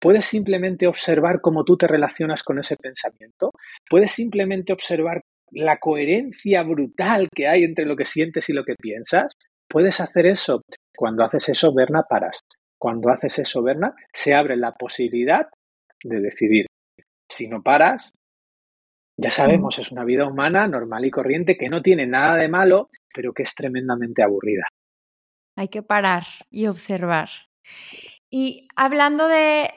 Puedes 0.00 0.26
simplemente 0.26 0.86
observar 0.86 1.40
cómo 1.40 1.64
tú 1.64 1.76
te 1.76 1.86
relacionas 1.86 2.42
con 2.42 2.58
ese 2.58 2.76
pensamiento. 2.76 3.52
Puedes 3.88 4.12
simplemente 4.12 4.72
observar 4.72 5.22
la 5.50 5.78
coherencia 5.78 6.62
brutal 6.62 7.28
que 7.34 7.48
hay 7.48 7.64
entre 7.64 7.86
lo 7.86 7.96
que 7.96 8.04
sientes 8.04 8.48
y 8.48 8.52
lo 8.52 8.64
que 8.64 8.74
piensas, 8.74 9.32
puedes 9.68 10.00
hacer 10.00 10.26
eso. 10.26 10.62
Cuando 10.96 11.24
haces 11.24 11.48
eso, 11.50 11.72
Berna, 11.74 12.02
paras. 12.08 12.40
Cuando 12.78 13.10
haces 13.10 13.38
eso, 13.38 13.62
Berna, 13.62 13.94
se 14.12 14.34
abre 14.34 14.56
la 14.56 14.72
posibilidad 14.72 15.46
de 16.02 16.20
decidir. 16.20 16.66
Si 17.28 17.48
no 17.48 17.62
paras, 17.62 18.12
ya 19.18 19.30
sabemos, 19.30 19.78
es 19.78 19.90
una 19.90 20.04
vida 20.04 20.26
humana 20.26 20.68
normal 20.68 21.04
y 21.06 21.10
corriente 21.10 21.56
que 21.56 21.70
no 21.70 21.80
tiene 21.80 22.06
nada 22.06 22.36
de 22.36 22.48
malo, 22.48 22.88
pero 23.14 23.32
que 23.32 23.44
es 23.44 23.54
tremendamente 23.54 24.22
aburrida. 24.22 24.64
Hay 25.56 25.68
que 25.68 25.82
parar 25.82 26.24
y 26.50 26.66
observar. 26.66 27.30
Y 28.38 28.68
hablando 28.76 29.28
de, 29.28 29.72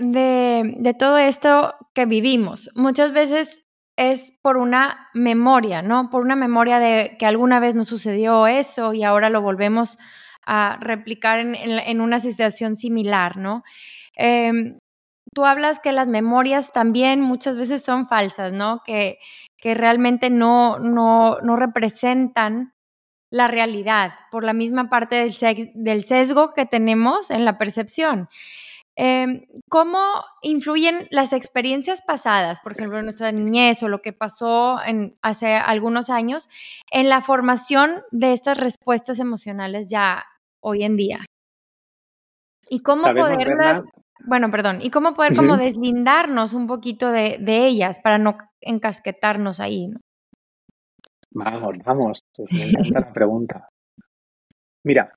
todo 1.00 1.18
esto 1.18 1.76
que 1.94 2.06
vivimos, 2.06 2.70
muchas 2.76 3.14
veces 3.14 3.64
es 3.96 4.34
por 4.42 4.58
una 4.58 5.08
memoria, 5.14 5.82
¿no? 5.82 6.10
Por 6.10 6.24
una 6.24 6.36
memoria 6.36 6.78
de 6.80 7.16
que 7.18 7.26
alguna 7.26 7.62
vez 7.62 7.74
nos 7.76 7.88
sucedió 7.88 8.48
eso 8.48 8.94
y 8.94 9.04
ahora 9.04 9.30
lo 9.30 9.42
volvemos 9.42 9.98
a 10.46 10.78
replicar 10.82 11.40
en, 11.40 12.02
una 12.02 12.20
situación 12.20 12.76
similar, 12.76 13.38
¿no? 13.38 13.64
Em, 14.18 14.78
tú 15.34 15.46
hablas 15.46 15.80
que 15.80 15.94
las 15.94 16.10
memorias 16.10 16.74
también 16.74 17.22
muchas 17.22 17.56
veces 17.56 17.82
son 17.82 18.10
falsas, 18.10 18.52
¿no? 18.52 18.82
Que, 18.86 19.20
realmente 19.64 20.30
no 20.30 20.78
representan 21.56 22.74
la 23.32 23.48
realidad 23.48 24.14
por 24.32 24.44
la 24.44 24.54
misma 24.54 24.90
parte 24.90 25.16
del, 25.16 25.34
del 25.76 26.02
sesgo 26.02 26.54
que 26.54 26.66
tenemos 26.66 27.32
en 27.32 27.46
la 27.46 27.58
percepción. 27.58 28.30
Em, 29.02 29.46
¿Cómo 29.70 30.00
influyen 30.42 31.08
las 31.10 31.32
experiencias 31.32 32.02
pasadas, 32.02 32.60
por 32.60 32.74
ejemplo, 32.74 33.02
nuestra 33.02 33.32
niñez 33.32 33.82
o 33.82 33.88
lo 33.88 34.02
que 34.02 34.12
pasó 34.12 34.78
en, 34.86 35.18
hace 35.22 35.56
algunos 35.56 36.10
años, 36.10 36.50
en 36.92 37.08
la 37.08 37.22
formación 37.22 38.02
de 38.12 38.34
estas 38.34 38.58
respuestas 38.58 39.20
emocionales 39.20 39.90
ya 39.90 40.26
hoy 40.60 40.84
en 40.84 40.98
día? 40.98 41.20
¿Y 42.70 42.82
cómo 42.82 43.04
poderlas, 43.04 43.84
bueno, 44.28 44.52
perdón, 44.52 44.80
y 44.82 44.90
cómo 44.90 45.14
poder 45.14 45.34
como 45.34 45.56
deslindarnos 45.56 46.54
un 46.54 46.68
poquito 46.68 47.10
de, 47.10 47.38
de, 47.40 47.68
ellas 47.68 48.00
para 48.04 48.18
no 48.18 48.38
encasquetarnos 48.60 49.62
ahí? 49.62 49.88
¿no? 49.88 50.00
Vamos, 51.32 51.76
vamos, 51.86 52.20
me 52.52 52.70
encanta 52.70 53.00
la 53.00 53.14
pregunta. 53.14 53.70
Mira, 54.84 55.14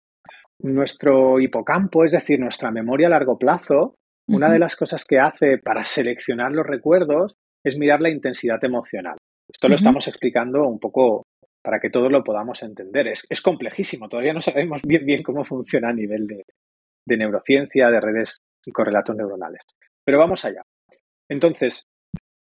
nuestro 0.61 1.40
hipocampo, 1.40 2.05
es 2.05 2.12
decir, 2.12 2.38
nuestra 2.38 2.70
memoria 2.70 3.07
a 3.07 3.11
largo 3.11 3.38
plazo, 3.38 3.94
una 4.29 4.51
de 4.51 4.59
las 4.59 4.77
cosas 4.77 5.05
que 5.05 5.18
hace 5.18 5.59
para 5.59 5.85
seleccionar 5.85 6.53
los 6.53 6.66
recuerdos 6.66 7.35
es 7.64 7.79
mirar 7.79 8.01
la 8.01 8.11
intensidad 8.11 8.62
emocional. 8.64 9.16
Esto 9.48 9.68
lo 9.68 9.75
estamos 9.75 10.07
explicando 10.09 10.66
un 10.66 10.79
poco 10.79 11.27
para 11.62 11.81
que 11.81 11.90
todos 11.90 12.11
lo 12.11 12.25
podamos 12.25 12.62
entender. 12.62 13.09
Es, 13.09 13.27
es 13.29 13.40
complejísimo, 13.40 14.09
todavía 14.09 14.33
no 14.33 14.40
sabemos 14.40 14.81
bien 14.87 15.05
bien 15.05 15.22
cómo 15.22 15.44
funciona 15.44 15.90
a 15.90 15.94
nivel 15.94 16.27
de, 16.27 16.44
de 17.07 17.16
neurociencia, 17.16 17.90
de 17.90 18.01
redes 18.01 18.38
y 18.64 18.72
correlatos 18.72 19.16
neuronales. 19.16 19.62
Pero 20.05 20.18
vamos 20.18 20.44
allá. 20.44 20.62
Entonces, 21.29 21.85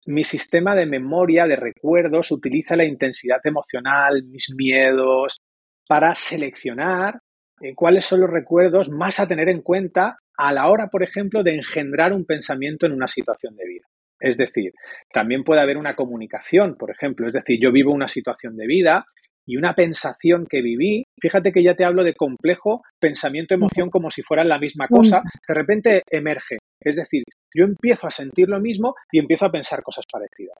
mi 0.06 0.24
sistema 0.24 0.74
de 0.74 0.86
memoria, 0.86 1.46
de 1.46 1.56
recuerdos, 1.56 2.30
utiliza 2.30 2.76
la 2.76 2.84
intensidad 2.84 3.40
emocional, 3.44 4.24
mis 4.24 4.54
miedos, 4.56 5.40
para 5.86 6.14
seleccionar 6.14 7.20
eh, 7.60 7.74
cuáles 7.74 8.04
son 8.04 8.20
los 8.20 8.30
recuerdos 8.30 8.90
más 8.90 9.20
a 9.20 9.28
tener 9.28 9.48
en 9.48 9.62
cuenta 9.62 10.18
a 10.36 10.52
la 10.52 10.68
hora, 10.68 10.88
por 10.88 11.02
ejemplo, 11.02 11.42
de 11.42 11.54
engendrar 11.54 12.12
un 12.12 12.24
pensamiento 12.24 12.86
en 12.86 12.92
una 12.92 13.08
situación 13.08 13.54
de 13.56 13.66
vida. 13.66 13.86
Es 14.18 14.36
decir, 14.36 14.72
también 15.12 15.44
puede 15.44 15.60
haber 15.60 15.76
una 15.76 15.94
comunicación, 15.94 16.76
por 16.76 16.90
ejemplo, 16.90 17.26
es 17.28 17.34
decir, 17.34 17.58
yo 17.60 17.72
vivo 17.72 17.92
una 17.92 18.08
situación 18.08 18.56
de 18.56 18.66
vida 18.66 19.06
y 19.46 19.56
una 19.56 19.74
pensación 19.74 20.46
que 20.48 20.62
viví, 20.62 21.04
fíjate 21.20 21.52
que 21.52 21.62
ya 21.62 21.74
te 21.74 21.84
hablo 21.84 22.04
de 22.04 22.14
complejo 22.14 22.82
pensamiento, 22.98 23.54
emoción 23.54 23.90
como 23.90 24.10
si 24.10 24.22
fueran 24.22 24.48
la 24.48 24.58
misma 24.58 24.88
cosa, 24.88 25.22
de 25.46 25.54
repente 25.54 26.02
emerge. 26.10 26.58
Es 26.80 26.96
decir, 26.96 27.22
yo 27.54 27.64
empiezo 27.64 28.06
a 28.06 28.10
sentir 28.10 28.48
lo 28.48 28.60
mismo 28.60 28.94
y 29.12 29.18
empiezo 29.18 29.46
a 29.46 29.52
pensar 29.52 29.82
cosas 29.82 30.04
parecidas. 30.10 30.56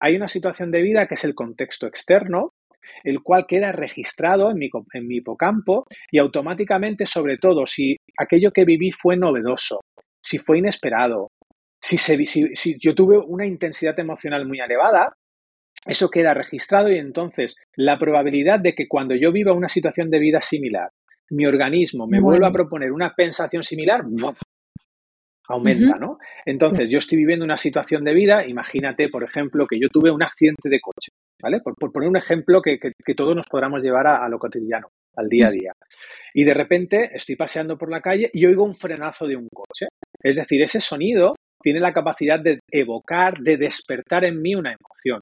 Hay 0.00 0.16
una 0.16 0.28
situación 0.28 0.70
de 0.70 0.82
vida 0.82 1.06
que 1.06 1.14
es 1.14 1.24
el 1.24 1.34
contexto 1.34 1.86
externo, 1.86 2.52
el 3.04 3.22
cual 3.22 3.46
queda 3.46 3.72
registrado 3.72 4.50
en 4.50 4.58
mi, 4.58 4.70
en 4.94 5.06
mi 5.06 5.16
hipocampo 5.16 5.84
y 6.10 6.18
automáticamente, 6.18 7.06
sobre 7.06 7.36
todo, 7.38 7.66
si 7.66 7.96
aquello 8.16 8.52
que 8.52 8.64
viví 8.64 8.90
fue 8.92 9.16
novedoso, 9.16 9.80
si 10.22 10.38
fue 10.38 10.58
inesperado, 10.58 11.28
si, 11.80 11.98
se, 11.98 12.24
si 12.26 12.78
yo 12.78 12.94
tuve 12.94 13.18
una 13.18 13.46
intensidad 13.46 13.98
emocional 13.98 14.46
muy 14.46 14.60
elevada, 14.60 15.12
eso 15.86 16.10
queda 16.10 16.34
registrado 16.34 16.90
y 16.90 16.98
entonces 16.98 17.56
la 17.74 17.98
probabilidad 17.98 18.60
de 18.60 18.74
que 18.74 18.88
cuando 18.88 19.14
yo 19.14 19.32
viva 19.32 19.52
una 19.52 19.68
situación 19.68 20.10
de 20.10 20.18
vida 20.18 20.40
similar, 20.42 20.90
mi 21.30 21.46
organismo 21.46 22.06
me 22.06 22.20
vuelva 22.20 22.48
a 22.48 22.52
proponer 22.52 22.92
una 22.92 23.14
pensación 23.14 23.62
similar, 23.62 24.02
aumenta, 25.50 25.96
¿no? 25.96 26.18
Entonces, 26.44 26.88
yo 26.88 26.98
estoy 26.98 27.18
viviendo 27.18 27.44
una 27.44 27.56
situación 27.56 28.04
de 28.04 28.14
vida, 28.14 28.46
imagínate, 28.46 29.08
por 29.08 29.24
ejemplo, 29.24 29.66
que 29.66 29.78
yo 29.80 29.88
tuve 29.88 30.10
un 30.10 30.22
accidente 30.22 30.68
de 30.68 30.80
coche, 30.80 31.10
¿vale? 31.42 31.60
Por, 31.60 31.74
poner 31.92 32.08
un 32.08 32.16
ejemplo 32.16 32.62
que, 32.62 32.78
todos 33.16 33.34
nos 33.34 33.46
podamos 33.46 33.82
llevar 33.82 34.06
a, 34.06 34.28
lo 34.28 34.38
cotidiano, 34.38 34.88
al 35.16 35.28
día 35.28 35.48
a 35.48 35.50
día. 35.50 35.72
Y 36.34 36.44
de 36.44 36.54
repente 36.54 37.10
estoy 37.12 37.36
paseando 37.36 37.76
por 37.76 37.90
la 37.90 38.00
calle 38.00 38.30
y 38.32 38.46
oigo 38.46 38.64
un 38.64 38.74
frenazo 38.74 39.26
de 39.26 39.36
un 39.36 39.48
coche. 39.52 39.86
Es 40.22 40.36
decir, 40.36 40.62
ese 40.62 40.80
sonido 40.80 41.34
tiene 41.62 41.80
la 41.80 41.92
capacidad 41.92 42.40
de 42.40 42.60
evocar, 42.70 43.38
de 43.38 43.56
despertar 43.56 44.24
en 44.24 44.40
mí 44.40 44.54
una 44.54 44.74
emoción. 44.74 45.20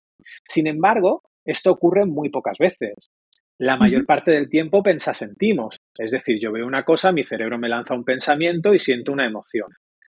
Sin 0.49 0.67
embargo, 0.67 1.23
esto 1.45 1.71
ocurre 1.71 2.07
muy 2.07 2.29
pocas 2.31 2.59
veces. 2.59 3.11
La 3.59 3.77
mayor 3.77 4.07
parte 4.07 4.31
del 4.31 4.49
tiempo 4.49 4.83
sentimos. 5.15 5.81
Es 5.97 6.13
decir, 6.13 6.39
yo 6.41 6.53
veo 6.53 6.67
una 6.67 6.85
cosa, 6.85 7.11
mi 7.11 7.25
cerebro 7.25 7.59
me 7.59 7.69
lanza 7.69 7.95
un 7.95 8.05
pensamiento 8.05 8.73
y 8.73 8.79
siento 8.79 9.13
una 9.13 9.27
emoción. 9.27 9.69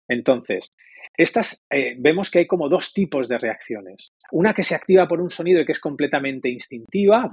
Entonces, 0.06 0.72
estas 1.16 1.64
eh, 1.70 1.96
vemos 1.98 2.30
que 2.30 2.40
hay 2.40 2.46
como 2.46 2.68
dos 2.68 2.92
tipos 2.92 3.28
de 3.28 3.38
reacciones. 3.38 4.12
Una 4.30 4.54
que 4.54 4.62
se 4.62 4.74
activa 4.74 5.08
por 5.08 5.20
un 5.20 5.30
sonido 5.30 5.60
y 5.60 5.66
que 5.66 5.72
es 5.72 5.80
completamente 5.80 6.48
instintiva, 6.48 7.28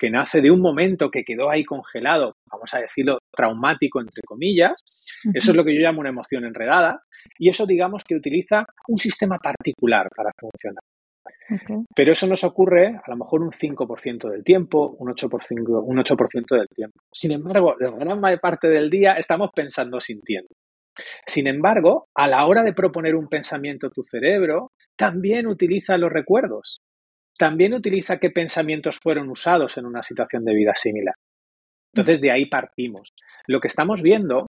que 0.00 0.10
nace 0.10 0.40
de 0.40 0.50
un 0.50 0.60
momento 0.60 1.10
que 1.10 1.24
quedó 1.24 1.50
ahí 1.50 1.62
congelado, 1.62 2.36
vamos 2.50 2.72
a 2.72 2.80
decirlo, 2.80 3.18
traumático, 3.30 4.00
entre 4.00 4.22
comillas. 4.22 4.82
Eso 5.34 5.50
es 5.50 5.56
lo 5.56 5.62
que 5.62 5.74
yo 5.74 5.82
llamo 5.82 6.00
una 6.00 6.08
emoción 6.08 6.44
enredada. 6.44 7.02
Y 7.38 7.50
eso, 7.50 7.66
digamos, 7.66 8.02
que 8.02 8.14
utiliza 8.14 8.64
un 8.88 8.96
sistema 8.96 9.38
particular 9.38 10.08
para 10.16 10.32
funcionar. 10.38 10.82
Pero 11.94 12.12
eso 12.12 12.26
nos 12.26 12.44
ocurre 12.44 12.96
a 12.96 13.10
lo 13.10 13.16
mejor 13.16 13.42
un 13.42 13.50
5% 13.50 14.30
del 14.30 14.42
tiempo, 14.42 14.96
un 14.98 15.08
8%, 15.08 15.82
un 15.84 15.98
8 15.98 16.16
del 16.50 16.68
tiempo. 16.74 16.98
Sin 17.12 17.32
embargo, 17.32 17.76
la 17.78 17.90
gran 17.90 18.20
parte 18.40 18.68
del 18.68 18.88
día 18.88 19.12
estamos 19.14 19.50
pensando 19.54 20.00
sintiendo. 20.00 20.48
Sin 21.26 21.46
embargo, 21.46 22.08
a 22.14 22.26
la 22.26 22.46
hora 22.46 22.62
de 22.62 22.72
proponer 22.72 23.14
un 23.14 23.28
pensamiento 23.28 23.90
tu 23.90 24.02
cerebro, 24.02 24.72
también 24.96 25.46
utiliza 25.46 25.98
los 25.98 26.10
recuerdos. 26.10 26.80
También 27.40 27.72
utiliza 27.72 28.18
qué 28.18 28.28
pensamientos 28.28 28.98
fueron 29.02 29.30
usados 29.30 29.78
en 29.78 29.86
una 29.86 30.02
situación 30.02 30.44
de 30.44 30.54
vida 30.54 30.74
similar. 30.76 31.14
Entonces, 31.94 32.20
de 32.20 32.30
ahí 32.30 32.44
partimos. 32.44 33.14
Lo 33.46 33.60
que 33.60 33.68
estamos 33.68 34.02
viendo 34.02 34.46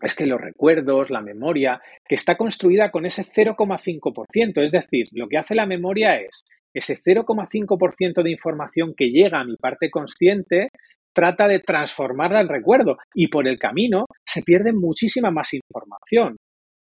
es 0.00 0.14
que 0.14 0.24
los 0.24 0.40
recuerdos, 0.40 1.10
la 1.10 1.20
memoria, 1.20 1.82
que 2.08 2.14
está 2.14 2.38
construida 2.38 2.90
con 2.90 3.04
ese 3.04 3.24
0,5%, 3.24 4.64
es 4.64 4.72
decir, 4.72 5.08
lo 5.12 5.28
que 5.28 5.36
hace 5.36 5.54
la 5.54 5.66
memoria 5.66 6.18
es 6.18 6.44
ese 6.72 6.96
0,5% 6.96 8.22
de 8.22 8.30
información 8.30 8.94
que 8.96 9.10
llega 9.10 9.40
a 9.40 9.44
mi 9.44 9.56
parte 9.56 9.90
consciente, 9.90 10.68
trata 11.14 11.46
de 11.46 11.60
transformarla 11.60 12.40
en 12.40 12.48
recuerdo 12.48 12.96
y 13.14 13.28
por 13.28 13.46
el 13.46 13.58
camino 13.58 14.06
se 14.26 14.40
pierde 14.40 14.72
muchísima 14.72 15.30
más 15.30 15.52
información. 15.52 16.36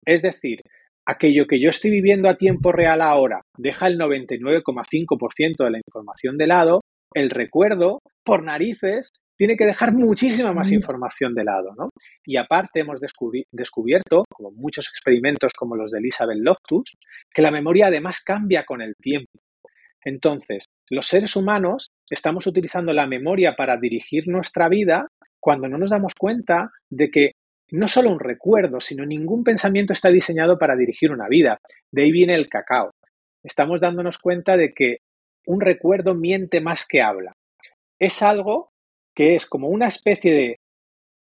Es 0.05 0.21
decir, 0.21 0.61
aquello 1.05 1.47
que 1.47 1.61
yo 1.61 1.69
estoy 1.69 1.91
viviendo 1.91 2.29
a 2.29 2.37
tiempo 2.37 2.71
real 2.71 3.01
ahora 3.01 3.41
deja 3.57 3.87
el 3.87 3.97
99,5% 3.97 5.63
de 5.63 5.71
la 5.71 5.77
información 5.77 6.37
de 6.37 6.47
lado, 6.47 6.81
el 7.13 7.29
recuerdo, 7.29 7.99
por 8.23 8.43
narices, 8.43 9.11
tiene 9.37 9.57
que 9.57 9.65
dejar 9.65 9.93
muchísima 9.93 10.53
más 10.53 10.71
información 10.71 11.33
de 11.33 11.43
lado, 11.43 11.73
¿no? 11.77 11.89
Y 12.25 12.37
aparte 12.37 12.79
hemos 12.79 12.99
descubierto, 13.01 14.23
como 14.29 14.51
muchos 14.51 14.87
experimentos 14.89 15.53
como 15.53 15.75
los 15.75 15.91
de 15.91 15.99
Elizabeth 15.99 16.39
Loftus, 16.39 16.95
que 17.33 17.41
la 17.41 17.51
memoria 17.51 17.87
además 17.87 18.21
cambia 18.21 18.63
con 18.63 18.81
el 18.81 18.95
tiempo. 18.95 19.31
Entonces, 20.03 20.65
los 20.89 21.07
seres 21.07 21.35
humanos 21.35 21.89
estamos 22.09 22.47
utilizando 22.47 22.93
la 22.93 23.07
memoria 23.07 23.55
para 23.55 23.77
dirigir 23.77 24.27
nuestra 24.27 24.69
vida 24.69 25.07
cuando 25.39 25.67
no 25.67 25.77
nos 25.77 25.89
damos 25.89 26.13
cuenta 26.17 26.71
de 26.89 27.09
que 27.09 27.31
no 27.71 27.88
solo 27.88 28.12
un 28.12 28.19
recuerdo, 28.19 28.80
sino 28.80 29.06
ningún 29.06 29.43
pensamiento 29.43 29.93
está 29.93 30.10
diseñado 30.10 30.58
para 30.58 30.75
dirigir 30.75 31.12
una 31.12 31.28
vida. 31.28 31.60
De 31.91 32.04
ahí 32.04 32.12
viene 32.12 32.36
el 32.36 32.49
cacao. 32.49 32.91
Estamos 33.43 33.82
dándonos 33.82 34.17
cuenta 34.17 34.58
de 34.58 34.73
que 34.73 34.97
un 35.45 35.62
recuerdo 35.62 36.15
miente 36.15 36.62
más 36.62 36.86
que 36.88 37.01
habla. 37.01 37.34
Es 37.99 38.21
algo 38.21 38.71
que 39.15 39.36
es 39.36 39.45
como 39.45 39.69
una 39.69 39.88
especie 39.88 40.34
de... 40.34 40.60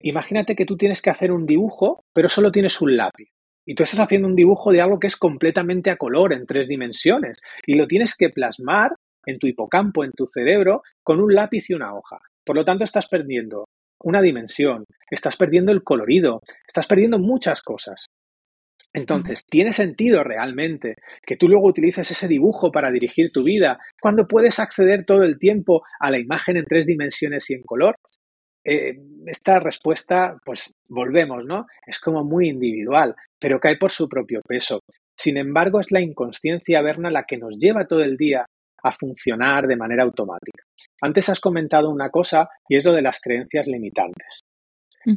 Imagínate 0.02 0.56
que 0.56 0.66
tú 0.66 0.78
tienes 0.78 1.02
que 1.02 1.10
hacer 1.10 1.32
un 1.32 1.46
dibujo, 1.46 2.04
pero 2.14 2.30
solo 2.30 2.52
tienes 2.52 2.82
un 2.82 2.98
lápiz. 2.98 3.30
Y 3.66 3.76
tú 3.76 3.84
estás 3.84 4.00
haciendo 4.00 4.28
un 4.28 4.36
dibujo 4.36 4.72
de 4.72 4.82
algo 4.82 5.00
que 5.00 5.08
es 5.08 5.16
completamente 5.16 5.90
a 5.90 5.98
color, 5.98 6.34
en 6.34 6.46
tres 6.46 6.68
dimensiones, 6.68 7.40
y 7.66 7.76
lo 7.76 7.88
tienes 7.88 8.16
que 8.16 8.30
plasmar 8.30 8.92
en 9.26 9.40
tu 9.40 9.48
hipocampo, 9.48 10.04
en 10.04 10.12
tu 10.12 10.28
cerebro, 10.28 10.84
con 11.04 11.20
un 11.20 11.34
lápiz 11.34 11.70
y 11.70 11.74
una 11.74 11.96
hoja. 11.96 12.20
Por 12.46 12.56
lo 12.56 12.64
tanto, 12.64 12.84
estás 12.84 13.08
perdiendo 13.08 13.66
una 14.04 14.22
dimensión, 14.22 14.86
estás 15.10 15.38
perdiendo 15.38 15.72
el 15.72 15.84
colorido, 15.84 16.42
estás 16.68 16.88
perdiendo 16.88 17.20
muchas 17.20 17.62
cosas. 17.62 18.06
Entonces, 18.94 19.46
¿tiene 19.46 19.74
sentido 19.74 20.24
realmente 20.24 20.96
que 21.26 21.36
tú 21.36 21.50
luego 21.50 21.68
utilices 21.68 22.10
ese 22.10 22.30
dibujo 22.30 22.72
para 22.72 22.92
dirigir 22.92 23.30
tu 23.30 23.44
vida 23.44 23.78
cuando 24.02 24.26
puedes 24.26 24.58
acceder 24.58 25.04
todo 25.06 25.24
el 25.24 25.38
tiempo 25.38 25.84
a 26.00 26.10
la 26.10 26.18
imagen 26.18 26.56
en 26.56 26.64
tres 26.64 26.86
dimensiones 26.86 27.50
y 27.50 27.56
en 27.56 27.64
color? 27.64 27.96
Eh, 28.64 28.98
esta 29.28 29.60
respuesta, 29.60 30.38
pues 30.46 30.76
volvemos, 30.90 31.44
¿no? 31.44 31.68
Es 31.86 32.00
como 32.00 32.24
muy 32.24 32.48
individual, 32.48 33.16
pero 33.38 33.60
cae 33.60 33.78
por 33.78 33.92
su 33.92 34.08
propio 34.08 34.42
peso. 34.48 34.80
Sin 35.18 35.38
embargo, 35.38 35.82
es 35.82 35.92
la 35.92 36.02
inconsciencia 36.02 36.82
verna 36.82 37.12
la 37.12 37.24
que 37.24 37.38
nos 37.38 37.58
lleva 37.58 37.88
todo 37.88 38.02
el 38.02 38.16
día 38.16 38.46
a 38.84 38.92
funcionar 38.92 39.68
de 39.68 39.76
manera 39.76 40.04
automática. 40.04 40.64
Antes 41.02 41.30
has 41.30 41.40
comentado 41.40 41.90
una 41.90 42.10
cosa 42.10 42.48
y 42.70 42.78
es 42.78 42.84
lo 42.84 42.94
de 42.94 43.02
las 43.02 43.20
creencias 43.20 43.68
limitantes. 43.68 44.42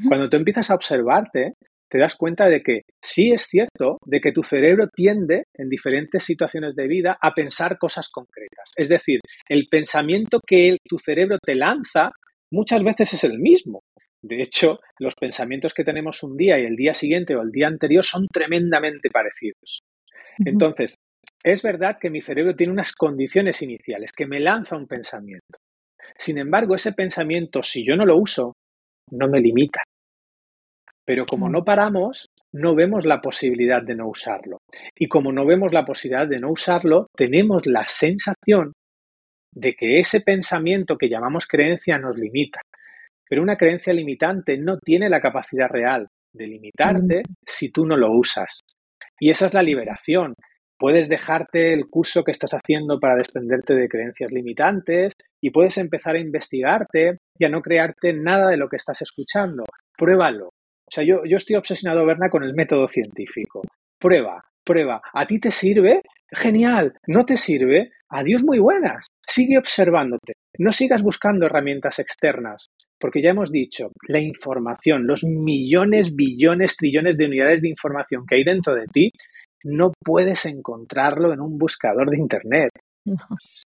Cuando 0.07 0.29
tú 0.29 0.37
empiezas 0.37 0.71
a 0.71 0.75
observarte, 0.75 1.55
te 1.89 1.99
das 1.99 2.17
cuenta 2.17 2.47
de 2.47 2.63
que 2.63 2.83
sí 3.03 3.33
es 3.33 3.43
cierto 3.43 3.97
de 4.05 4.21
que 4.21 4.33
tu 4.33 4.43
cerebro 4.43 4.89
tiende 4.95 5.45
en 5.55 5.69
diferentes 5.71 6.25
situaciones 6.25 6.75
de 6.77 6.87
vida 6.87 7.17
a 7.21 7.33
pensar 7.33 7.79
cosas 7.79 8.09
concretas. 8.11 8.71
Es 8.77 8.91
decir, 8.91 9.21
el 9.49 9.67
pensamiento 9.71 10.41
que 10.47 10.77
tu 10.85 10.99
cerebro 10.99 11.39
te 11.43 11.55
lanza 11.55 12.11
muchas 12.51 12.83
veces 12.83 13.15
es 13.15 13.25
el 13.25 13.39
mismo. 13.39 13.83
De 14.21 14.43
hecho, 14.43 14.81
los 14.99 15.15
pensamientos 15.15 15.73
que 15.73 15.85
tenemos 15.85 16.23
un 16.23 16.37
día 16.37 16.59
y 16.59 16.65
el 16.65 16.77
día 16.77 16.93
siguiente 16.93 17.37
o 17.37 17.43
el 17.43 17.51
día 17.51 17.69
anterior 17.69 18.05
son 18.05 18.27
tremendamente 18.31 19.11
parecidos. 19.11 19.83
Entonces, 20.45 20.98
es 21.43 21.63
verdad 21.63 21.99
que 22.01 22.11
mi 22.11 22.21
cerebro 22.21 22.55
tiene 22.55 22.73
unas 22.73 22.93
condiciones 22.93 23.63
iniciales, 23.63 24.13
que 24.13 24.27
me 24.27 24.41
lanza 24.41 24.77
un 24.77 24.87
pensamiento. 24.87 25.59
Sin 26.17 26.39
embargo, 26.39 26.75
ese 26.75 26.93
pensamiento, 26.93 27.63
si 27.63 27.87
yo 27.87 27.97
no 27.97 28.05
lo 28.05 28.17
uso, 28.17 28.55
no 29.11 29.29
me 29.29 29.41
limita. 29.41 29.81
Pero 31.05 31.25
como 31.25 31.49
no 31.49 31.65
paramos, 31.65 32.29
no 32.53 32.75
vemos 32.75 33.07
la 33.07 33.21
posibilidad 33.21 33.83
de 33.83 33.95
no 33.95 34.09
usarlo. 34.09 34.59
Y 34.95 35.07
como 35.09 35.33
no 35.33 35.47
vemos 35.47 35.73
la 35.73 35.85
posibilidad 35.85 36.29
de 36.29 36.41
no 36.41 36.51
usarlo, 36.51 37.07
tenemos 37.17 37.67
la 37.67 37.87
sensación 37.89 38.73
de 39.55 39.75
que 39.75 40.01
ese 40.01 40.21
pensamiento 40.21 40.99
que 40.99 41.09
llamamos 41.09 41.47
creencia 41.47 41.99
nos 41.99 42.17
limita. 42.17 42.61
Pero 43.29 43.43
una 43.43 43.57
creencia 43.57 43.93
limitante 43.93 44.59
no 44.59 44.79
tiene 44.79 45.09
la 45.09 45.21
capacidad 45.21 45.69
real 45.69 46.09
de 46.35 46.47
limitarte 46.47 47.23
si 47.47 47.71
tú 47.71 47.87
no 47.87 47.97
lo 47.97 48.13
usas. 48.13 48.61
Y 49.19 49.31
esa 49.31 49.47
es 49.47 49.55
la 49.55 49.63
liberación. 49.63 50.35
Puedes 50.79 51.09
dejarte 51.09 51.73
el 51.73 51.89
curso 51.89 52.25
que 52.25 52.31
estás 52.31 52.53
haciendo 52.53 53.01
para 53.01 53.17
desprenderte 53.17 53.75
de 53.75 53.89
creencias 53.89 54.31
limitantes 54.31 55.13
y 55.41 55.51
puedes 55.51 55.79
empezar 55.79 56.17
a 56.17 56.21
investigarte 56.21 57.19
y 57.39 57.45
a 57.45 57.49
no 57.49 57.61
crearte 57.61 58.13
nada 58.13 58.49
de 58.49 58.57
lo 58.57 58.69
que 58.69 58.77
estás 58.77 59.03
escuchando. 59.03 59.65
Pruébalo. 59.97 60.47
O 60.47 60.91
sea, 60.91 61.05
yo, 61.05 61.25
yo 61.25 61.37
estoy 61.37 61.57
obsesionado, 61.57 62.07
Berna, 62.07 62.31
con 62.31 62.45
el 62.45 62.55
método 62.55 62.89
científico. 62.89 63.63
Prueba, 63.99 64.43
prueba. 64.65 65.03
¿A 65.13 65.27
ti 65.27 65.39
te 65.39 65.51
sirve? 65.51 66.01
Genial. 66.31 66.95
¿No 67.07 67.27
te 67.27 67.37
sirve? 67.37 67.91
Adiós 68.11 68.43
muy 68.43 68.59
buenas. 68.59 69.09
Sigue 69.27 69.59
observándote. 69.59 70.33
No 70.59 70.73
sigas 70.73 71.03
buscando 71.03 71.47
herramientas 71.47 71.99
externas, 71.99 72.71
porque 72.99 73.23
ya 73.23 73.31
hemos 73.31 73.53
dicho, 73.53 73.91
la 74.09 74.19
información, 74.19 75.07
los 75.07 75.25
millones, 75.25 76.17
billones, 76.17 76.77
trillones 76.77 77.17
de 77.17 77.27
unidades 77.27 77.61
de 77.61 77.69
información 77.69 78.25
que 78.27 78.37
hay 78.37 78.45
dentro 78.45 78.75
de 78.75 78.87
ti, 78.87 79.13
no 79.65 79.93
puedes 80.05 80.47
encontrarlo 80.47 81.33
en 81.33 81.41
un 81.41 81.59
buscador 81.59 82.11
de 82.11 82.19
Internet. 82.19 82.71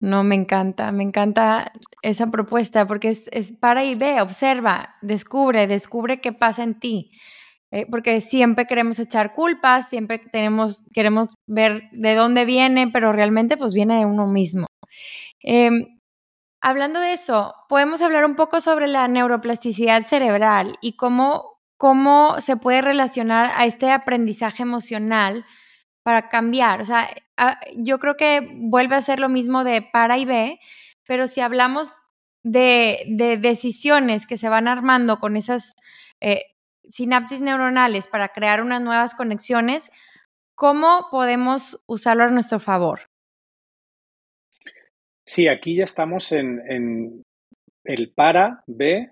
No. 0.00 0.24
me 0.24 0.34
encanta, 0.34 0.90
me 0.90 1.04
encanta 1.04 1.70
esa 2.02 2.28
propuesta 2.28 2.88
porque 2.88 3.10
es, 3.10 3.52
para 3.52 3.84
y 3.84 3.94
ve, 3.94 4.20
observa, 4.20 4.96
descubre, 5.00 5.68
descubre 5.68 6.20
qué 6.20 6.32
pasa 6.32 6.64
en 6.64 6.80
ti. 6.80 7.12
Eh, 7.70 7.86
porque 7.88 8.20
siempre 8.20 8.66
queremos 8.66 8.98
echar 8.98 9.32
culpas, 9.32 9.88
siempre 9.88 10.18
tenemos, 10.18 10.84
queremos 10.92 11.28
ver 11.46 11.84
de 11.92 12.16
dónde 12.16 12.44
viene, 12.44 12.88
pero 12.88 13.12
realmente 13.12 13.56
pues 13.56 13.74
viene 13.74 13.98
de 14.00 14.04
uno 14.04 14.26
mismo. 14.26 14.66
Em, 15.42 16.00
hablando 16.60 17.00
de 17.00 17.12
eso, 17.12 17.54
podemos 17.68 18.02
hablar 18.02 18.24
un 18.24 18.36
poco 18.36 18.60
sobre 18.60 18.88
la 18.88 19.08
neuroplasticidad 19.08 20.02
cerebral 20.02 20.78
y 20.82 20.96
cómo 20.96 21.51
cómo 21.82 22.40
se 22.40 22.56
puede 22.56 22.80
relacionar 22.80 23.50
a 23.56 23.64
este 23.64 23.90
aprendizaje 23.90 24.62
emocional 24.62 25.44
para 26.04 26.28
cambiar. 26.28 26.80
O 26.80 26.84
sea, 26.84 27.08
ah, 27.36 27.58
yo 27.74 27.98
creo 27.98 28.16
que 28.16 28.48
vuelve 28.52 28.94
a 28.94 29.00
ser 29.00 29.18
lo 29.18 29.28
mismo 29.28 29.64
de 29.64 29.82
para 29.82 30.16
y 30.16 30.24
ve, 30.24 30.60
pero 31.08 31.26
si 31.26 31.40
hablamos 31.40 31.92
de, 32.44 33.02
decisiones 33.40 34.28
que 34.28 34.36
se 34.36 34.48
van 34.48 34.68
armando 34.68 35.18
con 35.18 35.36
esas 35.36 35.74
eh, 36.20 36.44
sinapsis 36.88 37.40
neuronales 37.40 38.06
para 38.06 38.28
crear 38.28 38.62
unas 38.62 38.80
nuevas 38.80 39.16
conexiones, 39.16 39.90
¿cómo 40.54 41.08
podemos 41.10 41.82
usarlo 41.86 42.22
a 42.22 42.30
nuestro 42.30 42.60
favor? 42.60 43.10
Sí, 45.26 45.48
aquí 45.48 45.74
ya 45.74 45.84
estamos 45.84 46.30
en, 46.30 46.62
en 46.70 47.24
el 47.82 48.12
para, 48.12 48.62
ve 48.68 49.10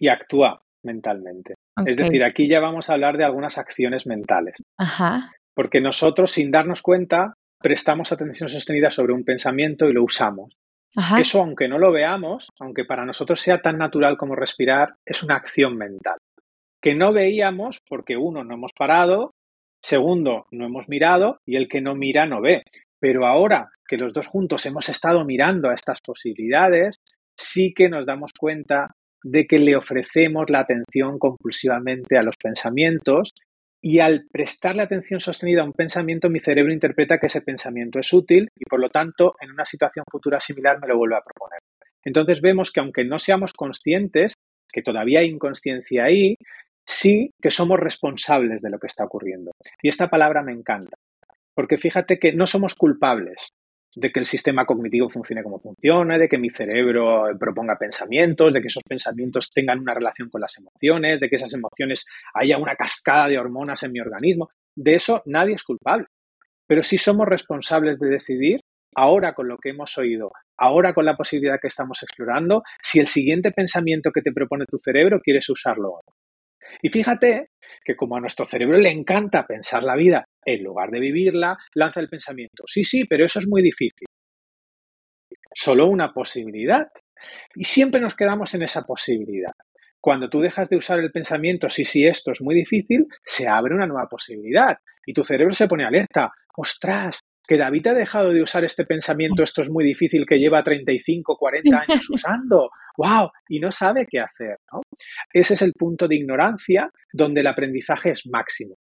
y 0.00 0.08
actúa 0.08 0.60
mentalmente. 0.82 1.54
Es 1.86 1.96
decir, 1.96 2.24
aquí 2.24 2.48
ya 2.48 2.60
vamos 2.60 2.88
a 2.88 2.94
hablar 2.94 3.16
de 3.16 3.24
algunas 3.24 3.58
acciones 3.58 4.06
mentales. 4.06 4.56
Ajá. 4.78 5.32
Porque 5.54 5.80
nosotros, 5.80 6.32
sin 6.32 6.50
darnos 6.50 6.82
cuenta, 6.82 7.34
prestamos 7.58 8.12
atención 8.12 8.48
sostenida 8.48 8.90
sobre 8.90 9.12
un 9.12 9.24
pensamiento 9.24 9.88
y 9.88 9.92
lo 9.92 10.04
usamos. 10.04 10.56
Ajá. 10.96 11.20
Eso, 11.20 11.40
aunque 11.40 11.68
no 11.68 11.78
lo 11.78 11.92
veamos, 11.92 12.48
aunque 12.58 12.84
para 12.84 13.04
nosotros 13.04 13.40
sea 13.40 13.60
tan 13.62 13.78
natural 13.78 14.16
como 14.16 14.34
respirar, 14.34 14.94
es 15.04 15.22
una 15.22 15.36
acción 15.36 15.76
mental. 15.76 16.16
Que 16.80 16.94
no 16.94 17.12
veíamos 17.12 17.80
porque, 17.88 18.16
uno, 18.16 18.42
no 18.42 18.54
hemos 18.54 18.72
parado, 18.72 19.32
segundo, 19.82 20.46
no 20.50 20.66
hemos 20.66 20.88
mirado 20.88 21.38
y 21.46 21.56
el 21.56 21.68
que 21.68 21.80
no 21.80 21.94
mira 21.94 22.26
no 22.26 22.40
ve. 22.40 22.62
Pero 22.98 23.26
ahora 23.26 23.70
que 23.86 23.96
los 23.96 24.12
dos 24.12 24.26
juntos 24.26 24.66
hemos 24.66 24.88
estado 24.88 25.24
mirando 25.24 25.70
a 25.70 25.74
estas 25.74 26.00
posibilidades, 26.00 26.96
sí 27.36 27.72
que 27.74 27.88
nos 27.88 28.06
damos 28.06 28.32
cuenta 28.38 28.94
de 29.22 29.46
que 29.46 29.58
le 29.58 29.76
ofrecemos 29.76 30.48
la 30.48 30.60
atención 30.60 31.18
compulsivamente 31.18 32.16
a 32.16 32.22
los 32.22 32.36
pensamientos 32.36 33.34
y 33.82 34.00
al 34.00 34.26
prestarle 34.30 34.82
atención 34.82 35.20
sostenida 35.20 35.62
a 35.62 35.64
un 35.64 35.72
pensamiento, 35.72 36.28
mi 36.28 36.38
cerebro 36.38 36.72
interpreta 36.72 37.18
que 37.18 37.26
ese 37.26 37.40
pensamiento 37.40 37.98
es 37.98 38.12
útil 38.12 38.48
y 38.54 38.64
por 38.64 38.80
lo 38.80 38.90
tanto 38.90 39.34
en 39.40 39.50
una 39.50 39.64
situación 39.64 40.04
futura 40.10 40.38
similar 40.38 40.78
me 40.80 40.88
lo 40.88 40.98
vuelve 40.98 41.16
a 41.16 41.22
proponer. 41.22 41.60
Entonces 42.04 42.40
vemos 42.40 42.72
que 42.72 42.80
aunque 42.80 43.04
no 43.04 43.18
seamos 43.18 43.52
conscientes, 43.52 44.34
que 44.70 44.82
todavía 44.82 45.20
hay 45.20 45.26
inconsciencia 45.26 46.04
ahí, 46.04 46.36
sí 46.86 47.30
que 47.40 47.50
somos 47.50 47.78
responsables 47.78 48.60
de 48.60 48.70
lo 48.70 48.78
que 48.78 48.86
está 48.86 49.04
ocurriendo. 49.04 49.52
Y 49.82 49.88
esta 49.88 50.08
palabra 50.08 50.42
me 50.42 50.52
encanta, 50.52 50.96
porque 51.54 51.78
fíjate 51.78 52.18
que 52.18 52.32
no 52.32 52.46
somos 52.46 52.74
culpables 52.74 53.50
de 53.94 54.12
que 54.12 54.20
el 54.20 54.26
sistema 54.26 54.64
cognitivo 54.64 55.08
funcione 55.08 55.42
como 55.42 55.58
funciona, 55.58 56.18
de 56.18 56.28
que 56.28 56.38
mi 56.38 56.50
cerebro 56.50 57.24
proponga 57.38 57.76
pensamientos, 57.76 58.52
de 58.52 58.60
que 58.60 58.68
esos 58.68 58.82
pensamientos 58.82 59.50
tengan 59.50 59.80
una 59.80 59.94
relación 59.94 60.28
con 60.30 60.40
las 60.40 60.56
emociones, 60.58 61.20
de 61.20 61.28
que 61.28 61.36
esas 61.36 61.52
emociones 61.52 62.06
haya 62.34 62.58
una 62.58 62.76
cascada 62.76 63.28
de 63.28 63.38
hormonas 63.38 63.82
en 63.82 63.92
mi 63.92 64.00
organismo. 64.00 64.50
De 64.76 64.94
eso 64.94 65.22
nadie 65.26 65.54
es 65.54 65.64
culpable. 65.64 66.06
Pero 66.66 66.82
sí 66.82 66.98
somos 66.98 67.26
responsables 67.26 67.98
de 67.98 68.08
decidir, 68.08 68.60
ahora 68.94 69.34
con 69.34 69.48
lo 69.48 69.58
que 69.58 69.70
hemos 69.70 69.98
oído, 69.98 70.30
ahora 70.56 70.94
con 70.94 71.04
la 71.04 71.16
posibilidad 71.16 71.58
que 71.60 71.68
estamos 71.68 72.02
explorando, 72.02 72.62
si 72.82 73.00
el 73.00 73.06
siguiente 73.06 73.50
pensamiento 73.50 74.12
que 74.12 74.22
te 74.22 74.32
propone 74.32 74.66
tu 74.66 74.78
cerebro 74.78 75.20
quieres 75.20 75.48
usarlo 75.48 75.88
o 75.88 76.00
no. 76.06 76.14
Y 76.82 76.88
fíjate 76.88 77.50
que 77.84 77.96
como 77.96 78.16
a 78.16 78.20
nuestro 78.20 78.46
cerebro 78.46 78.78
le 78.78 78.90
encanta 78.90 79.46
pensar 79.46 79.82
la 79.82 79.96
vida 79.96 80.24
en 80.44 80.62
lugar 80.62 80.90
de 80.90 81.00
vivirla, 81.00 81.58
lanza 81.74 82.00
el 82.00 82.08
pensamiento, 82.08 82.64
sí, 82.66 82.84
sí, 82.84 83.04
pero 83.04 83.24
eso 83.24 83.38
es 83.38 83.46
muy 83.46 83.62
difícil. 83.62 84.06
Solo 85.52 85.86
una 85.86 86.12
posibilidad. 86.12 86.88
Y 87.54 87.64
siempre 87.64 88.00
nos 88.00 88.14
quedamos 88.14 88.54
en 88.54 88.62
esa 88.62 88.82
posibilidad. 88.82 89.52
Cuando 90.00 90.30
tú 90.30 90.40
dejas 90.40 90.70
de 90.70 90.76
usar 90.76 90.98
el 90.98 91.12
pensamiento, 91.12 91.68
sí, 91.68 91.84
sí, 91.84 92.06
esto 92.06 92.32
es 92.32 92.40
muy 92.40 92.54
difícil, 92.54 93.06
se 93.22 93.46
abre 93.46 93.74
una 93.74 93.86
nueva 93.86 94.08
posibilidad. 94.08 94.78
Y 95.04 95.12
tu 95.12 95.22
cerebro 95.22 95.52
se 95.52 95.68
pone 95.68 95.84
alerta. 95.84 96.32
Ostras, 96.56 97.20
que 97.46 97.56
David 97.56 97.86
ha 97.88 97.94
dejado 97.94 98.30
de 98.30 98.42
usar 98.42 98.64
este 98.64 98.84
pensamiento, 98.84 99.42
esto 99.42 99.62
es 99.62 99.70
muy 99.70 99.84
difícil, 99.84 100.24
que 100.26 100.38
lleva 100.38 100.62
35, 100.62 101.36
40 101.36 101.84
años 101.88 102.10
usando. 102.10 102.70
¡Wow! 102.96 103.30
Y 103.48 103.60
no 103.60 103.70
sabe 103.70 104.06
qué 104.08 104.20
hacer. 104.20 104.56
¿no? 104.72 104.80
Ese 105.32 105.54
es 105.54 105.62
el 105.62 105.72
punto 105.72 106.06
de 106.06 106.16
ignorancia 106.16 106.90
donde 107.12 107.40
el 107.40 107.46
aprendizaje 107.46 108.10
es 108.10 108.26
máximo 108.26 108.76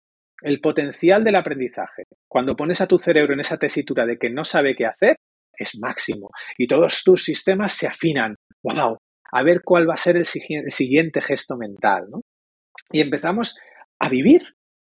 el 0.42 0.60
potencial 0.60 1.24
del 1.24 1.36
aprendizaje, 1.36 2.04
cuando 2.28 2.56
pones 2.56 2.80
a 2.80 2.86
tu 2.86 2.98
cerebro 2.98 3.34
en 3.34 3.40
esa 3.40 3.56
tesitura 3.56 4.04
de 4.06 4.18
que 4.18 4.30
no 4.30 4.44
sabe 4.44 4.74
qué 4.76 4.86
hacer, 4.86 5.16
es 5.56 5.78
máximo. 5.80 6.30
Y 6.58 6.66
todos 6.66 7.02
tus 7.04 7.24
sistemas 7.24 7.72
se 7.72 7.86
afinan. 7.86 8.36
¡Wow! 8.62 8.98
A 9.32 9.42
ver 9.42 9.62
cuál 9.64 9.88
va 9.88 9.94
a 9.94 9.98
ser 9.98 10.16
el 10.16 10.26
siguiente 10.26 11.22
gesto 11.22 11.56
mental, 11.56 12.04
¿no? 12.10 12.20
Y 12.92 13.00
empezamos 13.00 13.56
a 13.98 14.08
vivir. 14.08 14.42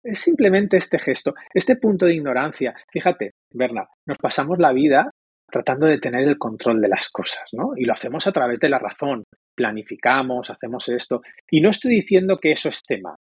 Es 0.03 0.19
simplemente 0.19 0.75
este 0.77 0.99
gesto, 0.99 1.33
este 1.53 1.77
punto 1.77 2.05
de 2.05 2.15
ignorancia. 2.15 2.75
Fíjate, 2.91 3.31
Berna, 3.53 3.87
nos 4.05 4.17
pasamos 4.17 4.59
la 4.59 4.73
vida 4.73 5.09
tratando 5.49 5.85
de 5.85 5.99
tener 5.99 6.27
el 6.27 6.37
control 6.37 6.81
de 6.81 6.89
las 6.89 7.09
cosas, 7.09 7.43
¿no? 7.53 7.71
Y 7.77 7.85
lo 7.85 7.93
hacemos 7.93 8.27
a 8.27 8.31
través 8.33 8.59
de 8.59 8.69
la 8.69 8.79
razón. 8.79 9.23
Planificamos, 9.55 10.49
hacemos 10.49 10.89
esto. 10.89 11.21
Y 11.49 11.61
no 11.61 11.69
estoy 11.69 11.91
diciendo 11.91 12.37
que 12.37 12.51
eso 12.51 12.69
esté 12.69 12.99
mal. 12.99 13.15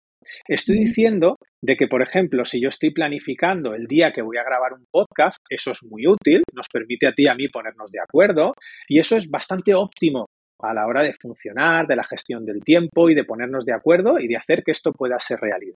Estoy 0.47 0.79
diciendo 0.79 1.35
de 1.61 1.75
que, 1.75 1.87
por 1.87 2.01
ejemplo, 2.01 2.45
si 2.45 2.61
yo 2.61 2.69
estoy 2.69 2.91
planificando 2.91 3.75
el 3.75 3.85
día 3.85 4.11
que 4.11 4.21
voy 4.21 4.37
a 4.37 4.43
grabar 4.43 4.73
un 4.73 4.85
podcast, 4.89 5.37
eso 5.49 5.71
es 5.71 5.83
muy 5.83 6.07
útil, 6.07 6.41
nos 6.53 6.67
permite 6.71 7.07
a 7.07 7.13
ti 7.13 7.23
y 7.23 7.27
a 7.27 7.35
mí 7.35 7.47
ponernos 7.49 7.91
de 7.91 7.99
acuerdo 7.99 8.53
y 8.87 8.99
eso 8.99 9.17
es 9.17 9.29
bastante 9.29 9.75
óptimo 9.75 10.27
a 10.61 10.73
la 10.73 10.87
hora 10.87 11.03
de 11.03 11.13
funcionar, 11.13 11.87
de 11.87 11.95
la 11.95 12.03
gestión 12.03 12.45
del 12.45 12.63
tiempo 12.63 13.09
y 13.09 13.15
de 13.15 13.23
ponernos 13.23 13.65
de 13.65 13.73
acuerdo 13.73 14.19
y 14.19 14.27
de 14.27 14.37
hacer 14.37 14.63
que 14.63 14.71
esto 14.71 14.91
pueda 14.93 15.19
ser 15.19 15.39
realidad. 15.39 15.75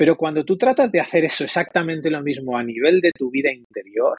Pero 0.00 0.16
cuando 0.16 0.46
tú 0.46 0.56
tratas 0.56 0.90
de 0.90 0.98
hacer 0.98 1.26
eso 1.26 1.44
exactamente 1.44 2.08
lo 2.08 2.22
mismo 2.22 2.56
a 2.56 2.64
nivel 2.64 3.02
de 3.02 3.10
tu 3.12 3.30
vida 3.30 3.52
interior, 3.52 4.16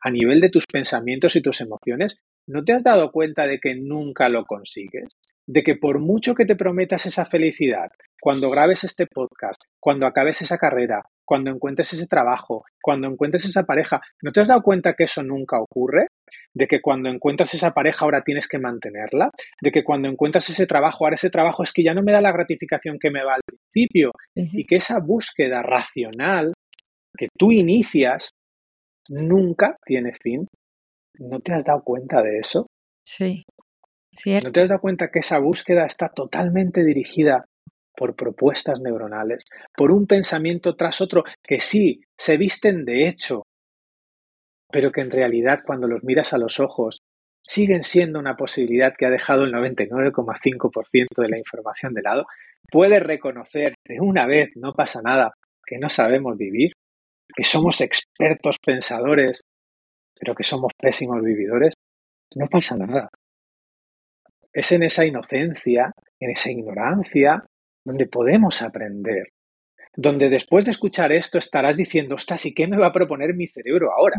a 0.00 0.08
nivel 0.08 0.40
de 0.40 0.48
tus 0.48 0.64
pensamientos 0.64 1.34
y 1.34 1.42
tus 1.42 1.60
emociones, 1.60 2.18
¿no 2.46 2.62
te 2.62 2.72
has 2.72 2.84
dado 2.84 3.10
cuenta 3.10 3.44
de 3.48 3.58
que 3.58 3.74
nunca 3.74 4.28
lo 4.28 4.44
consigues? 4.44 5.08
de 5.46 5.62
que 5.62 5.76
por 5.76 5.98
mucho 5.98 6.34
que 6.34 6.46
te 6.46 6.56
prometas 6.56 7.06
esa 7.06 7.26
felicidad, 7.26 7.90
cuando 8.20 8.48
grabes 8.48 8.84
este 8.84 9.06
podcast, 9.06 9.60
cuando 9.78 10.06
acabes 10.06 10.40
esa 10.40 10.56
carrera, 10.56 11.02
cuando 11.24 11.50
encuentres 11.50 11.92
ese 11.92 12.06
trabajo, 12.06 12.64
cuando 12.82 13.08
encuentres 13.08 13.44
esa 13.44 13.64
pareja, 13.64 14.00
¿no 14.22 14.32
te 14.32 14.40
has 14.40 14.48
dado 14.48 14.62
cuenta 14.62 14.94
que 14.94 15.04
eso 15.04 15.22
nunca 15.22 15.58
ocurre? 15.58 16.06
De 16.54 16.66
que 16.66 16.80
cuando 16.80 17.08
encuentras 17.08 17.54
esa 17.54 17.72
pareja 17.72 18.04
ahora 18.04 18.22
tienes 18.22 18.48
que 18.48 18.58
mantenerla, 18.58 19.30
de 19.60 19.70
que 19.70 19.84
cuando 19.84 20.08
encuentras 20.08 20.48
ese 20.50 20.66
trabajo, 20.66 21.04
ahora 21.04 21.14
ese 21.14 21.30
trabajo 21.30 21.62
es 21.62 21.72
que 21.72 21.84
ya 21.84 21.94
no 21.94 22.02
me 22.02 22.12
da 22.12 22.20
la 22.20 22.32
gratificación 22.32 22.98
que 22.98 23.10
me 23.10 23.24
va 23.24 23.34
al 23.34 23.42
principio 23.44 24.10
y 24.34 24.64
que 24.66 24.76
esa 24.76 24.98
búsqueda 25.00 25.62
racional 25.62 26.52
que 27.16 27.28
tú 27.38 27.52
inicias 27.52 28.30
nunca 29.08 29.76
tiene 29.84 30.12
fin. 30.20 30.46
¿No 31.18 31.40
te 31.40 31.54
has 31.54 31.64
dado 31.64 31.82
cuenta 31.84 32.22
de 32.22 32.38
eso? 32.38 32.66
Sí. 33.06 33.44
¿No 34.42 34.52
te 34.52 34.60
has 34.60 34.68
dado 34.68 34.80
cuenta 34.80 35.10
que 35.10 35.20
esa 35.20 35.38
búsqueda 35.38 35.86
está 35.86 36.08
totalmente 36.08 36.84
dirigida 36.84 37.44
por 37.96 38.14
propuestas 38.14 38.80
neuronales, 38.80 39.44
por 39.76 39.90
un 39.90 40.06
pensamiento 40.06 40.76
tras 40.76 41.00
otro 41.00 41.24
que 41.42 41.60
sí 41.60 42.00
se 42.16 42.36
visten 42.36 42.84
de 42.84 43.08
hecho, 43.08 43.42
pero 44.70 44.90
que 44.90 45.00
en 45.00 45.10
realidad 45.10 45.60
cuando 45.64 45.86
los 45.86 46.02
miras 46.02 46.32
a 46.32 46.38
los 46.38 46.60
ojos 46.60 46.98
siguen 47.46 47.84
siendo 47.84 48.18
una 48.18 48.36
posibilidad 48.36 48.94
que 48.96 49.06
ha 49.06 49.10
dejado 49.10 49.44
el 49.44 49.52
99,5% 49.52 51.22
de 51.22 51.28
la 51.28 51.38
información 51.38 51.92
de 51.92 52.02
lado? 52.02 52.26
¿Puedes 52.70 53.02
reconocer 53.02 53.74
de 53.86 54.00
una 54.00 54.26
vez, 54.26 54.50
no 54.56 54.72
pasa 54.72 55.02
nada, 55.02 55.34
que 55.66 55.78
no 55.78 55.90
sabemos 55.90 56.36
vivir? 56.38 56.72
que 57.34 57.44
somos 57.44 57.80
expertos 57.80 58.58
pensadores, 58.58 59.40
pero 60.18 60.34
que 60.34 60.44
somos 60.44 60.72
pésimos 60.78 61.22
vividores, 61.22 61.74
no 62.36 62.46
pasa 62.46 62.76
nada. 62.76 63.08
Es 64.52 64.70
en 64.72 64.84
esa 64.84 65.04
inocencia, 65.04 65.92
en 66.20 66.30
esa 66.30 66.50
ignorancia, 66.50 67.44
donde 67.84 68.06
podemos 68.06 68.62
aprender. 68.62 69.28
Donde 69.96 70.28
después 70.28 70.64
de 70.64 70.72
escuchar 70.72 71.12
esto 71.12 71.38
estarás 71.38 71.76
diciendo, 71.76 72.16
ostras, 72.16 72.44
¿y 72.46 72.54
qué 72.54 72.66
me 72.66 72.78
va 72.78 72.88
a 72.88 72.92
proponer 72.92 73.34
mi 73.34 73.46
cerebro 73.46 73.92
ahora? 73.92 74.16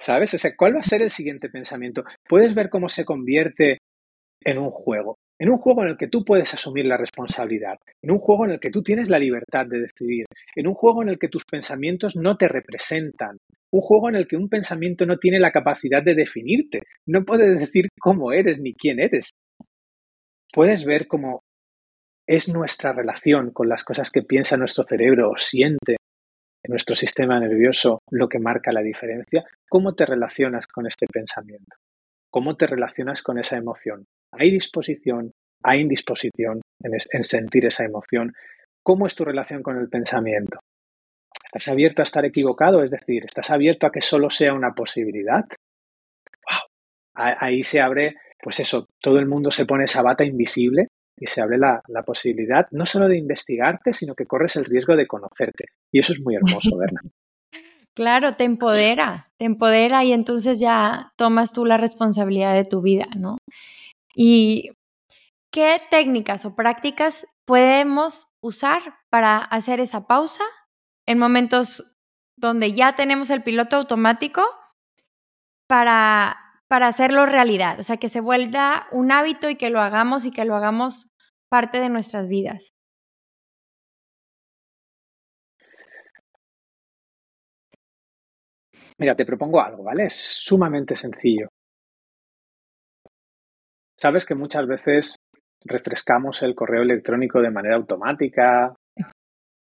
¿Sabes? 0.00 0.34
O 0.34 0.38
sea, 0.38 0.54
¿cuál 0.56 0.76
va 0.76 0.80
a 0.80 0.82
ser 0.82 1.02
el 1.02 1.10
siguiente 1.10 1.48
pensamiento? 1.48 2.04
Puedes 2.28 2.54
ver 2.54 2.68
cómo 2.68 2.88
se 2.88 3.04
convierte 3.04 3.78
en 4.44 4.58
un 4.58 4.70
juego. 4.70 5.16
En 5.40 5.50
un 5.50 5.58
juego 5.58 5.82
en 5.84 5.90
el 5.90 5.96
que 5.96 6.08
tú 6.08 6.24
puedes 6.24 6.52
asumir 6.52 6.84
la 6.86 6.96
responsabilidad, 6.96 7.78
en 8.02 8.10
un 8.10 8.18
juego 8.18 8.44
en 8.44 8.52
el 8.52 8.60
que 8.60 8.70
tú 8.70 8.82
tienes 8.82 9.08
la 9.08 9.20
libertad 9.20 9.66
de 9.66 9.80
decidir, 9.80 10.26
en 10.56 10.66
un 10.66 10.74
juego 10.74 11.02
en 11.02 11.10
el 11.10 11.18
que 11.18 11.28
tus 11.28 11.44
pensamientos 11.44 12.16
no 12.16 12.36
te 12.36 12.48
representan, 12.48 13.38
un 13.70 13.80
juego 13.80 14.08
en 14.08 14.16
el 14.16 14.26
que 14.26 14.36
un 14.36 14.48
pensamiento 14.48 15.06
no 15.06 15.18
tiene 15.18 15.38
la 15.38 15.52
capacidad 15.52 16.02
de 16.02 16.16
definirte, 16.16 16.82
no 17.06 17.24
puedes 17.24 17.58
decir 17.60 17.86
cómo 18.00 18.32
eres 18.32 18.58
ni 18.58 18.74
quién 18.74 18.98
eres. 18.98 19.30
Puedes 20.52 20.84
ver 20.84 21.06
cómo 21.06 21.42
es 22.28 22.46
nuestra 22.50 22.92
relación 22.92 23.50
con 23.52 23.70
las 23.70 23.82
cosas 23.82 24.10
que 24.10 24.22
piensa 24.22 24.58
nuestro 24.58 24.84
cerebro 24.84 25.30
o 25.30 25.38
siente 25.38 25.96
nuestro 26.68 26.94
sistema 26.94 27.40
nervioso 27.40 28.02
lo 28.10 28.28
que 28.28 28.38
marca 28.38 28.70
la 28.70 28.82
diferencia. 28.82 29.46
¿Cómo 29.66 29.94
te 29.94 30.04
relacionas 30.04 30.66
con 30.66 30.86
este 30.86 31.06
pensamiento? 31.10 31.76
¿Cómo 32.30 32.54
te 32.56 32.66
relacionas 32.66 33.22
con 33.22 33.38
esa 33.38 33.56
emoción? 33.56 34.04
¿Hay 34.32 34.50
disposición? 34.50 35.32
¿Hay 35.64 35.80
indisposición 35.80 36.60
en, 36.82 37.24
sentir 37.24 37.64
esa 37.64 37.84
emoción? 37.84 38.34
¿Cómo 38.82 39.06
es 39.06 39.14
tu 39.14 39.24
relación 39.24 39.62
con 39.62 39.78
el 39.78 39.88
pensamiento? 39.88 40.58
¿Estás 41.46 41.68
abierto 41.68 42.02
a 42.02 42.04
estar 42.04 42.26
equivocado? 42.26 42.84
Es 42.84 42.90
decir, 42.90 43.24
¿estás 43.24 43.50
abierto 43.50 43.86
a 43.86 43.90
que 43.90 44.02
solo 44.02 44.28
sea 44.28 44.52
una 44.52 44.74
posibilidad? 44.74 45.46
Ahí 47.14 47.62
se 47.62 47.80
abre, 47.80 48.16
pues 48.40 48.60
eso, 48.60 48.86
todo 49.00 49.18
el 49.18 49.26
mundo 49.26 49.50
se 49.50 49.64
pone 49.64 49.84
esa 49.84 50.02
bata 50.02 50.24
invisible 50.24 50.88
y 51.20 51.26
se 51.26 51.40
abre 51.40 51.58
la, 51.58 51.82
la, 51.88 52.02
posibilidad 52.02 52.66
no 52.70 52.86
solo 52.86 53.08
de 53.08 53.18
investigarte, 53.18 53.92
sino 53.92 54.14
que 54.14 54.26
corres 54.26 54.56
el 54.56 54.64
riesgo 54.64 54.96
de 54.96 55.06
conocerte. 55.06 55.66
Y 55.92 56.00
eso 56.00 56.12
es 56.12 56.20
muy 56.20 56.36
hermoso, 56.36 56.76
Berna. 56.78 57.00
Claro, 57.94 58.32
te 58.34 58.44
empodera, 58.44 59.28
te 59.38 59.44
empodera 59.44 60.04
y 60.04 60.12
entonces 60.12 60.60
ya 60.60 61.12
tomas 61.16 61.52
tú 61.52 61.64
la 61.66 61.78
responsabilidad 61.78 62.54
de 62.54 62.64
tu 62.64 62.80
vida, 62.80 63.08
¿no? 63.16 63.38
¿Y 64.14 64.70
qué 65.50 65.80
técnicas 65.90 66.44
o 66.44 66.54
prácticas 66.54 67.26
podemos 67.44 68.28
usar 68.40 68.80
para 69.10 69.38
hacer 69.38 69.80
esa 69.80 70.06
pausa 70.06 70.44
en 71.06 71.18
momentos 71.18 71.96
donde 72.36 72.72
ya 72.72 72.94
tenemos 72.94 73.30
el 73.30 73.42
piloto 73.42 73.76
automático 73.76 74.42
para, 75.66 76.47
para 76.68 76.86
hacerlo 76.86 77.26
realidad? 77.26 77.80
O 77.80 77.82
sea, 77.82 77.96
que 77.96 78.08
se 78.08 78.20
vuelva 78.20 78.86
un 78.92 79.10
hábito 79.10 79.48
y 79.48 79.56
que 79.56 79.70
lo 79.70 79.80
hagamos 79.80 80.24
y 80.26 80.30
que 80.30 80.44
lo 80.44 80.54
hagamos 80.54 81.08
parte 81.48 81.80
de 81.80 81.88
nuestras 81.88 82.28
vidas. 82.28 82.74
Mira, 88.98 89.14
te 89.14 89.24
propongo 89.24 89.60
algo, 89.60 89.84
¿vale? 89.84 90.06
Es 90.06 90.42
sumamente 90.44 90.96
sencillo. 90.96 91.48
Sabes 93.96 94.26
que 94.26 94.34
muchas 94.34 94.66
veces 94.66 95.16
refrescamos 95.64 96.42
el 96.42 96.54
correo 96.54 96.82
electrónico 96.82 97.40
de 97.40 97.50
manera 97.50 97.76
automática 97.76 98.74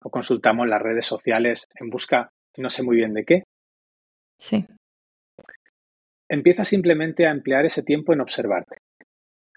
o 0.03 0.11
consultamos 0.11 0.69
las 0.69 0.81
redes 0.81 1.07
sociales 1.07 1.67
en 1.75 1.91
busca 1.91 2.31
no 2.59 2.71
sé 2.71 2.83
muy 2.83 2.97
bien 2.97 3.15
de 3.15 3.25
qué. 3.25 3.43
Sí. 4.39 4.67
Empieza 6.33 6.65
simplemente 6.65 7.27
a 7.27 7.31
emplear 7.31 7.67
ese 7.67 7.83
tiempo 7.83 8.13
en 8.13 8.23
observarte. 8.23 8.79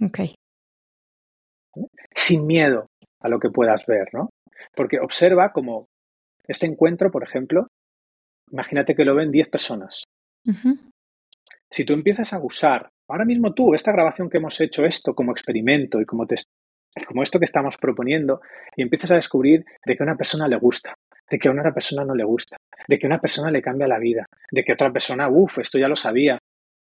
Ok. 0.01 0.19
Sin 2.13 2.45
miedo 2.45 2.88
a 3.21 3.30
lo 3.30 3.39
que 3.39 3.49
puedas 3.49 3.86
ver, 3.86 4.09
¿no? 4.13 4.30
Porque 4.76 4.99
observa 4.99 5.51
como 5.51 5.88
este 6.47 6.65
encuentro, 6.65 7.11
por 7.11 7.23
ejemplo, 7.23 7.67
Imagínate 8.51 8.95
que 8.95 9.05
lo 9.05 9.15
ven 9.15 9.32
10 9.32 9.49
personas. 9.49 10.03
Si 11.71 11.84
tú 11.84 11.93
empiezas 11.93 12.32
a 12.34 12.39
usar, 12.39 12.89
ahora 13.09 13.26
mismo 13.26 13.53
tú, 13.53 13.73
esta 13.73 13.91
grabación 13.91 14.30
que 14.30 14.38
hemos 14.38 14.59
hecho, 14.61 14.86
esto 14.86 15.13
como 15.13 15.32
experimento 15.32 15.99
y 15.99 16.05
como, 16.05 16.26
como 17.07 17.23
esto 17.23 17.39
que 17.39 17.45
estamos 17.45 17.78
proponiendo, 17.78 18.41
y 18.76 18.84
empiezas 18.84 19.11
a 19.11 19.15
descubrir 19.15 19.65
de 19.86 19.95
que 19.95 20.03
a 20.03 20.05
una 20.05 20.15
persona 20.15 20.47
le 20.47 20.57
gusta, 20.57 20.93
de 21.30 21.39
que 21.39 21.47
a 21.47 21.51
una 21.51 21.73
persona 21.73 22.05
no 22.05 22.15
le 22.15 22.23
gusta, 22.23 22.57
de 22.88 22.99
que 22.99 23.07
a 23.07 23.09
una 23.09 23.19
persona 23.19 23.49
le 23.49 23.61
cambia 23.61 23.88
la 23.88 23.99
vida, 23.99 24.26
de 24.51 24.63
que 24.63 24.71
a 24.71 24.76
otra 24.76 24.93
persona, 24.93 25.28
uff, 25.28 25.57
esto 25.57 25.80
ya 25.80 25.88
lo 25.88 25.95
sabía, 25.95 26.38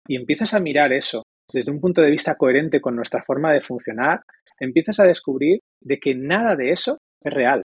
y 0.08 0.16
empiezas 0.16 0.54
a 0.54 0.60
mirar 0.60 0.94
eso 0.94 1.24
desde 1.52 1.72
un 1.72 1.82
punto 1.82 2.02
de 2.02 2.12
vista 2.12 2.36
coherente 2.36 2.80
con 2.80 2.96
nuestra 2.96 3.24
forma 3.24 3.52
de 3.52 3.62
funcionar, 3.62 4.22
empiezas 4.60 5.00
a 5.00 5.06
descubrir 5.06 5.60
de 5.82 6.00
que 6.00 6.16
nada 6.16 6.56
de 6.56 6.72
eso 6.72 6.98
es 7.24 7.34
real 7.34 7.62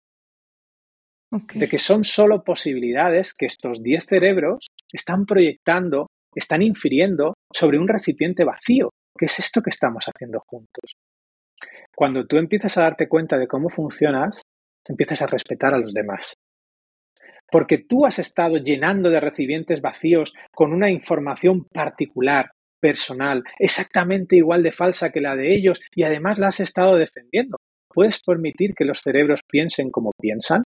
de 1.55 1.67
que 1.67 1.79
son 1.79 2.03
solo 2.03 2.43
posibilidades 2.43 3.33
que 3.33 3.47
estos 3.47 3.81
10 3.81 4.05
cerebros 4.05 4.67
están 4.91 5.25
proyectando, 5.25 6.07
están 6.35 6.61
infiriendo 6.61 7.33
sobre 7.51 7.79
un 7.79 7.87
recipiente 7.87 8.43
vacío, 8.43 8.89
que 9.17 9.25
es 9.25 9.39
esto 9.39 9.61
que 9.61 9.71
estamos 9.71 10.05
haciendo 10.05 10.39
juntos. 10.45 10.93
Cuando 11.95 12.25
tú 12.25 12.37
empiezas 12.37 12.77
a 12.77 12.83
darte 12.83 13.07
cuenta 13.07 13.37
de 13.37 13.47
cómo 13.47 13.69
funcionas, 13.69 14.41
empiezas 14.87 15.21
a 15.21 15.27
respetar 15.27 15.73
a 15.73 15.79
los 15.79 15.93
demás. 15.93 16.33
Porque 17.51 17.77
tú 17.77 18.05
has 18.05 18.19
estado 18.19 18.57
llenando 18.57 19.09
de 19.09 19.19
recipientes 19.19 19.81
vacíos 19.81 20.33
con 20.53 20.73
una 20.73 20.89
información 20.89 21.65
particular, 21.65 22.51
personal, 22.79 23.43
exactamente 23.59 24.35
igual 24.35 24.61
de 24.61 24.71
falsa 24.71 25.11
que 25.11 25.21
la 25.21 25.35
de 25.35 25.55
ellos 25.55 25.79
y 25.95 26.03
además 26.03 26.37
la 26.39 26.49
has 26.49 26.59
estado 26.59 26.97
defendiendo. 26.97 27.57
¿Puedes 27.87 28.21
permitir 28.21 28.73
que 28.75 28.85
los 28.85 28.99
cerebros 28.99 29.41
piensen 29.47 29.89
como 29.89 30.11
piensan? 30.19 30.63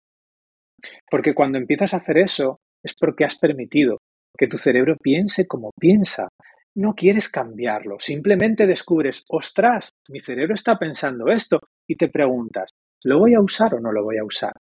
Porque 1.10 1.34
cuando 1.34 1.58
empiezas 1.58 1.94
a 1.94 1.98
hacer 1.98 2.18
eso 2.18 2.60
es 2.84 2.96
porque 3.00 3.26
has 3.26 3.38
permitido 3.38 4.00
que 4.38 4.48
tu 4.48 4.58
cerebro 4.58 4.96
piense 4.98 5.46
como 5.46 5.72
piensa. 5.80 6.30
No 6.76 6.94
quieres 6.94 7.30
cambiarlo, 7.30 7.98
simplemente 8.00 8.68
descubres, 8.68 9.24
ostras, 9.30 9.90
mi 10.10 10.20
cerebro 10.20 10.54
está 10.54 10.78
pensando 10.78 11.28
esto 11.28 11.60
y 11.88 11.96
te 11.96 12.08
preguntas, 12.08 12.70
¿lo 13.04 13.20
voy 13.20 13.34
a 13.34 13.42
usar 13.42 13.74
o 13.74 13.80
no 13.80 13.92
lo 13.92 14.04
voy 14.04 14.18
a 14.18 14.24
usar? 14.24 14.54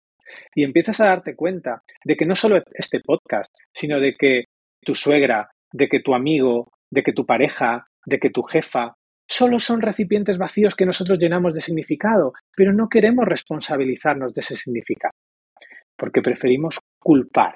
Y 0.54 0.64
empiezas 0.64 1.00
a 1.00 1.06
darte 1.06 1.34
cuenta 1.34 1.82
de 2.04 2.16
que 2.16 2.26
no 2.26 2.34
solo 2.34 2.62
este 2.74 3.00
podcast, 3.00 3.52
sino 3.72 4.00
de 4.00 4.14
que 4.16 4.44
tu 4.82 4.94
suegra, 4.94 5.50
de 5.72 5.88
que 5.88 6.00
tu 6.00 6.14
amigo, 6.14 6.72
de 6.90 7.02
que 7.02 7.12
tu 7.12 7.26
pareja, 7.26 7.86
de 8.04 8.18
que 8.18 8.30
tu 8.30 8.42
jefa, 8.42 8.94
solo 9.28 9.58
son 9.58 9.82
recipientes 9.82 10.38
vacíos 10.38 10.74
que 10.74 10.86
nosotros 10.86 11.18
llenamos 11.18 11.54
de 11.54 11.60
significado, 11.60 12.32
pero 12.56 12.72
no 12.72 12.88
queremos 12.88 13.24
responsabilizarnos 13.26 14.32
de 14.32 14.40
ese 14.40 14.56
significado 14.56 15.12
porque 15.96 16.22
preferimos 16.22 16.78
culpar 16.98 17.54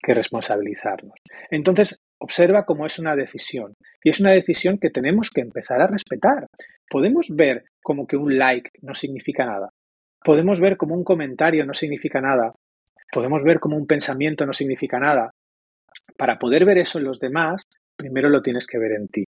que 0.00 0.14
responsabilizarnos. 0.14 1.14
Entonces, 1.50 1.98
observa 2.18 2.64
cómo 2.64 2.86
es 2.86 2.98
una 2.98 3.16
decisión 3.16 3.74
y 4.02 4.10
es 4.10 4.20
una 4.20 4.32
decisión 4.32 4.78
que 4.78 4.90
tenemos 4.90 5.30
que 5.30 5.40
empezar 5.40 5.80
a 5.80 5.86
respetar. 5.86 6.46
Podemos 6.90 7.28
ver 7.30 7.64
como 7.82 8.06
que 8.06 8.16
un 8.16 8.36
like 8.38 8.70
no 8.82 8.94
significa 8.94 9.46
nada. 9.46 9.70
Podemos 10.24 10.58
ver 10.58 10.78
como 10.78 10.94
un 10.94 11.04
comentario 11.04 11.66
no 11.66 11.74
significa 11.74 12.18
nada. 12.18 12.54
Podemos 13.12 13.44
ver 13.44 13.60
como 13.60 13.76
un 13.76 13.86
pensamiento 13.86 14.46
no 14.46 14.54
significa 14.54 14.98
nada. 14.98 15.30
Para 16.16 16.38
poder 16.38 16.64
ver 16.64 16.78
eso 16.78 16.98
en 16.98 17.04
los 17.04 17.20
demás, 17.20 17.62
primero 17.94 18.30
lo 18.30 18.40
tienes 18.40 18.66
que 18.66 18.78
ver 18.78 18.92
en 18.92 19.08
ti. 19.08 19.24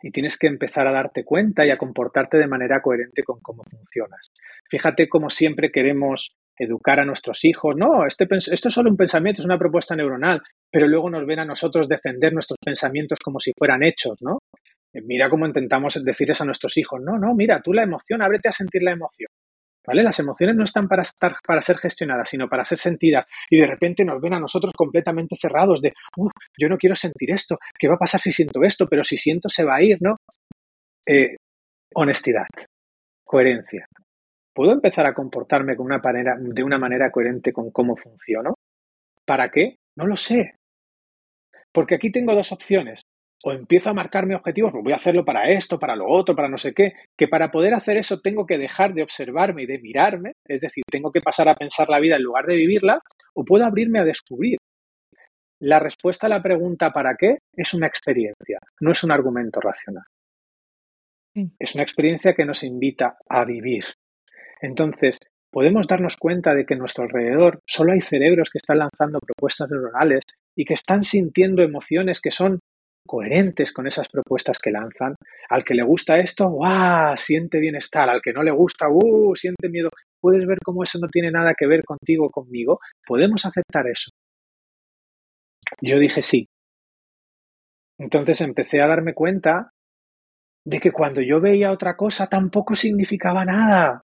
Y 0.00 0.12
tienes 0.12 0.38
que 0.38 0.46
empezar 0.46 0.86
a 0.86 0.92
darte 0.92 1.24
cuenta 1.24 1.66
y 1.66 1.70
a 1.70 1.76
comportarte 1.76 2.38
de 2.38 2.46
manera 2.46 2.80
coherente 2.80 3.24
con 3.24 3.40
cómo 3.40 3.64
funcionas. 3.64 4.30
Fíjate 4.70 5.08
cómo 5.08 5.28
siempre 5.28 5.72
queremos 5.72 6.36
educar 6.56 7.00
a 7.00 7.04
nuestros 7.04 7.44
hijos. 7.44 7.76
No, 7.76 8.06
este, 8.06 8.28
esto 8.30 8.68
es 8.68 8.74
solo 8.74 8.90
un 8.90 8.96
pensamiento, 8.96 9.42
es 9.42 9.46
una 9.46 9.58
propuesta 9.58 9.96
neuronal, 9.96 10.40
pero 10.70 10.86
luego 10.86 11.10
nos 11.10 11.26
ven 11.26 11.40
a 11.40 11.44
nosotros 11.44 11.88
defender 11.88 12.32
nuestros 12.32 12.58
pensamientos 12.64 13.18
como 13.18 13.40
si 13.40 13.52
fueran 13.58 13.82
hechos, 13.82 14.18
¿no? 14.22 14.38
Eh, 14.94 15.02
mira 15.02 15.28
cómo 15.28 15.46
intentamos 15.46 16.02
decirles 16.04 16.40
a 16.40 16.44
nuestros 16.44 16.76
hijos, 16.76 17.00
no, 17.02 17.18
no, 17.18 17.34
mira, 17.34 17.60
tú 17.60 17.72
la 17.72 17.82
emoción, 17.82 18.22
ábrete 18.22 18.48
a 18.48 18.52
sentir 18.52 18.82
la 18.82 18.92
emoción. 18.92 19.28
¿Vale? 19.86 20.02
Las 20.02 20.18
emociones 20.20 20.54
no 20.54 20.64
están 20.64 20.86
para 20.86 21.02
estar 21.02 21.34
para 21.44 21.60
ser 21.60 21.76
gestionadas, 21.78 22.28
sino 22.28 22.48
para 22.48 22.62
ser 22.64 22.78
sentidas. 22.78 23.26
Y 23.50 23.58
de 23.58 23.66
repente 23.66 24.04
nos 24.04 24.20
ven 24.20 24.34
a 24.34 24.38
nosotros 24.38 24.72
completamente 24.76 25.34
cerrados 25.36 25.80
de, 25.80 25.92
yo 26.56 26.68
no 26.68 26.76
quiero 26.76 26.94
sentir 26.94 27.30
esto, 27.30 27.58
¿qué 27.78 27.88
va 27.88 27.94
a 27.94 27.98
pasar 27.98 28.20
si 28.20 28.30
siento 28.30 28.62
esto? 28.62 28.86
Pero 28.88 29.02
si 29.02 29.18
siento 29.18 29.48
se 29.48 29.64
va 29.64 29.76
a 29.76 29.82
ir, 29.82 29.98
¿no? 30.00 30.16
Eh, 31.06 31.36
honestidad, 31.94 32.46
coherencia. 33.24 33.86
¿Puedo 34.54 34.72
empezar 34.72 35.06
a 35.06 35.14
comportarme 35.14 35.74
de 35.74 36.62
una 36.62 36.78
manera 36.78 37.10
coherente 37.10 37.52
con 37.52 37.70
cómo 37.70 37.96
funciono? 37.96 38.54
¿Para 39.24 39.50
qué? 39.50 39.76
No 39.96 40.06
lo 40.06 40.16
sé. 40.16 40.56
Porque 41.72 41.94
aquí 41.94 42.12
tengo 42.12 42.34
dos 42.34 42.52
opciones. 42.52 43.02
O 43.44 43.52
empiezo 43.52 43.90
a 43.90 43.94
marcarme 43.94 44.36
objetivos, 44.36 44.72
pues 44.72 44.84
voy 44.84 44.92
a 44.92 44.96
hacerlo 44.96 45.24
para 45.24 45.50
esto, 45.50 45.78
para 45.78 45.96
lo 45.96 46.08
otro, 46.08 46.36
para 46.36 46.48
no 46.48 46.56
sé 46.56 46.72
qué, 46.72 46.92
que 47.16 47.28
para 47.28 47.50
poder 47.50 47.74
hacer 47.74 47.96
eso 47.96 48.20
tengo 48.20 48.46
que 48.46 48.58
dejar 48.58 48.94
de 48.94 49.02
observarme 49.02 49.62
y 49.64 49.66
de 49.66 49.80
mirarme, 49.80 50.32
es 50.46 50.60
decir, 50.60 50.84
tengo 50.90 51.10
que 51.10 51.20
pasar 51.20 51.48
a 51.48 51.54
pensar 51.54 51.88
la 51.88 52.00
vida 52.00 52.16
en 52.16 52.22
lugar 52.22 52.46
de 52.46 52.56
vivirla, 52.56 53.00
o 53.34 53.44
puedo 53.44 53.64
abrirme 53.64 53.98
a 53.98 54.04
descubrir. 54.04 54.58
La 55.60 55.78
respuesta 55.78 56.26
a 56.26 56.30
la 56.30 56.42
pregunta 56.42 56.92
¿para 56.92 57.16
qué? 57.16 57.38
es 57.52 57.74
una 57.74 57.86
experiencia, 57.86 58.58
no 58.80 58.92
es 58.92 59.02
un 59.04 59.12
argumento 59.12 59.60
racional. 59.60 60.04
Es 61.58 61.74
una 61.74 61.82
experiencia 61.82 62.34
que 62.34 62.44
nos 62.44 62.62
invita 62.62 63.16
a 63.28 63.44
vivir. 63.44 63.84
Entonces, 64.60 65.18
podemos 65.50 65.86
darnos 65.86 66.16
cuenta 66.16 66.54
de 66.54 66.66
que 66.66 66.74
a 66.74 66.76
nuestro 66.76 67.04
alrededor 67.04 67.60
solo 67.66 67.92
hay 67.92 68.00
cerebros 68.00 68.50
que 68.50 68.58
están 68.58 68.78
lanzando 68.78 69.18
propuestas 69.18 69.70
neuronales 69.70 70.24
y 70.54 70.64
que 70.64 70.74
están 70.74 71.04
sintiendo 71.04 71.62
emociones 71.62 72.20
que 72.20 72.30
son 72.30 72.58
coherentes 73.06 73.72
con 73.72 73.86
esas 73.86 74.08
propuestas 74.08 74.58
que 74.58 74.70
lanzan. 74.70 75.14
Al 75.48 75.64
que 75.64 75.74
le 75.74 75.82
gusta 75.82 76.18
esto, 76.18 76.48
¡guau! 76.48 77.16
siente 77.16 77.58
bienestar. 77.58 78.08
Al 78.08 78.22
que 78.22 78.32
no 78.32 78.42
le 78.42 78.50
gusta, 78.50 78.88
¡uh! 78.88 79.34
siente 79.34 79.68
miedo. 79.68 79.90
Puedes 80.20 80.46
ver 80.46 80.58
cómo 80.64 80.82
eso 80.82 80.98
no 81.00 81.08
tiene 81.08 81.30
nada 81.30 81.54
que 81.56 81.66
ver 81.66 81.84
contigo 81.84 82.30
conmigo. 82.30 82.80
Podemos 83.06 83.44
aceptar 83.44 83.86
eso. 83.88 84.10
Yo 85.80 85.98
dije 85.98 86.22
sí. 86.22 86.46
Entonces 87.98 88.40
empecé 88.40 88.80
a 88.80 88.88
darme 88.88 89.14
cuenta 89.14 89.70
de 90.64 90.80
que 90.80 90.92
cuando 90.92 91.20
yo 91.20 91.40
veía 91.40 91.72
otra 91.72 91.96
cosa 91.96 92.28
tampoco 92.28 92.74
significaba 92.74 93.44
nada. 93.44 94.02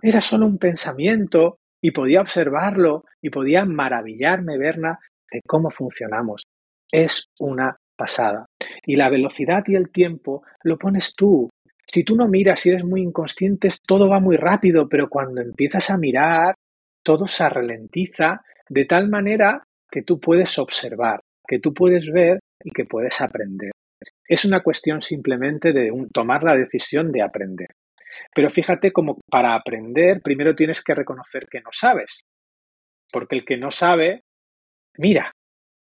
Era 0.00 0.20
solo 0.20 0.46
un 0.46 0.58
pensamiento 0.58 1.58
y 1.82 1.90
podía 1.90 2.20
observarlo 2.20 3.04
y 3.22 3.30
podía 3.30 3.64
maravillarme, 3.64 4.58
Berna, 4.58 4.98
de 5.30 5.40
cómo 5.46 5.70
funcionamos. 5.70 6.42
Es 6.90 7.28
una 7.38 7.76
pasada. 7.98 8.46
Y 8.86 8.96
la 8.96 9.10
velocidad 9.10 9.64
y 9.66 9.74
el 9.74 9.90
tiempo 9.90 10.44
lo 10.62 10.78
pones 10.78 11.14
tú. 11.14 11.50
Si 11.92 12.04
tú 12.04 12.16
no 12.16 12.28
miras, 12.28 12.60
si 12.60 12.70
eres 12.70 12.84
muy 12.84 13.02
inconsciente, 13.02 13.68
todo 13.86 14.08
va 14.08 14.20
muy 14.20 14.36
rápido, 14.36 14.88
pero 14.88 15.08
cuando 15.08 15.42
empiezas 15.42 15.90
a 15.90 15.98
mirar, 15.98 16.54
todo 17.02 17.26
se 17.26 17.48
ralentiza 17.48 18.42
de 18.68 18.84
tal 18.84 19.08
manera 19.08 19.62
que 19.90 20.02
tú 20.02 20.20
puedes 20.20 20.58
observar, 20.58 21.20
que 21.46 21.58
tú 21.58 21.72
puedes 21.74 22.10
ver 22.10 22.40
y 22.62 22.70
que 22.70 22.84
puedes 22.84 23.20
aprender. 23.20 23.72
Es 24.26 24.44
una 24.44 24.62
cuestión 24.62 25.02
simplemente 25.02 25.72
de 25.72 25.90
tomar 26.12 26.44
la 26.44 26.56
decisión 26.56 27.10
de 27.10 27.22
aprender. 27.22 27.68
Pero 28.34 28.50
fíjate 28.50 28.92
como 28.92 29.20
para 29.30 29.54
aprender 29.54 30.20
primero 30.22 30.54
tienes 30.54 30.82
que 30.82 30.94
reconocer 30.94 31.46
que 31.50 31.60
no 31.60 31.70
sabes. 31.72 32.22
Porque 33.10 33.36
el 33.36 33.44
que 33.44 33.56
no 33.56 33.70
sabe, 33.70 34.22
mira. 34.98 35.32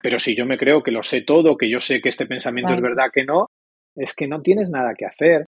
Pero 0.00 0.18
si 0.18 0.36
yo 0.36 0.46
me 0.46 0.58
creo 0.58 0.82
que 0.82 0.90
lo 0.90 1.02
sé 1.02 1.22
todo, 1.22 1.56
que 1.56 1.70
yo 1.70 1.80
sé 1.80 2.00
que 2.00 2.08
este 2.08 2.26
pensamiento 2.26 2.74
es 2.74 2.80
verdad, 2.80 3.10
que 3.12 3.24
no, 3.24 3.48
es 3.94 4.14
que 4.14 4.28
no 4.28 4.42
tienes 4.42 4.70
nada 4.70 4.94
que 4.94 5.06
hacer. 5.06 5.46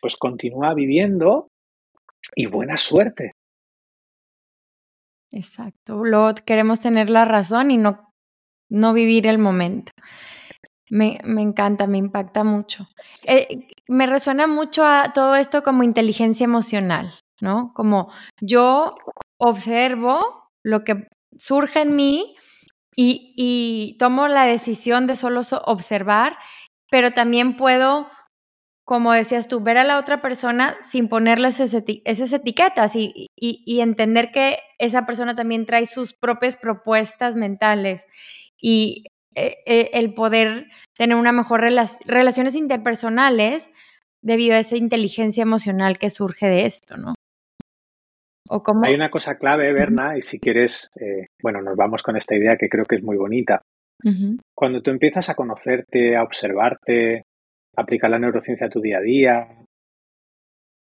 Pues 0.00 0.16
continúa 0.16 0.74
viviendo 0.74 1.48
y 2.34 2.46
buena 2.46 2.76
suerte. 2.76 3.32
Exacto. 5.30 6.04
Luego 6.04 6.34
queremos 6.46 6.80
tener 6.80 7.10
la 7.10 7.24
razón 7.24 7.70
y 7.70 7.76
no, 7.76 8.10
no 8.68 8.92
vivir 8.92 9.26
el 9.26 9.38
momento. 9.38 9.92
Me, 10.90 11.18
me, 11.24 11.42
encanta, 11.42 11.86
me 11.86 11.98
impacta 11.98 12.44
mucho. 12.44 12.86
Eh, 13.26 13.66
me 13.88 14.06
resuena 14.06 14.46
mucho 14.46 14.84
a 14.84 15.12
todo 15.12 15.34
esto 15.34 15.62
como 15.62 15.82
inteligencia 15.82 16.44
emocional, 16.44 17.18
¿no? 17.40 17.72
Como 17.74 18.12
yo 18.40 18.94
observo 19.38 20.50
lo 20.62 20.84
que 20.84 21.08
surge 21.38 21.80
en 21.80 21.96
mí 21.96 22.36
y, 22.96 23.96
tomo 23.98 24.28
la 24.28 24.46
decisión 24.46 25.06
de 25.06 25.16
solo 25.16 25.42
observar, 25.66 26.38
pero 26.90 27.12
también 27.12 27.56
puedo, 27.56 28.08
como 28.84 29.12
decías 29.12 29.48
tú, 29.48 29.60
ver 29.60 29.78
a 29.78 29.84
la 29.84 29.98
otra 29.98 30.22
persona 30.22 30.76
sin 30.80 31.08
ponerles 31.08 31.60
esas 31.60 32.32
etiquetas 32.32 32.94
y 32.96 33.80
entender 33.80 34.30
que 34.30 34.58
esa 34.78 35.06
persona 35.06 35.34
también 35.34 35.66
trae 35.66 35.86
sus 35.86 36.14
propias 36.14 36.56
propuestas 36.56 37.36
mentales. 37.36 38.06
Y 38.60 39.04
eh, 39.36 39.56
eh, 39.66 39.90
el 39.94 40.14
poder 40.14 40.68
tener 40.96 41.16
una 41.16 41.32
mejor 41.32 41.60
relaciones 41.60 42.54
interpersonales 42.54 43.68
debido 44.22 44.54
a 44.54 44.60
esa 44.60 44.76
inteligencia 44.76 45.42
emocional 45.42 45.98
que 45.98 46.10
surge 46.10 46.46
de 46.46 46.64
esto, 46.64 46.96
¿no? 46.96 47.14
¿O 48.48 48.62
Hay 48.82 48.94
una 48.94 49.10
cosa 49.10 49.36
clave, 49.38 49.72
Berna, 49.72 50.18
y 50.18 50.22
si 50.22 50.38
quieres, 50.38 50.90
eh, 51.00 51.28
bueno, 51.42 51.62
nos 51.62 51.76
vamos 51.76 52.02
con 52.02 52.16
esta 52.16 52.36
idea 52.36 52.56
que 52.56 52.68
creo 52.68 52.84
que 52.84 52.96
es 52.96 53.02
muy 53.02 53.16
bonita. 53.16 53.62
Cuando 54.54 54.82
tú 54.82 54.90
empiezas 54.90 55.30
a 55.30 55.34
conocerte, 55.34 56.14
a 56.14 56.22
observarte, 56.22 57.24
a 57.74 57.80
aplicar 57.80 58.10
la 58.10 58.18
neurociencia 58.18 58.66
a 58.66 58.70
tu 58.70 58.82
día 58.82 58.98
a 58.98 59.00
día, 59.00 59.48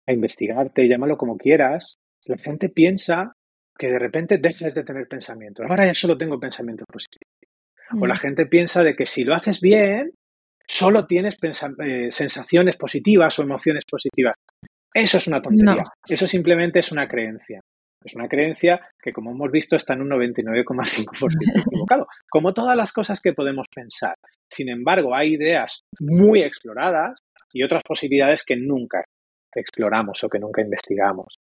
a 0.06 0.12
investigarte, 0.12 0.88
llámalo 0.88 1.18
como 1.18 1.36
quieras, 1.36 1.96
la 2.24 2.38
gente 2.38 2.70
piensa 2.70 3.34
que 3.76 3.90
de 3.90 3.98
repente 3.98 4.38
dejes 4.38 4.74
de 4.74 4.84
tener 4.84 5.06
pensamientos. 5.06 5.66
Ahora 5.68 5.86
ya 5.86 5.94
solo 5.94 6.16
tengo 6.16 6.40
pensamientos 6.40 6.86
positivos. 6.90 7.28
O 8.00 8.06
la 8.06 8.14
mm. 8.14 8.18
gente 8.18 8.46
piensa 8.46 8.82
de 8.82 8.94
que 8.94 9.06
si 9.06 9.24
lo 9.24 9.34
haces 9.34 9.60
bien, 9.60 10.12
solo 10.66 11.06
tienes 11.06 11.36
eh, 11.42 12.10
sensaciones 12.10 12.76
positivas 12.76 13.38
o 13.38 13.42
emociones 13.42 13.84
positivas. 13.84 14.36
Eso 14.94 15.18
es 15.18 15.26
una 15.26 15.40
tontería. 15.40 15.84
Eso 16.08 16.26
simplemente 16.26 16.80
es 16.80 16.92
una 16.92 17.06
creencia. 17.08 17.60
Es 18.02 18.14
una 18.14 18.28
creencia 18.28 18.80
que, 19.00 19.12
como 19.12 19.30
hemos 19.30 19.50
visto, 19.50 19.76
está 19.76 19.92
en 19.92 20.02
un 20.02 20.10
99,5% 20.10 21.66
equivocado, 21.66 22.06
como 22.30 22.54
todas 22.54 22.76
las 22.76 22.92
cosas 22.92 23.20
que 23.20 23.34
podemos 23.34 23.66
pensar. 23.74 24.14
Sin 24.50 24.70
embargo, 24.70 25.14
hay 25.14 25.34
ideas 25.34 25.82
muy 26.00 26.42
exploradas 26.42 27.20
y 27.52 27.62
otras 27.62 27.82
posibilidades 27.82 28.42
que 28.44 28.56
nunca 28.56 29.04
exploramos 29.54 30.22
o 30.24 30.28
que 30.28 30.38
nunca 30.38 30.62
investigamos. 30.62 31.38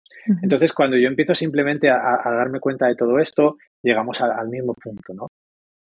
Entonces, 0.43 0.72
cuando 0.74 0.99
yo 0.99 1.09
empiezo 1.09 1.34
simplemente 1.34 1.88
a, 1.88 2.20
darme 2.24 2.61
cuenta 2.61 2.86
de 2.86 2.97
todo 2.97 3.18
esto, 3.18 3.57
llegamos 3.82 4.20
al 4.20 4.49
mismo 4.49 4.74
punto, 4.74 5.14
¿no? 5.14 5.28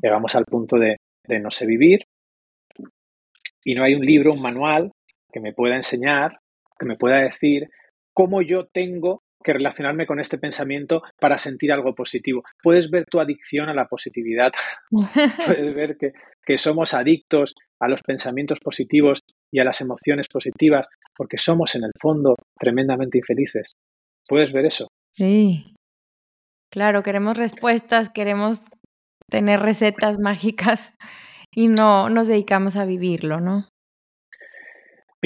llegamos 0.03 0.35
al 0.35 0.45
punto 0.45 0.77
de, 0.77 0.97
no 1.41 1.51
sé 1.51 1.67
vivir 1.67 2.05
y 3.65 3.75
no 3.75 3.83
hay 3.83 3.95
un 3.95 4.05
libro, 4.05 4.33
un 4.33 4.43
manual 4.43 4.93
que 5.33 5.41
me 5.41 5.53
pueda 5.53 5.77
enseñar, 5.77 6.39
que 6.79 6.87
me 6.87 6.97
pueda 6.97 7.19
decir 7.19 7.69
cómo 8.15 8.43
yo 8.43 8.67
tengo 8.67 9.23
que 9.45 9.53
relacionarme 9.53 10.07
con 10.07 10.19
este 10.19 10.39
pensamiento 10.39 11.03
para 11.21 11.39
sentir 11.39 11.71
algo 11.71 11.95
positivo. 11.95 12.43
Puedes 12.63 12.91
ver 12.91 13.05
tu 13.09 13.21
adicción 13.21 13.69
a 13.69 13.75
la 13.75 13.87
positividad, 13.87 14.53
puedes 15.47 15.75
ver 15.75 15.97
que, 15.97 16.13
que, 16.45 16.59
somos 16.59 16.95
adictos 16.95 17.55
a 17.81 17.89
los 17.89 18.03
pensamientos 18.03 18.59
positivos 18.59 19.21
y 19.53 19.61
a 19.61 19.65
las 19.65 19.81
emociones 19.81 20.27
positivas 20.29 20.89
porque 21.17 21.39
somos 21.39 21.75
en 21.77 21.85
el 21.85 21.93
fondo 22.01 22.35
tremendamente 22.59 23.19
infelices. 23.19 23.73
¿Puedes 24.27 24.53
ver 24.53 24.67
eso? 24.67 24.89
Sí. 25.15 25.75
Claro, 26.73 27.03
queremos 27.03 27.39
respuestas, 27.39 28.11
queremos 28.11 28.63
tener 29.31 29.61
recetas 29.61 30.19
mágicas 30.19 30.95
y 31.55 31.69
no 31.69 32.11
nos 32.11 32.27
dedicamos 32.27 32.77
a 32.77 32.85
vivirlo, 32.85 33.41
¿no? 33.41 33.69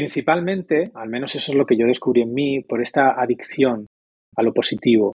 Principalmente, 0.01 0.93
al 0.95 1.11
menos 1.11 1.35
eso 1.35 1.53
es 1.53 1.59
lo 1.59 1.67
que 1.67 1.77
yo 1.77 1.85
descubrí 1.85 2.23
en 2.23 2.33
mí, 2.33 2.63
por 2.63 2.81
esta 2.81 3.21
adicción 3.21 3.87
a 4.35 4.43
lo 4.43 4.55
positivo. 4.55 5.13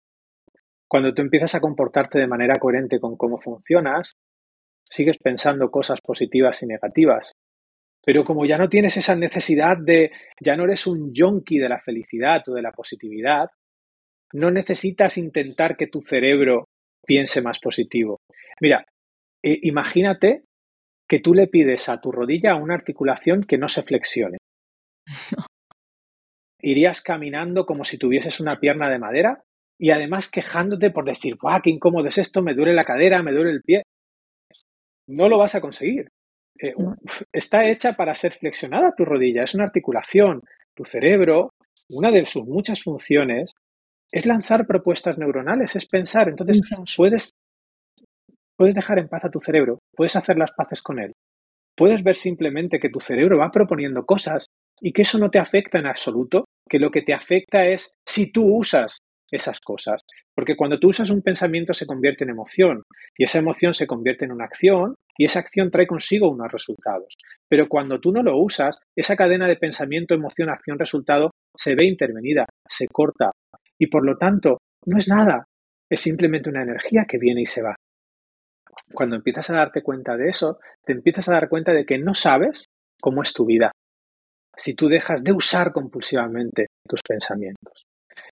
Cuando 0.86 1.14
tú 1.14 1.22
empiezas 1.22 1.54
a 1.54 1.60
comportarte 1.62 2.18
de 2.18 2.26
manera 2.26 2.58
coherente 2.58 3.00
con 3.00 3.16
cómo 3.16 3.38
funcionas, 3.38 4.12
sigues 4.84 5.16
pensando 5.16 5.70
cosas 5.70 6.02
positivas 6.02 6.62
y 6.62 6.66
negativas. 6.66 7.32
Pero 8.04 8.26
como 8.26 8.44
ya 8.44 8.58
no 8.58 8.68
tienes 8.68 8.98
esa 8.98 9.16
necesidad 9.16 9.78
de, 9.78 10.10
ya 10.38 10.54
no 10.54 10.64
eres 10.64 10.86
un 10.86 11.14
yonki 11.14 11.56
de 11.56 11.70
la 11.70 11.80
felicidad 11.80 12.46
o 12.50 12.52
de 12.52 12.60
la 12.60 12.72
positividad, 12.72 13.48
no 14.34 14.50
necesitas 14.50 15.16
intentar 15.16 15.78
que 15.78 15.86
tu 15.86 16.02
cerebro 16.02 16.66
piense 17.06 17.40
más 17.40 17.58
positivo. 17.58 18.20
Mira, 18.60 18.84
eh, 19.42 19.60
imagínate 19.62 20.42
que 21.08 21.20
tú 21.20 21.32
le 21.32 21.46
pides 21.46 21.88
a 21.88 22.02
tu 22.02 22.12
rodilla 22.12 22.56
una 22.56 22.74
articulación 22.74 23.44
que 23.44 23.56
no 23.56 23.70
se 23.70 23.82
flexione. 23.82 24.36
Irías 26.60 27.02
caminando 27.02 27.66
como 27.66 27.84
si 27.84 27.98
tuvieses 27.98 28.40
una 28.40 28.58
pierna 28.58 28.88
de 28.88 28.98
madera 28.98 29.44
y 29.78 29.90
además 29.90 30.30
quejándote 30.30 30.90
por 30.90 31.04
decir, 31.04 31.36
¡guau, 31.40 31.60
qué 31.62 31.70
incómodo 31.70 32.08
es 32.08 32.18
esto! 32.18 32.42
Me 32.42 32.54
duele 32.54 32.72
la 32.72 32.84
cadera, 32.84 33.22
me 33.22 33.32
duele 33.32 33.50
el 33.50 33.62
pie. 33.62 33.82
No 35.06 35.28
lo 35.28 35.38
vas 35.38 35.54
a 35.54 35.60
conseguir. 35.60 36.08
Eh, 36.60 36.72
está 37.32 37.68
hecha 37.68 37.94
para 37.94 38.14
ser 38.14 38.32
flexionada 38.32 38.94
tu 38.96 39.04
rodilla, 39.04 39.42
es 39.42 39.54
una 39.54 39.64
articulación. 39.64 40.42
Tu 40.74 40.84
cerebro, 40.84 41.50
una 41.88 42.10
de 42.10 42.24
sus 42.26 42.44
muchas 42.44 42.82
funciones 42.82 43.52
es 44.10 44.26
lanzar 44.26 44.66
propuestas 44.66 45.18
neuronales, 45.18 45.76
es 45.76 45.86
pensar. 45.86 46.28
Entonces, 46.28 46.60
puedes, 46.96 47.30
puedes 48.56 48.74
dejar 48.74 48.98
en 48.98 49.08
paz 49.08 49.24
a 49.24 49.30
tu 49.30 49.40
cerebro, 49.40 49.80
puedes 49.92 50.16
hacer 50.16 50.38
las 50.38 50.52
paces 50.52 50.82
con 50.82 51.00
él. 51.00 51.12
Puedes 51.76 52.04
ver 52.04 52.16
simplemente 52.16 52.78
que 52.78 52.90
tu 52.90 53.00
cerebro 53.00 53.38
va 53.38 53.50
proponiendo 53.50 54.06
cosas 54.06 54.46
y 54.80 54.92
que 54.92 55.02
eso 55.02 55.18
no 55.18 55.30
te 55.30 55.38
afecta 55.38 55.78
en 55.78 55.86
absoluto, 55.86 56.44
que 56.68 56.78
lo 56.78 56.90
que 56.90 57.02
te 57.02 57.14
afecta 57.14 57.66
es 57.66 57.92
si 58.06 58.32
tú 58.32 58.56
usas 58.56 58.98
esas 59.30 59.60
cosas. 59.60 60.02
Porque 60.34 60.56
cuando 60.56 60.78
tú 60.78 60.88
usas 60.88 61.10
un 61.10 61.22
pensamiento 61.22 61.74
se 61.74 61.86
convierte 61.86 62.24
en 62.24 62.30
emoción 62.30 62.82
y 63.16 63.24
esa 63.24 63.38
emoción 63.38 63.74
se 63.74 63.86
convierte 63.86 64.24
en 64.24 64.32
una 64.32 64.44
acción 64.44 64.94
y 65.16 65.24
esa 65.24 65.40
acción 65.40 65.70
trae 65.70 65.86
consigo 65.86 66.30
unos 66.30 66.50
resultados. 66.50 67.14
Pero 67.48 67.68
cuando 67.68 68.00
tú 68.00 68.12
no 68.12 68.22
lo 68.22 68.36
usas, 68.36 68.78
esa 68.96 69.16
cadena 69.16 69.48
de 69.48 69.56
pensamiento, 69.56 70.14
emoción, 70.14 70.50
acción, 70.50 70.78
resultado 70.78 71.30
se 71.56 71.74
ve 71.74 71.86
intervenida, 71.86 72.46
se 72.68 72.88
corta 72.88 73.30
y 73.78 73.86
por 73.86 74.04
lo 74.04 74.16
tanto 74.16 74.58
no 74.86 74.98
es 74.98 75.08
nada, 75.08 75.46
es 75.88 76.00
simplemente 76.00 76.50
una 76.50 76.62
energía 76.62 77.06
que 77.08 77.18
viene 77.18 77.42
y 77.42 77.46
se 77.46 77.62
va. 77.62 77.74
Cuando 78.92 79.16
empiezas 79.16 79.50
a 79.50 79.54
darte 79.54 79.82
cuenta 79.82 80.16
de 80.16 80.28
eso, 80.28 80.58
te 80.84 80.92
empiezas 80.92 81.28
a 81.28 81.32
dar 81.32 81.48
cuenta 81.48 81.72
de 81.72 81.86
que 81.86 81.98
no 81.98 82.14
sabes 82.14 82.66
cómo 83.00 83.22
es 83.22 83.32
tu 83.32 83.46
vida 83.46 83.72
si 84.56 84.74
tú 84.74 84.88
dejas 84.88 85.22
de 85.22 85.32
usar 85.32 85.72
compulsivamente 85.72 86.68
tus 86.88 87.00
pensamientos. 87.02 87.86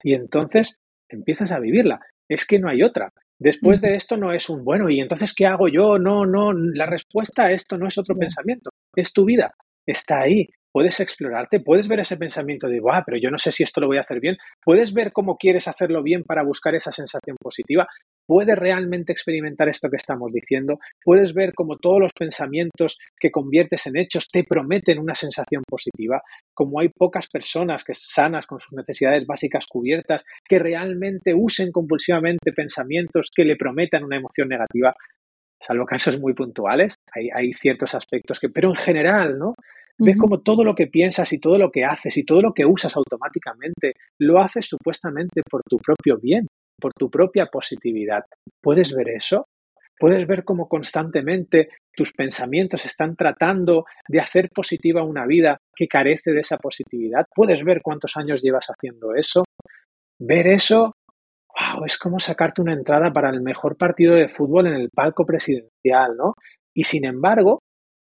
Y 0.02 0.14
entonces 0.14 0.76
empiezas 1.08 1.52
a 1.52 1.58
vivirla. 1.58 2.00
Es 2.28 2.46
que 2.46 2.58
no 2.58 2.68
hay 2.68 2.82
otra. 2.82 3.10
Después 3.38 3.80
de 3.80 3.96
esto 3.96 4.16
no 4.16 4.32
es 4.32 4.50
un 4.50 4.64
bueno, 4.64 4.90
¿y 4.90 5.00
entonces 5.00 5.34
qué 5.34 5.46
hago 5.46 5.68
yo? 5.68 5.98
No, 5.98 6.26
no, 6.26 6.52
la 6.52 6.84
respuesta 6.84 7.44
a 7.44 7.52
esto 7.52 7.78
no 7.78 7.88
es 7.88 7.96
otro 7.96 8.14
pensamiento, 8.14 8.68
es 8.94 9.14
tu 9.14 9.24
vida, 9.24 9.54
está 9.86 10.20
ahí, 10.20 10.46
puedes 10.72 11.00
explorarte, 11.00 11.60
puedes 11.60 11.88
ver 11.88 12.00
ese 12.00 12.16
pensamiento 12.16 12.68
de, 12.68 12.80
¡buah! 12.80 13.02
Pero 13.04 13.18
yo 13.18 13.30
no 13.30 13.38
sé 13.38 13.50
si 13.50 13.62
esto 13.62 13.80
lo 13.80 13.86
voy 13.86 13.96
a 13.96 14.02
hacer 14.02 14.20
bien. 14.20 14.36
Puedes 14.62 14.92
ver 14.92 15.12
cómo 15.12 15.36
quieres 15.36 15.68
hacerlo 15.68 16.02
bien 16.02 16.22
para 16.24 16.44
buscar 16.44 16.74
esa 16.74 16.92
sensación 16.92 17.36
positiva. 17.40 17.88
Puedes 18.30 18.56
realmente 18.56 19.10
experimentar 19.10 19.68
esto 19.68 19.90
que 19.90 19.96
estamos 19.96 20.30
diciendo. 20.32 20.78
Puedes 21.02 21.34
ver 21.34 21.52
cómo 21.52 21.78
todos 21.78 21.98
los 21.98 22.12
pensamientos 22.12 22.96
que 23.18 23.32
conviertes 23.32 23.88
en 23.88 23.96
hechos 23.96 24.28
te 24.28 24.44
prometen 24.44 25.00
una 25.00 25.16
sensación 25.16 25.64
positiva. 25.68 26.22
Como 26.54 26.78
hay 26.78 26.90
pocas 26.90 27.26
personas 27.26 27.82
que 27.82 27.92
sanas 27.92 28.46
con 28.46 28.60
sus 28.60 28.72
necesidades 28.74 29.26
básicas 29.26 29.66
cubiertas, 29.66 30.24
que 30.48 30.60
realmente 30.60 31.34
usen 31.34 31.72
compulsivamente 31.72 32.52
pensamientos 32.52 33.32
que 33.34 33.44
le 33.44 33.56
prometan 33.56 34.04
una 34.04 34.18
emoción 34.18 34.46
negativa. 34.46 34.94
Salvo 35.60 35.84
casos 35.84 36.20
muy 36.20 36.32
puntuales, 36.32 36.94
hay, 37.12 37.30
hay 37.34 37.52
ciertos 37.52 37.96
aspectos 37.96 38.38
que, 38.38 38.48
pero 38.48 38.68
en 38.68 38.76
general, 38.76 39.40
¿no? 39.40 39.54
Ves 39.98 40.16
como 40.16 40.40
todo 40.40 40.62
lo 40.62 40.76
que 40.76 40.86
piensas 40.86 41.32
y 41.32 41.40
todo 41.40 41.58
lo 41.58 41.72
que 41.72 41.84
haces 41.84 42.16
y 42.16 42.24
todo 42.24 42.40
lo 42.40 42.54
que 42.54 42.64
usas 42.64 42.96
automáticamente 42.96 43.94
lo 44.20 44.38
haces 44.38 44.66
supuestamente 44.66 45.42
por 45.50 45.62
tu 45.68 45.78
propio 45.78 46.16
bien, 46.16 46.46
por 46.80 46.92
tu 46.94 47.10
propia 47.10 47.46
positividad. 47.46 48.24
¿Puedes 48.60 48.94
ver 48.94 49.10
eso? 49.10 49.46
Puedes 49.98 50.26
ver 50.26 50.44
cómo 50.44 50.66
constantemente 50.66 51.68
tus 51.94 52.12
pensamientos 52.12 52.86
están 52.86 53.14
tratando 53.14 53.84
de 54.08 54.18
hacer 54.18 54.48
positiva 54.48 55.04
una 55.04 55.26
vida 55.26 55.58
que 55.76 55.86
carece 55.86 56.32
de 56.32 56.40
esa 56.40 56.56
positividad. 56.56 57.26
Puedes 57.34 57.62
ver 57.62 57.82
cuántos 57.82 58.16
años 58.16 58.40
llevas 58.42 58.68
haciendo 58.68 59.14
eso. 59.14 59.44
Ver 60.18 60.46
eso, 60.46 60.94
wow, 61.48 61.84
es 61.84 61.98
como 61.98 62.18
sacarte 62.18 62.62
una 62.62 62.72
entrada 62.72 63.12
para 63.12 63.28
el 63.28 63.42
mejor 63.42 63.76
partido 63.76 64.14
de 64.14 64.28
fútbol 64.28 64.68
en 64.68 64.74
el 64.74 64.88
palco 64.88 65.26
presidencial, 65.26 66.16
¿no? 66.16 66.32
Y 66.74 66.84
sin 66.84 67.04
embargo, 67.04 67.58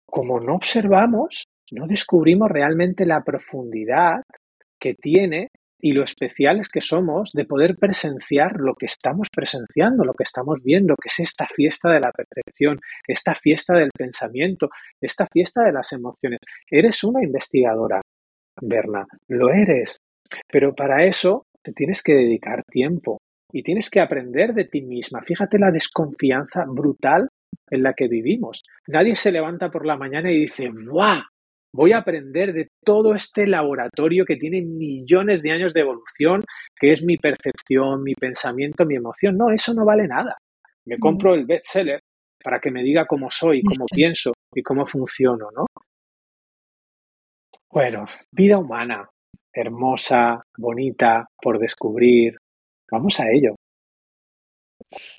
como 0.06 0.40
no 0.40 0.54
observamos, 0.56 1.46
no 1.72 1.88
descubrimos 1.88 2.50
realmente 2.50 3.06
la 3.08 3.24
profundidad 3.24 4.22
que 4.80 4.94
tiene 4.94 5.50
y 5.80 5.92
lo 5.94 6.04
especiales 6.04 6.70
que 6.70 6.82
somos 6.82 7.32
de 7.34 7.46
poder 7.46 7.76
presenciar 7.78 8.58
lo 8.60 8.74
que 8.74 8.88
estamos 8.88 9.28
presenciando, 9.34 10.04
lo 10.04 10.14
que 10.14 10.24
estamos 10.24 10.62
viendo, 10.64 10.96
que 10.96 11.08
es 11.08 11.20
esta 11.20 11.48
fiesta 11.48 11.90
de 11.90 12.00
la 12.00 12.12
percepción, 12.12 12.80
esta 13.08 13.36
fiesta 13.36 13.76
del 13.76 13.92
pensamiento, 13.96 14.70
esta 15.02 15.28
fiesta 15.32 15.64
de 15.64 15.74
las 15.74 15.92
emociones. 15.94 16.40
Eres 16.70 17.04
una 17.04 17.24
investigadora, 17.24 18.02
Berna, 18.62 19.06
lo 19.28 19.52
eres, 19.52 19.98
pero 20.52 20.74
para 20.74 21.06
eso 21.06 21.46
te 21.64 21.74
tienes 21.74 22.02
que 22.02 22.14
dedicar 22.14 22.64
tiempo 22.64 23.20
y 23.52 23.64
tienes 23.64 23.90
que 23.90 24.00
aprender 24.00 24.54
de 24.54 24.66
ti 24.66 24.82
misma. 24.82 25.22
Fíjate 25.22 25.60
la 25.60 25.72
desconfianza 25.72 26.66
brutal 26.68 27.30
en 27.70 27.84
la 27.84 27.94
que 27.94 28.08
vivimos. 28.08 28.64
Nadie 28.88 29.16
se 29.16 29.32
levanta 29.32 29.70
por 29.70 29.86
la 29.86 29.98
mañana 29.98 30.32
y 30.32 30.40
dice, 30.40 30.70
¡guau! 30.70 31.22
Voy 31.74 31.92
a 31.92 32.00
aprender 32.00 32.54
de 32.54 32.70
todo 32.84 33.14
este 33.14 33.48
laboratorio 33.48 34.26
que 34.26 34.36
tiene 34.36 34.62
millones 34.62 35.42
de 35.42 35.52
años 35.52 35.74
de 35.74 35.82
evolución, 35.82 36.44
que 36.80 36.92
es 36.92 37.04
mi 37.04 37.18
percepción, 37.18 38.04
mi 38.04 38.14
pensamiento, 38.16 38.86
mi 38.86 38.96
emoción. 38.96 39.38
No, 39.38 39.52
eso 39.52 39.74
no 39.74 39.86
vale 39.86 40.08
nada. 40.08 40.38
Me 40.86 40.98
compro 40.98 41.34
el 41.34 41.46
bestseller 41.46 42.02
para 42.44 42.60
que 42.60 42.72
me 42.72 42.84
diga 42.84 43.06
cómo 43.06 43.30
soy, 43.30 43.62
cómo 43.62 43.86
pienso 43.94 44.32
y 44.54 44.64
cómo 44.64 44.86
funciono, 44.88 45.50
¿no? 45.54 45.66
Bueno, 47.70 48.06
vida 48.32 48.58
humana, 48.58 49.10
hermosa, 49.54 50.42
bonita, 50.58 51.28
por 51.42 51.60
descubrir. 51.60 52.38
Vamos 52.90 53.20
a 53.20 53.26
ello. 53.30 53.56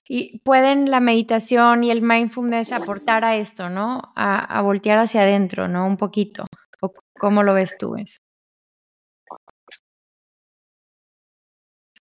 Y 0.06 0.38
pueden 0.40 0.90
la 0.90 1.00
meditación 1.00 1.84
y 1.84 1.90
el 1.90 2.02
mindfulness 2.02 2.72
aportar 2.72 3.24
a 3.24 3.36
esto, 3.36 3.68
¿no? 3.68 4.00
A, 4.16 4.62
voltear 4.62 4.98
hacia 4.98 5.22
adentro, 5.22 5.68
¿no? 5.68 5.86
Un 5.86 5.96
poquito. 5.96 6.46
¿O 6.80 6.92
¿Cómo 7.18 7.42
lo 7.42 7.54
ves 7.54 7.76
tú? 7.78 7.96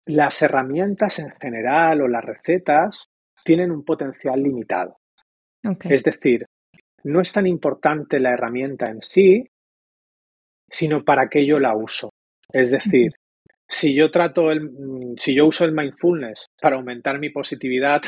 Las 0.07 0.43
herramientas 0.43 1.19
en 1.19 1.31
general 1.41 2.01
o 2.01 2.09
las 2.09 2.25
recetas 2.25 3.07
tienen 3.45 3.71
un 3.71 3.85
potencial 3.85 4.43
limitado. 4.43 4.97
Es 5.85 6.03
decir, 6.03 6.47
no 7.05 7.21
es 7.21 7.33
tan 7.33 7.47
importante 7.47 8.19
la 8.19 8.31
herramienta 8.31 8.87
en 8.87 9.01
sí, 9.01 9.47
sino 10.69 11.05
para 11.05 11.29
qué 11.29 11.47
yo 11.47 11.59
la 11.59 11.77
uso. 11.77 12.11
Es 12.53 12.71
decir, 12.71 13.13
si 13.73 13.95
yo 13.95 14.11
trato 14.11 14.51
el, 14.51 14.71
mm, 14.71 15.15
si 15.17 15.35
yo 15.35 15.47
uso 15.47 15.65
el 15.65 15.73
mindfulness 15.73 16.47
para 16.61 16.77
aumentar 16.77 17.19
mi 17.19 17.31
positividad, 17.31 18.03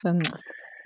pues 0.00 0.16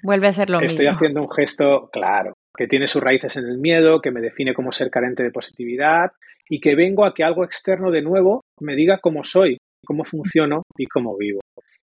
vuelve 0.02 0.26
a 0.26 0.32
ser 0.32 0.50
lo 0.50 0.60
estoy 0.60 0.86
haciendo 0.86 1.22
un 1.22 1.30
gesto, 1.30 1.88
claro, 1.92 2.34
que 2.56 2.66
tiene 2.66 2.88
sus 2.88 3.02
raíces 3.02 3.36
en 3.36 3.44
el 3.44 3.58
miedo, 3.58 4.00
que 4.00 4.10
me 4.10 4.20
define 4.20 4.52
como 4.52 4.72
ser 4.72 4.90
carente 4.90 5.22
de 5.22 5.30
positividad 5.30 6.10
y 6.48 6.60
que 6.60 6.74
vengo 6.74 7.04
a 7.04 7.14
que 7.14 7.22
algo 7.22 7.44
externo 7.44 7.90
de 7.92 8.02
nuevo 8.02 8.42
me 8.60 8.74
diga 8.74 8.98
cómo 8.98 9.22
soy, 9.22 9.58
cómo 9.86 10.04
funciono 10.04 10.62
y 10.76 10.86
cómo 10.86 11.16
vivo. 11.16 11.40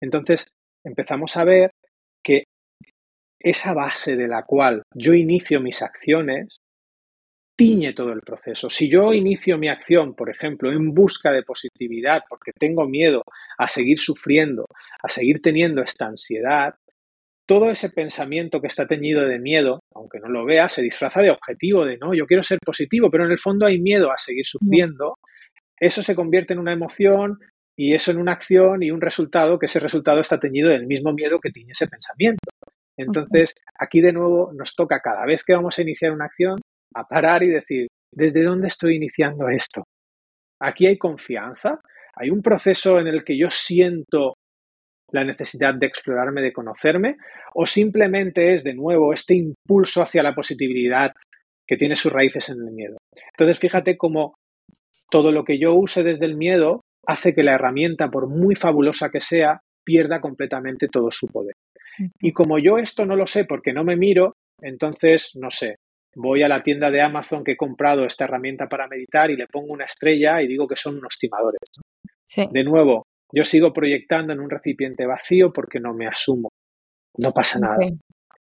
Entonces 0.01 0.47
empezamos 0.85 1.37
a 1.37 1.45
ver 1.45 1.73
que 2.25 2.45
esa 3.41 3.75
base 3.75 4.17
de 4.17 4.29
la 4.29 4.45
cual 4.45 4.83
yo 4.95 5.15
inicio 5.15 5.61
mis 5.61 5.83
acciones 5.83 6.59
tiñe 7.59 7.93
todo 7.93 8.13
el 8.13 8.21
proceso. 8.21 8.71
Si 8.71 8.89
yo 8.89 9.13
inicio 9.13 9.59
mi 9.59 9.69
acción, 9.69 10.15
por 10.15 10.31
ejemplo, 10.31 10.71
en 10.71 10.95
busca 10.95 11.33
de 11.33 11.43
positividad, 11.43 12.23
porque 12.29 12.53
tengo 12.53 12.87
miedo 12.87 13.25
a 13.59 13.67
seguir 13.67 13.99
sufriendo, 13.99 14.65
a 15.03 15.09
seguir 15.09 15.43
teniendo 15.43 15.83
esta 15.83 16.07
ansiedad, 16.07 16.77
todo 17.47 17.69
ese 17.69 17.91
pensamiento 17.91 18.61
que 18.61 18.69
está 18.69 18.87
teñido 18.87 19.23
de 19.23 19.41
miedo, 19.41 19.81
aunque 19.93 20.21
no 20.21 20.29
lo 20.29 20.45
vea, 20.45 20.69
se 20.69 20.83
disfraza 20.83 21.21
de 21.21 21.33
objetivo, 21.33 21.85
de 21.85 21.99
no, 21.99 22.15
yo 22.15 22.27
quiero 22.27 22.45
ser 22.45 22.61
positivo, 22.65 23.11
pero 23.11 23.25
en 23.25 23.33
el 23.33 23.41
fondo 23.41 23.67
hay 23.67 23.81
miedo 23.81 24.13
a 24.13 24.19
seguir 24.19 24.47
sufriendo. 24.47 25.17
Eso 25.81 26.05
se 26.05 26.15
convierte 26.15 26.53
en 26.53 26.61
una 26.61 26.73
emoción 26.73 27.41
y 27.77 27.93
eso 27.93 28.13
en 28.13 28.19
una 28.19 28.33
acción 28.33 28.85
y 28.85 28.93
un 28.93 29.01
resultado, 29.01 29.59
que 29.59 29.67
ese 29.67 29.81
resultado 29.81 30.21
está 30.21 30.39
teñido 30.39 30.69
del 30.69 30.87
mismo 30.87 31.13
miedo 31.13 31.41
que 31.41 31.51
tiene 31.51 31.73
ese 31.73 31.89
pensamiento. 31.89 32.51
Entonces, 32.97 33.57
aquí 33.77 34.01
de 34.01 34.13
nuevo 34.13 34.53
nos 34.53 34.77
toca 34.77 35.01
cada 35.01 35.27
vez 35.27 35.43
que 35.43 35.55
vamos 35.55 35.77
a 35.77 35.83
iniciar 35.83 36.13
una 36.13 36.27
acción, 36.27 36.59
a 36.95 37.05
parar 37.05 37.43
y 37.43 37.49
decir, 37.49 37.89
¿desde 38.13 38.43
dónde 38.43 38.69
estoy 38.69 38.97
iniciando 38.97 39.49
esto? 39.49 39.85
Aquí 40.61 40.87
hay 40.87 40.99
confianza, 40.99 41.81
hay 42.15 42.31
un 42.31 42.43
proceso 42.43 42.99
en 42.99 43.07
el 43.07 43.25
que 43.25 43.39
yo 43.39 43.49
siento 43.51 44.35
la 45.13 45.25
necesidad 45.25 45.75
de 45.75 45.87
explorarme, 45.87 46.43
de 46.43 46.53
conocerme, 46.53 47.17
o 47.55 47.65
simplemente 47.65 48.55
es 48.55 48.65
de 48.65 48.75
nuevo 48.75 49.13
este 49.13 49.35
impulso 49.35 50.03
hacia 50.03 50.23
la 50.23 50.35
positividad 50.35 51.13
que 51.67 51.77
tiene 51.77 51.97
sus 51.97 52.13
raíces 52.13 52.49
en 52.51 52.67
el 52.67 52.75
miedo. 52.75 52.97
Entonces, 53.33 53.59
fíjate 53.59 53.97
cómo 53.97 54.35
todo 55.11 55.33
lo 55.33 55.45
que 55.45 55.59
yo 55.59 55.75
use 55.75 56.03
desde 56.03 56.27
el 56.27 56.37
miedo 56.37 56.83
hace 57.07 57.35
que 57.35 57.43
la 57.43 57.55
herramienta, 57.55 58.11
por 58.11 58.29
muy 58.29 58.55
fabulosa 58.55 59.11
que 59.11 59.21
sea, 59.21 59.61
pierda 59.85 60.21
completamente 60.21 60.89
todo 60.89 61.11
su 61.11 61.27
poder. 61.29 61.55
Y 62.21 62.33
como 62.33 62.59
yo 62.59 62.77
esto 62.77 63.07
no 63.07 63.17
lo 63.17 63.27
sé 63.27 63.45
porque 63.45 63.73
no 63.73 63.85
me 63.85 63.97
miro, 63.97 64.35
entonces, 64.61 65.33
no 65.35 65.51
sé, 65.51 65.77
voy 66.15 66.43
a 66.43 66.49
la 66.49 66.63
tienda 66.63 66.91
de 66.91 67.01
Amazon 67.01 67.45
que 67.45 67.53
he 67.53 67.57
comprado 67.57 68.05
esta 68.05 68.25
herramienta 68.25 68.69
para 68.69 68.89
meditar 68.89 69.31
y 69.31 69.37
le 69.37 69.47
pongo 69.47 69.73
una 69.73 69.85
estrella 69.85 70.43
y 70.43 70.49
digo 70.49 70.67
que 70.67 70.77
son 70.77 70.99
unos 70.99 71.17
timadores. 71.19 71.61
De 72.51 72.65
nuevo, 72.65 73.07
yo 73.33 73.45
sigo 73.45 73.73
proyectando 73.73 74.33
en 74.33 74.41
un 74.41 74.51
recipiente 74.51 75.07
vacío 75.07 75.53
porque 75.53 75.81
no 75.81 75.95
me 75.95 76.07
asumo. 76.07 76.49
No 77.17 77.33
pasa 77.33 77.59
nada. 77.59 77.79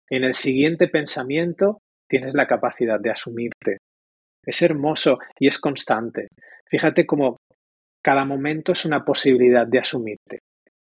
En 0.08 0.24
el 0.24 0.34
siguiente 0.34 0.88
pensamiento 0.88 1.80
tienes 2.08 2.34
la 2.34 2.46
capacidad 2.46 3.00
de 3.00 3.10
asumirte. 3.10 3.78
Es 4.44 4.62
hermoso 4.62 5.18
y 5.38 5.48
es 5.48 5.58
constante. 5.58 6.28
Fíjate 6.66 7.04
cómo 7.04 7.38
cada 8.02 8.24
momento 8.24 8.72
es 8.72 8.84
una 8.84 9.04
posibilidad 9.04 9.66
de 9.66 9.80
asumirte. 9.80 10.38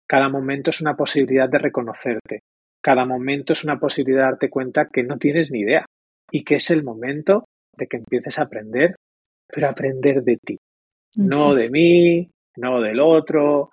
Cada 0.07 0.29
momento 0.29 0.71
es 0.71 0.81
una 0.83 0.95
posibilidad 0.95 1.49
de 1.49 1.59
reconocerte. 1.59 2.41
Cada 2.83 3.07
momento 3.07 3.55
es 3.55 3.65
una 3.65 3.79
posibilidad 3.79 4.25
de 4.25 4.31
darte 4.31 4.51
cuenta 4.51 4.89
que 4.93 5.03
no 5.03 5.17
tienes 5.17 5.51
ni 5.51 5.61
idea 5.61 5.87
y 6.35 6.43
que 6.43 6.57
es 6.57 6.69
el 6.71 6.83
momento 6.83 7.45
de 7.77 7.87
que 7.87 7.99
empieces 7.99 8.41
a 8.41 8.43
aprender, 8.43 8.97
pero 9.47 9.69
aprender 9.69 10.25
de 10.25 10.37
ti, 10.45 10.59
no 11.17 11.55
de 11.55 11.71
mí, 11.71 12.29
no 12.57 12.81
del 12.81 12.99
otro. 12.99 13.71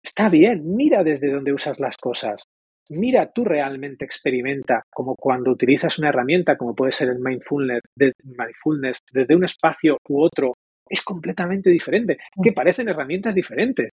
Está 0.00 0.28
bien, 0.28 0.76
mira 0.76 1.02
desde 1.02 1.32
dónde 1.32 1.52
usas 1.52 1.80
las 1.80 1.96
cosas, 1.96 2.44
mira, 2.90 3.32
tú 3.32 3.44
realmente 3.44 4.04
experimenta 4.04 4.84
como 4.88 5.16
cuando 5.16 5.50
utilizas 5.50 5.98
una 5.98 6.10
herramienta 6.10 6.56
como 6.56 6.76
puede 6.76 6.92
ser 6.92 7.08
el 7.08 7.18
mindfulness, 7.18 7.82
mindfulness 8.22 8.98
desde 9.12 9.34
un 9.34 9.42
espacio 9.42 9.98
u 10.08 10.22
otro, 10.22 10.54
es 10.88 11.02
completamente 11.02 11.70
diferente, 11.70 12.18
que 12.40 12.52
parecen 12.52 12.88
herramientas 12.88 13.34
diferentes. 13.34 13.90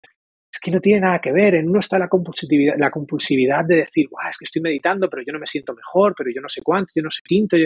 Es 0.55 0.61
que 0.61 0.71
no 0.71 0.81
tiene 0.81 1.01
nada 1.01 1.19
que 1.19 1.33
ver, 1.33 1.57
en 1.57 1.69
uno 1.69 1.81
está 1.81 1.99
la 1.99 2.07
compulsividad, 2.07 2.77
la 2.79 2.89
compulsividad 2.89 3.65
de 3.65 3.77
decir, 3.79 4.07
es 4.07 4.39
que 4.39 4.45
estoy 4.45 4.63
meditando, 4.63 5.11
pero 5.11 5.25
yo 5.27 5.33
no 5.33 5.41
me 5.41 5.49
siento 5.49 5.75
mejor, 5.75 6.15
pero 6.17 6.31
yo 6.33 6.41
no 6.41 6.49
sé 6.49 6.63
cuánto, 6.63 6.93
yo 6.95 7.03
no 7.03 7.11
sé 7.11 7.23
quinto, 7.25 7.57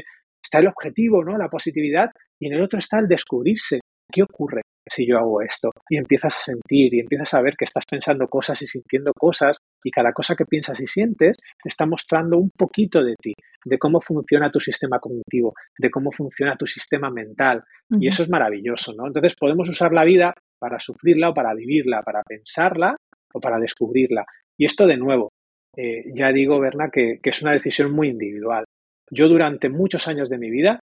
está 0.43 0.61
el 0.61 0.68
objetivo, 0.68 1.22
¿no? 1.22 1.36
La 1.36 1.51
positividad, 1.51 2.11
y 2.41 2.47
en 2.47 2.55
el 2.55 2.62
otro 2.62 2.78
está 2.78 2.99
el 2.99 3.07
descubrirse. 3.07 3.80
¿Qué 4.11 4.22
ocurre 4.22 4.62
si 4.91 5.07
yo 5.07 5.18
hago 5.18 5.43
esto? 5.43 5.70
Y 5.91 5.99
empiezas 5.99 6.34
a 6.39 6.41
sentir 6.41 6.95
y 6.95 7.01
empiezas 7.01 7.34
a 7.34 7.43
ver 7.43 7.57
que 7.59 7.66
estás 7.66 7.84
pensando 7.84 8.26
cosas 8.26 8.62
y 8.62 8.66
sintiendo 8.66 9.12
cosas 9.12 9.59
y 9.84 9.91
cada 9.91 10.14
cosa 10.14 10.34
que 10.34 10.47
piensas 10.47 10.80
y 10.80 10.86
sientes 10.86 11.36
te 11.62 11.68
está 11.68 11.84
mostrando 11.84 12.39
un 12.39 12.49
poquito 12.57 13.05
de 13.05 13.16
ti, 13.20 13.34
de 13.66 13.78
cómo 13.78 14.01
funciona 14.01 14.51
tu 14.51 14.61
sistema 14.61 14.99
cognitivo, 14.99 15.53
de 15.78 15.91
cómo 15.91 16.11
funciona 16.11 16.57
tu 16.57 16.66
sistema 16.66 17.11
mental. 17.11 17.62
Y 18.01 18.09
eso 18.09 18.22
es 18.22 18.30
maravilloso, 18.30 18.95
¿no? 18.97 19.07
Entonces 19.07 19.34
podemos 19.39 19.68
usar 19.68 19.93
la 19.93 20.05
vida 20.05 20.32
para 20.59 20.81
sufrirla 20.81 21.31
o 21.31 21.35
para 21.35 21.55
vivirla, 21.55 22.03
para 22.03 22.23
pensarla 22.23 22.97
o 23.33 23.41
para 23.41 23.59
descubrirla. 23.59 24.25
Y 24.57 24.65
esto 24.65 24.87
de 24.87 24.97
nuevo, 24.97 25.31
eh, 25.77 26.05
ya 26.15 26.33
digo, 26.33 26.59
Berna, 26.61 26.91
que 26.91 27.21
es 27.23 27.43
una 27.43 27.53
decisión 27.53 27.93
muy 27.93 28.09
individual. 28.09 28.65
Yo 29.11 29.29
durante 29.29 29.69
muchos 29.69 30.09
años 30.09 30.29
de 30.29 30.39
mi 30.39 30.51
vida 30.51 30.81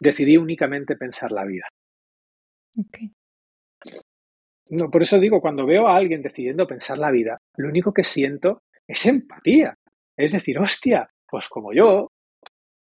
decidí 0.00 0.36
únicamente 0.36 0.96
pensar 0.96 1.32
la 1.32 1.44
vida. 1.44 1.66
No, 4.68 4.90
por 4.90 5.02
eso 5.02 5.18
digo, 5.18 5.40
cuando 5.40 5.64
veo 5.64 5.86
a 5.86 5.96
alguien 5.96 6.22
decidiendo 6.22 6.66
pensar 6.66 6.98
la 6.98 7.10
vida, 7.10 7.38
lo 7.56 7.68
único 7.68 7.92
que 7.92 8.04
siento 8.04 8.62
es 8.86 9.06
empatía. 9.06 9.74
Es 10.16 10.32
decir, 10.32 10.58
hostia, 10.58 11.08
pues 11.28 11.48
como 11.48 11.72
yo, 11.72 12.08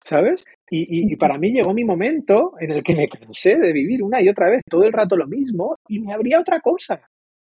¿sabes? 0.04 0.44
Y, 0.70 1.12
y, 1.12 1.16
para 1.16 1.38
mí 1.38 1.52
llegó 1.52 1.74
mi 1.74 1.84
momento 1.84 2.52
en 2.58 2.72
el 2.72 2.82
que 2.82 2.96
me 2.96 3.08
cansé 3.08 3.56
de 3.56 3.72
vivir 3.72 4.02
una 4.02 4.22
y 4.22 4.28
otra 4.28 4.48
vez 4.48 4.62
todo 4.68 4.84
el 4.84 4.92
rato 4.92 5.16
lo 5.16 5.26
mismo 5.26 5.76
y 5.88 6.00
me 6.00 6.12
habría 6.12 6.40
otra 6.40 6.60
cosa. 6.60 7.06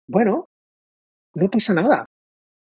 Bueno, 0.07 0.49
no 1.35 1.51
pasa 1.51 1.75
nada. 1.75 2.07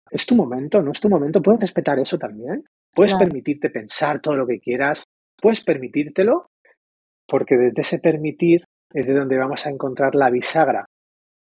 Es 0.10 0.26
tu 0.26 0.36
momento, 0.36 0.82
no 0.82 0.92
es 0.92 1.02
tu 1.02 1.10
momento. 1.10 1.42
Puedes 1.42 1.62
respetar 1.62 2.00
eso 2.00 2.18
también. 2.18 2.64
Puedes 2.94 3.16
permitirte 3.16 3.70
pensar 3.70 4.22
todo 4.22 4.36
lo 4.36 4.48
que 4.48 4.60
quieras. 4.60 5.04
Puedes 5.40 5.64
permitírtelo 5.64 6.48
porque 7.28 7.58
desde 7.58 7.82
ese 7.82 8.00
permitir 8.00 8.64
es 8.94 9.08
de 9.08 9.14
donde 9.14 9.38
vamos 9.38 9.66
a 9.66 9.70
encontrar 9.70 10.16
la 10.16 10.30
bisagra 10.30 10.86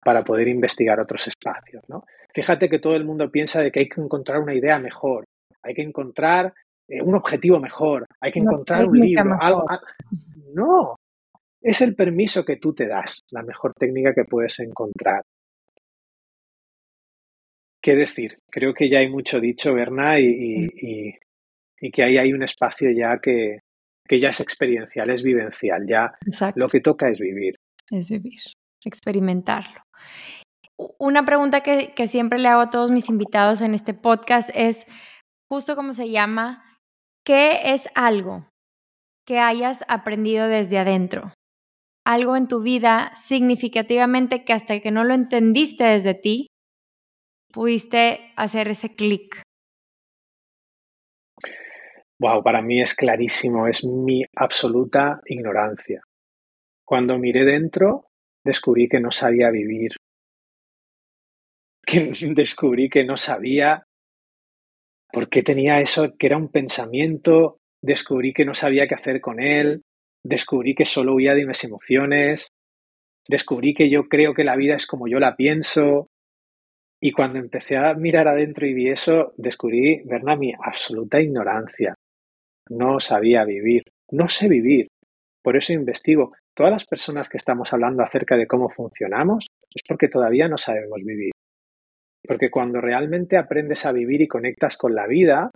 para 0.04 0.24
poder 0.24 0.48
investigar 0.48 1.00
otros 1.00 1.28
espacios. 1.28 1.84
¿no? 1.88 2.04
Fíjate 2.34 2.70
que 2.70 2.80
todo 2.80 2.96
el 2.96 3.06
mundo 3.06 3.30
piensa 3.32 3.62
de 3.62 3.72
que 3.72 3.82
hay 3.82 3.90
que 3.90 4.02
encontrar 4.02 4.40
una 4.40 4.56
idea 4.56 4.80
mejor, 4.80 5.26
hay 5.62 5.74
que 5.74 5.84
encontrar 5.84 6.54
eh, 6.90 7.02
un 7.02 7.16
objetivo 7.16 7.60
mejor, 7.60 8.06
hay 8.20 8.32
que 8.32 8.40
encontrar 8.40 8.88
un 8.88 9.00
libro, 9.00 9.38
algo, 9.40 9.66
No, 10.54 10.96
es 11.62 11.82
el 11.82 11.96
permiso 11.96 12.44
que 12.44 12.58
tú 12.58 12.74
te 12.74 12.88
das, 12.88 13.20
la 13.32 13.44
mejor 13.44 13.74
técnica 13.74 14.14
que 14.14 14.26
puedes 14.26 14.60
encontrar. 14.60 15.22
¿Qué 17.82 17.96
decir? 17.96 18.40
Creo 18.52 18.74
que 18.74 18.90
ya 18.90 19.00
hay 19.00 19.10
mucho 19.10 19.40
dicho, 19.40 19.74
Berna, 19.74 20.20
y, 20.20 20.26
y, 20.26 21.14
y 21.80 21.92
que 21.92 22.04
ahí 22.04 22.18
hay 22.18 22.34
un 22.34 22.44
espacio 22.44 22.90
ya 22.92 23.20
que, 23.20 23.60
que 24.08 24.20
ya 24.20 24.30
es 24.30 24.40
experiencial, 24.42 25.10
es 25.12 25.24
vivencial, 25.24 25.86
ya 25.88 26.12
lo 26.56 26.68
que 26.68 26.82
toca 26.82 27.10
es 27.10 27.20
vivir. 27.20 27.56
Es 27.92 28.10
vivir, 28.10 28.40
experimentarlo. 28.84 29.82
Una 30.98 31.24
pregunta 31.26 31.62
que, 31.62 31.94
que 31.94 32.08
siempre 32.08 32.40
le 32.40 32.48
hago 32.48 32.62
a 32.62 32.70
todos 32.70 32.92
mis 32.92 33.10
invitados 33.10 33.62
en 33.62 33.74
este 33.74 33.94
podcast 33.94 34.50
es, 34.54 34.86
justo 35.48 35.76
como 35.76 35.94
se 35.94 36.10
llama, 36.10 36.69
¿qué 37.26 37.74
es 37.74 37.88
algo 37.96 38.48
que 39.26 39.40
hayas 39.40 39.84
aprendido 39.88 40.48
desde 40.48 40.80
adentro? 40.80 41.34
Algo 42.06 42.36
en 42.36 42.48
tu 42.48 42.62
vida 42.62 43.12
significativamente 43.16 44.44
que 44.44 44.54
hasta 44.54 44.80
que 44.80 44.92
no 44.92 45.04
lo 45.04 45.14
entendiste 45.14 45.84
desde 45.84 46.16
ti, 46.16 46.48
pudiste 47.52 48.32
hacer 48.36 48.68
ese 48.68 48.96
clic. 48.96 49.42
Wow, 52.20 52.44
para 52.44 52.62
mí 52.62 52.82
es 52.82 52.96
clarísimo, 52.96 53.68
es 53.68 53.84
mi 53.84 54.24
absoluta 54.36 55.22
ignorancia. 55.26 56.02
Cuando 56.86 57.18
miré 57.18 57.46
dentro, 57.46 58.08
descubrí 58.44 58.90
que 58.90 59.00
no 59.00 59.12
sabía 59.12 59.52
vivir, 59.52 59.96
que 61.86 62.12
descubrí 62.36 62.90
que 62.90 63.04
no 63.04 63.18
sabía 63.18 63.84
por 65.12 65.30
qué 65.30 65.44
tenía 65.44 65.80
eso, 65.80 66.16
que 66.18 66.28
era 66.28 66.38
un 66.38 66.50
pensamiento, 66.50 67.58
descubrí 67.82 68.34
que 68.34 68.46
no 68.46 68.54
sabía 68.54 68.88
qué 68.88 68.96
hacer 68.96 69.22
con 69.22 69.40
él, 69.40 69.84
descubrí 70.24 70.76
que 70.76 70.86
solo 70.86 71.16
huía 71.16 71.36
de 71.36 71.46
mis 71.46 71.64
emociones, 71.64 72.50
descubrí 73.28 73.74
que 73.74 73.90
yo 73.90 74.08
creo 74.08 74.34
que 74.34 74.44
la 74.44 74.56
vida 74.56 74.76
es 74.76 74.88
como 74.88 75.08
yo 75.08 75.20
la 75.20 75.36
pienso, 75.36 76.08
y 77.02 77.12
cuando 77.12 77.40
empecé 77.40 77.78
a 77.78 77.94
mirar 77.94 78.28
adentro 78.28 78.68
y 78.68 78.74
vi 78.74 78.90
eso, 78.90 79.32
descubrí, 79.38 80.02
Berna, 80.04 80.36
mi 80.36 80.54
absoluta 80.62 81.22
ignorancia 81.22 81.96
no 82.70 83.00
sabía 83.00 83.46
vivir, 83.46 83.84
no 84.12 84.28
sé 84.28 84.48
vivir. 84.48 84.88
Por 85.42 85.56
eso 85.56 85.74
investigo. 85.74 86.34
Todas 86.54 86.72
las 86.74 86.86
personas 86.86 87.30
que 87.30 87.38
estamos 87.38 87.72
hablando 87.72 88.04
acerca 88.04 88.36
de 88.36 88.48
cómo 88.48 88.70
funcionamos 88.70 89.48
es 89.74 89.82
porque 89.88 90.10
todavía 90.10 90.48
no 90.50 90.58
sabemos 90.58 91.02
vivir. 91.04 91.32
Porque 92.30 92.52
cuando 92.52 92.80
realmente 92.80 93.38
aprendes 93.38 93.88
a 93.88 93.92
vivir 93.92 94.22
y 94.22 94.28
conectas 94.28 94.78
con 94.78 94.94
la 94.94 95.08
vida, 95.08 95.50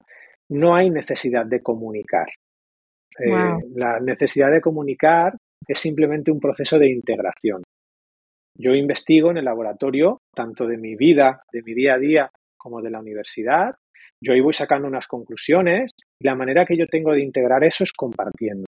no 0.50 0.76
hay 0.76 0.90
necesidad 0.90 1.46
de 1.46 1.62
comunicar. 1.62 2.26
Eh, 3.20 3.30
la 3.76 4.00
necesidad 4.00 4.52
de 4.52 4.60
comunicar 4.60 5.38
es 5.68 5.78
simplemente 5.78 6.32
un 6.32 6.40
proceso 6.40 6.80
de 6.80 6.90
integración. 6.90 7.62
Yo 8.58 8.74
investigo 8.74 9.30
en 9.30 9.38
el 9.38 9.46
laboratorio, 9.46 10.18
tanto 10.34 10.66
de 10.66 10.78
mi 10.78 10.96
vida, 10.96 11.44
de 11.52 11.62
mi 11.62 11.76
día 11.76 11.94
a 11.94 12.00
día, 12.00 12.32
como 12.58 12.82
de 12.82 12.90
la 12.90 13.02
universidad, 13.02 13.76
yo 14.20 14.34
ahí 14.34 14.42
voy 14.42 14.54
sacando 14.54 14.88
unas 14.88 15.06
conclusiones 15.06 15.92
y 16.20 16.26
la 16.26 16.34
manera 16.34 16.66
que 16.66 16.78
yo 16.78 16.88
tengo 16.88 17.12
de 17.12 17.22
integrar 17.22 17.64
eso 17.64 17.84
es 17.84 17.94
compartiendo. 17.94 18.66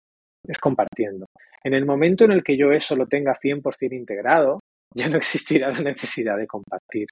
Es 0.47 0.59
compartiendo. 0.59 1.27
En 1.63 1.73
el 1.73 1.87
momento 1.87 2.27
en 2.27 2.33
el 2.33 2.45
que 2.45 2.59
yo 2.59 2.71
eso 2.71 2.97
lo 2.97 3.07
tenga 3.07 3.39
100% 3.43 3.95
integrado, 3.95 4.61
ya 4.95 5.09
no 5.09 5.17
existirá 5.17 5.71
la 5.73 5.81
necesidad 5.81 6.37
de 6.37 6.47
compartir. 6.47 7.07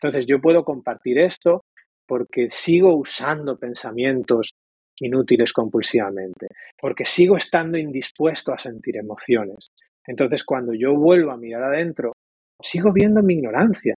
Entonces 0.00 0.26
yo 0.26 0.40
puedo 0.40 0.64
compartir 0.64 1.18
esto 1.18 1.64
porque 2.06 2.48
sigo 2.50 2.94
usando 2.96 3.58
pensamientos 3.58 4.50
inútiles 4.98 5.52
compulsivamente, 5.52 6.48
porque 6.80 7.04
sigo 7.04 7.36
estando 7.36 7.76
indispuesto 7.76 8.52
a 8.52 8.58
sentir 8.58 8.96
emociones. 8.96 9.68
Entonces 10.06 10.44
cuando 10.44 10.72
yo 10.72 10.94
vuelvo 10.94 11.32
a 11.32 11.36
mirar 11.36 11.64
adentro, 11.64 12.12
sigo 12.62 12.92
viendo 12.92 13.22
mi 13.22 13.34
ignorancia, 13.34 13.94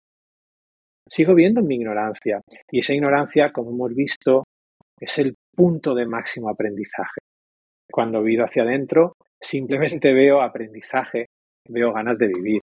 sigo 1.09 1.35
viendo 1.35 1.61
mi 1.61 1.75
ignorancia. 1.75 2.41
Y 2.71 2.79
esa 2.79 2.93
ignorancia, 2.93 3.51
como 3.51 3.71
hemos 3.71 3.93
visto, 3.93 4.43
es 4.99 5.19
el 5.19 5.35
punto 5.55 5.93
de 5.93 6.05
máximo 6.05 6.49
aprendizaje. 6.49 7.19
Cuando 7.91 8.21
vivo 8.23 8.43
hacia 8.43 8.63
adentro, 8.63 9.13
simplemente 9.39 10.13
veo 10.13 10.41
aprendizaje, 10.41 11.27
veo 11.69 11.93
ganas 11.93 12.17
de 12.17 12.27
vivir. 12.27 12.61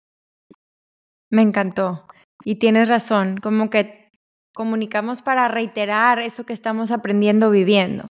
Me 1.30 1.42
encantó. 1.42 2.06
Y 2.44 2.56
tienes 2.56 2.90
razón, 2.90 3.38
como 3.38 3.70
que 3.70 4.10
comunicamos 4.54 5.22
para 5.22 5.48
reiterar 5.48 6.20
eso 6.20 6.46
que 6.46 6.54
estamos 6.54 6.92
aprendiendo 6.92 7.52
viviendo. 7.52 8.08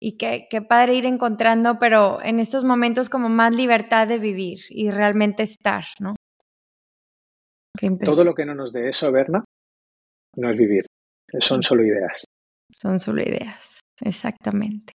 Y 0.00 0.16
qué, 0.18 0.46
qué 0.50 0.60
padre 0.60 0.94
ir 0.94 1.06
encontrando, 1.06 1.78
pero 1.78 2.22
en 2.22 2.38
estos 2.38 2.64
momentos 2.64 3.08
como 3.08 3.28
más 3.28 3.54
libertad 3.54 4.06
de 4.06 4.18
vivir 4.18 4.58
y 4.70 4.90
realmente 4.90 5.42
estar, 5.42 5.84
¿no? 6.00 6.14
Todo 8.04 8.24
lo 8.24 8.34
que 8.34 8.44
no 8.44 8.54
nos 8.54 8.72
dé 8.72 8.88
eso, 8.88 9.10
Berna, 9.10 9.44
no 10.36 10.50
es 10.50 10.56
vivir. 10.56 10.86
Son 11.40 11.62
solo 11.62 11.84
ideas. 11.84 12.24
Son 12.72 13.00
solo 13.00 13.22
ideas, 13.22 13.80
exactamente. 14.00 14.92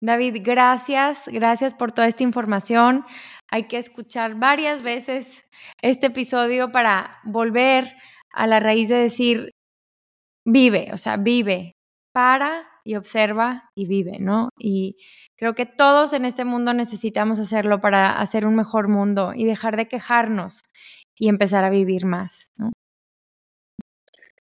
David, 0.00 0.38
gracias, 0.42 1.28
gracias 1.28 1.74
por 1.74 1.92
toda 1.92 2.08
esta 2.08 2.24
información. 2.24 3.04
Hay 3.52 3.64
que 3.64 3.76
escuchar 3.76 4.36
varias 4.36 4.82
veces 4.82 5.46
este 5.82 6.06
episodio 6.06 6.72
para 6.72 7.18
volver 7.22 7.84
a 8.32 8.46
la 8.46 8.60
raíz 8.60 8.88
de 8.88 8.96
decir, 8.96 9.50
vive, 10.46 10.88
o 10.90 10.96
sea, 10.96 11.18
vive, 11.18 11.74
para 12.14 12.66
y 12.82 12.96
observa 12.96 13.68
y 13.76 13.86
vive, 13.86 14.18
¿no? 14.18 14.48
Y 14.58 14.96
creo 15.36 15.52
que 15.52 15.66
todos 15.66 16.14
en 16.14 16.24
este 16.24 16.46
mundo 16.46 16.72
necesitamos 16.72 17.38
hacerlo 17.38 17.82
para 17.82 18.18
hacer 18.18 18.46
un 18.46 18.56
mejor 18.56 18.88
mundo 18.88 19.32
y 19.34 19.44
dejar 19.44 19.76
de 19.76 19.86
quejarnos 19.86 20.62
y 21.14 21.28
empezar 21.28 21.62
a 21.62 21.70
vivir 21.70 22.06
más. 22.06 22.46
¿no? 22.58 22.72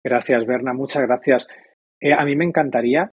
Gracias, 0.05 0.47
Berna, 0.47 0.73
muchas 0.73 1.03
gracias. 1.03 1.49
Eh, 2.01 2.13
a 2.15 2.25
mí 2.25 2.37
me 2.37 2.45
encantaría 2.45 3.11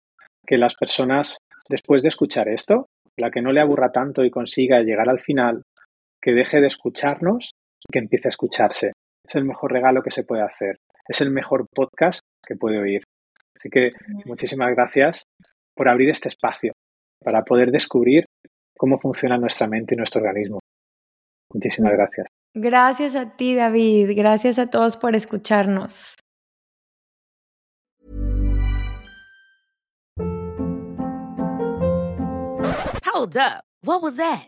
que 0.45 0.57
las 0.57 0.75
personas, 0.75 1.37
después 1.69 2.03
de 2.03 2.09
escuchar 2.09 2.49
esto, 2.49 2.87
la 3.19 3.31
que 3.31 3.41
no 3.41 3.51
le 3.51 3.61
aburra 3.61 3.91
tanto 3.91 4.23
y 4.23 4.31
consiga 4.31 4.81
llegar 4.81 5.09
al 5.09 5.19
final, 5.19 5.63
que 6.21 6.31
deje 6.31 6.61
de 6.61 6.67
escucharnos 6.67 7.51
y 7.79 7.91
que 7.91 7.99
empiece 7.99 8.27
a 8.27 8.29
escucharse. 8.29 8.91
Es 9.25 9.35
el 9.35 9.45
mejor 9.45 9.71
regalo 9.71 10.01
que 10.01 10.11
se 10.11 10.23
puede 10.23 10.43
hacer. 10.43 10.77
Es 11.07 11.21
el 11.21 11.31
mejor 11.31 11.65
podcast 11.73 12.19
que 12.45 12.55
puede 12.55 12.79
oír. 12.79 13.03
Así 13.55 13.69
que 13.69 13.91
muchísimas 14.25 14.73
gracias 14.75 15.23
por 15.75 15.89
abrir 15.89 16.09
este 16.09 16.29
espacio 16.29 16.73
para 17.23 17.43
poder 17.43 17.71
descubrir 17.71 18.25
cómo 18.77 18.99
funciona 18.99 19.37
nuestra 19.37 19.67
mente 19.67 19.95
y 19.95 19.97
nuestro 19.97 20.21
organismo. 20.21 20.59
Muchísimas 21.53 21.93
gracias. 21.93 22.27
Gracias 22.55 23.15
a 23.15 23.35
ti, 23.35 23.55
David. 23.55 24.11
Gracias 24.15 24.59
a 24.59 24.67
todos 24.67 24.97
por 24.97 25.15
escucharnos. 25.15 26.15
Hold 33.13 33.37
up. 33.37 33.63
What 33.83 34.01
was 34.01 34.17
that? 34.17 34.47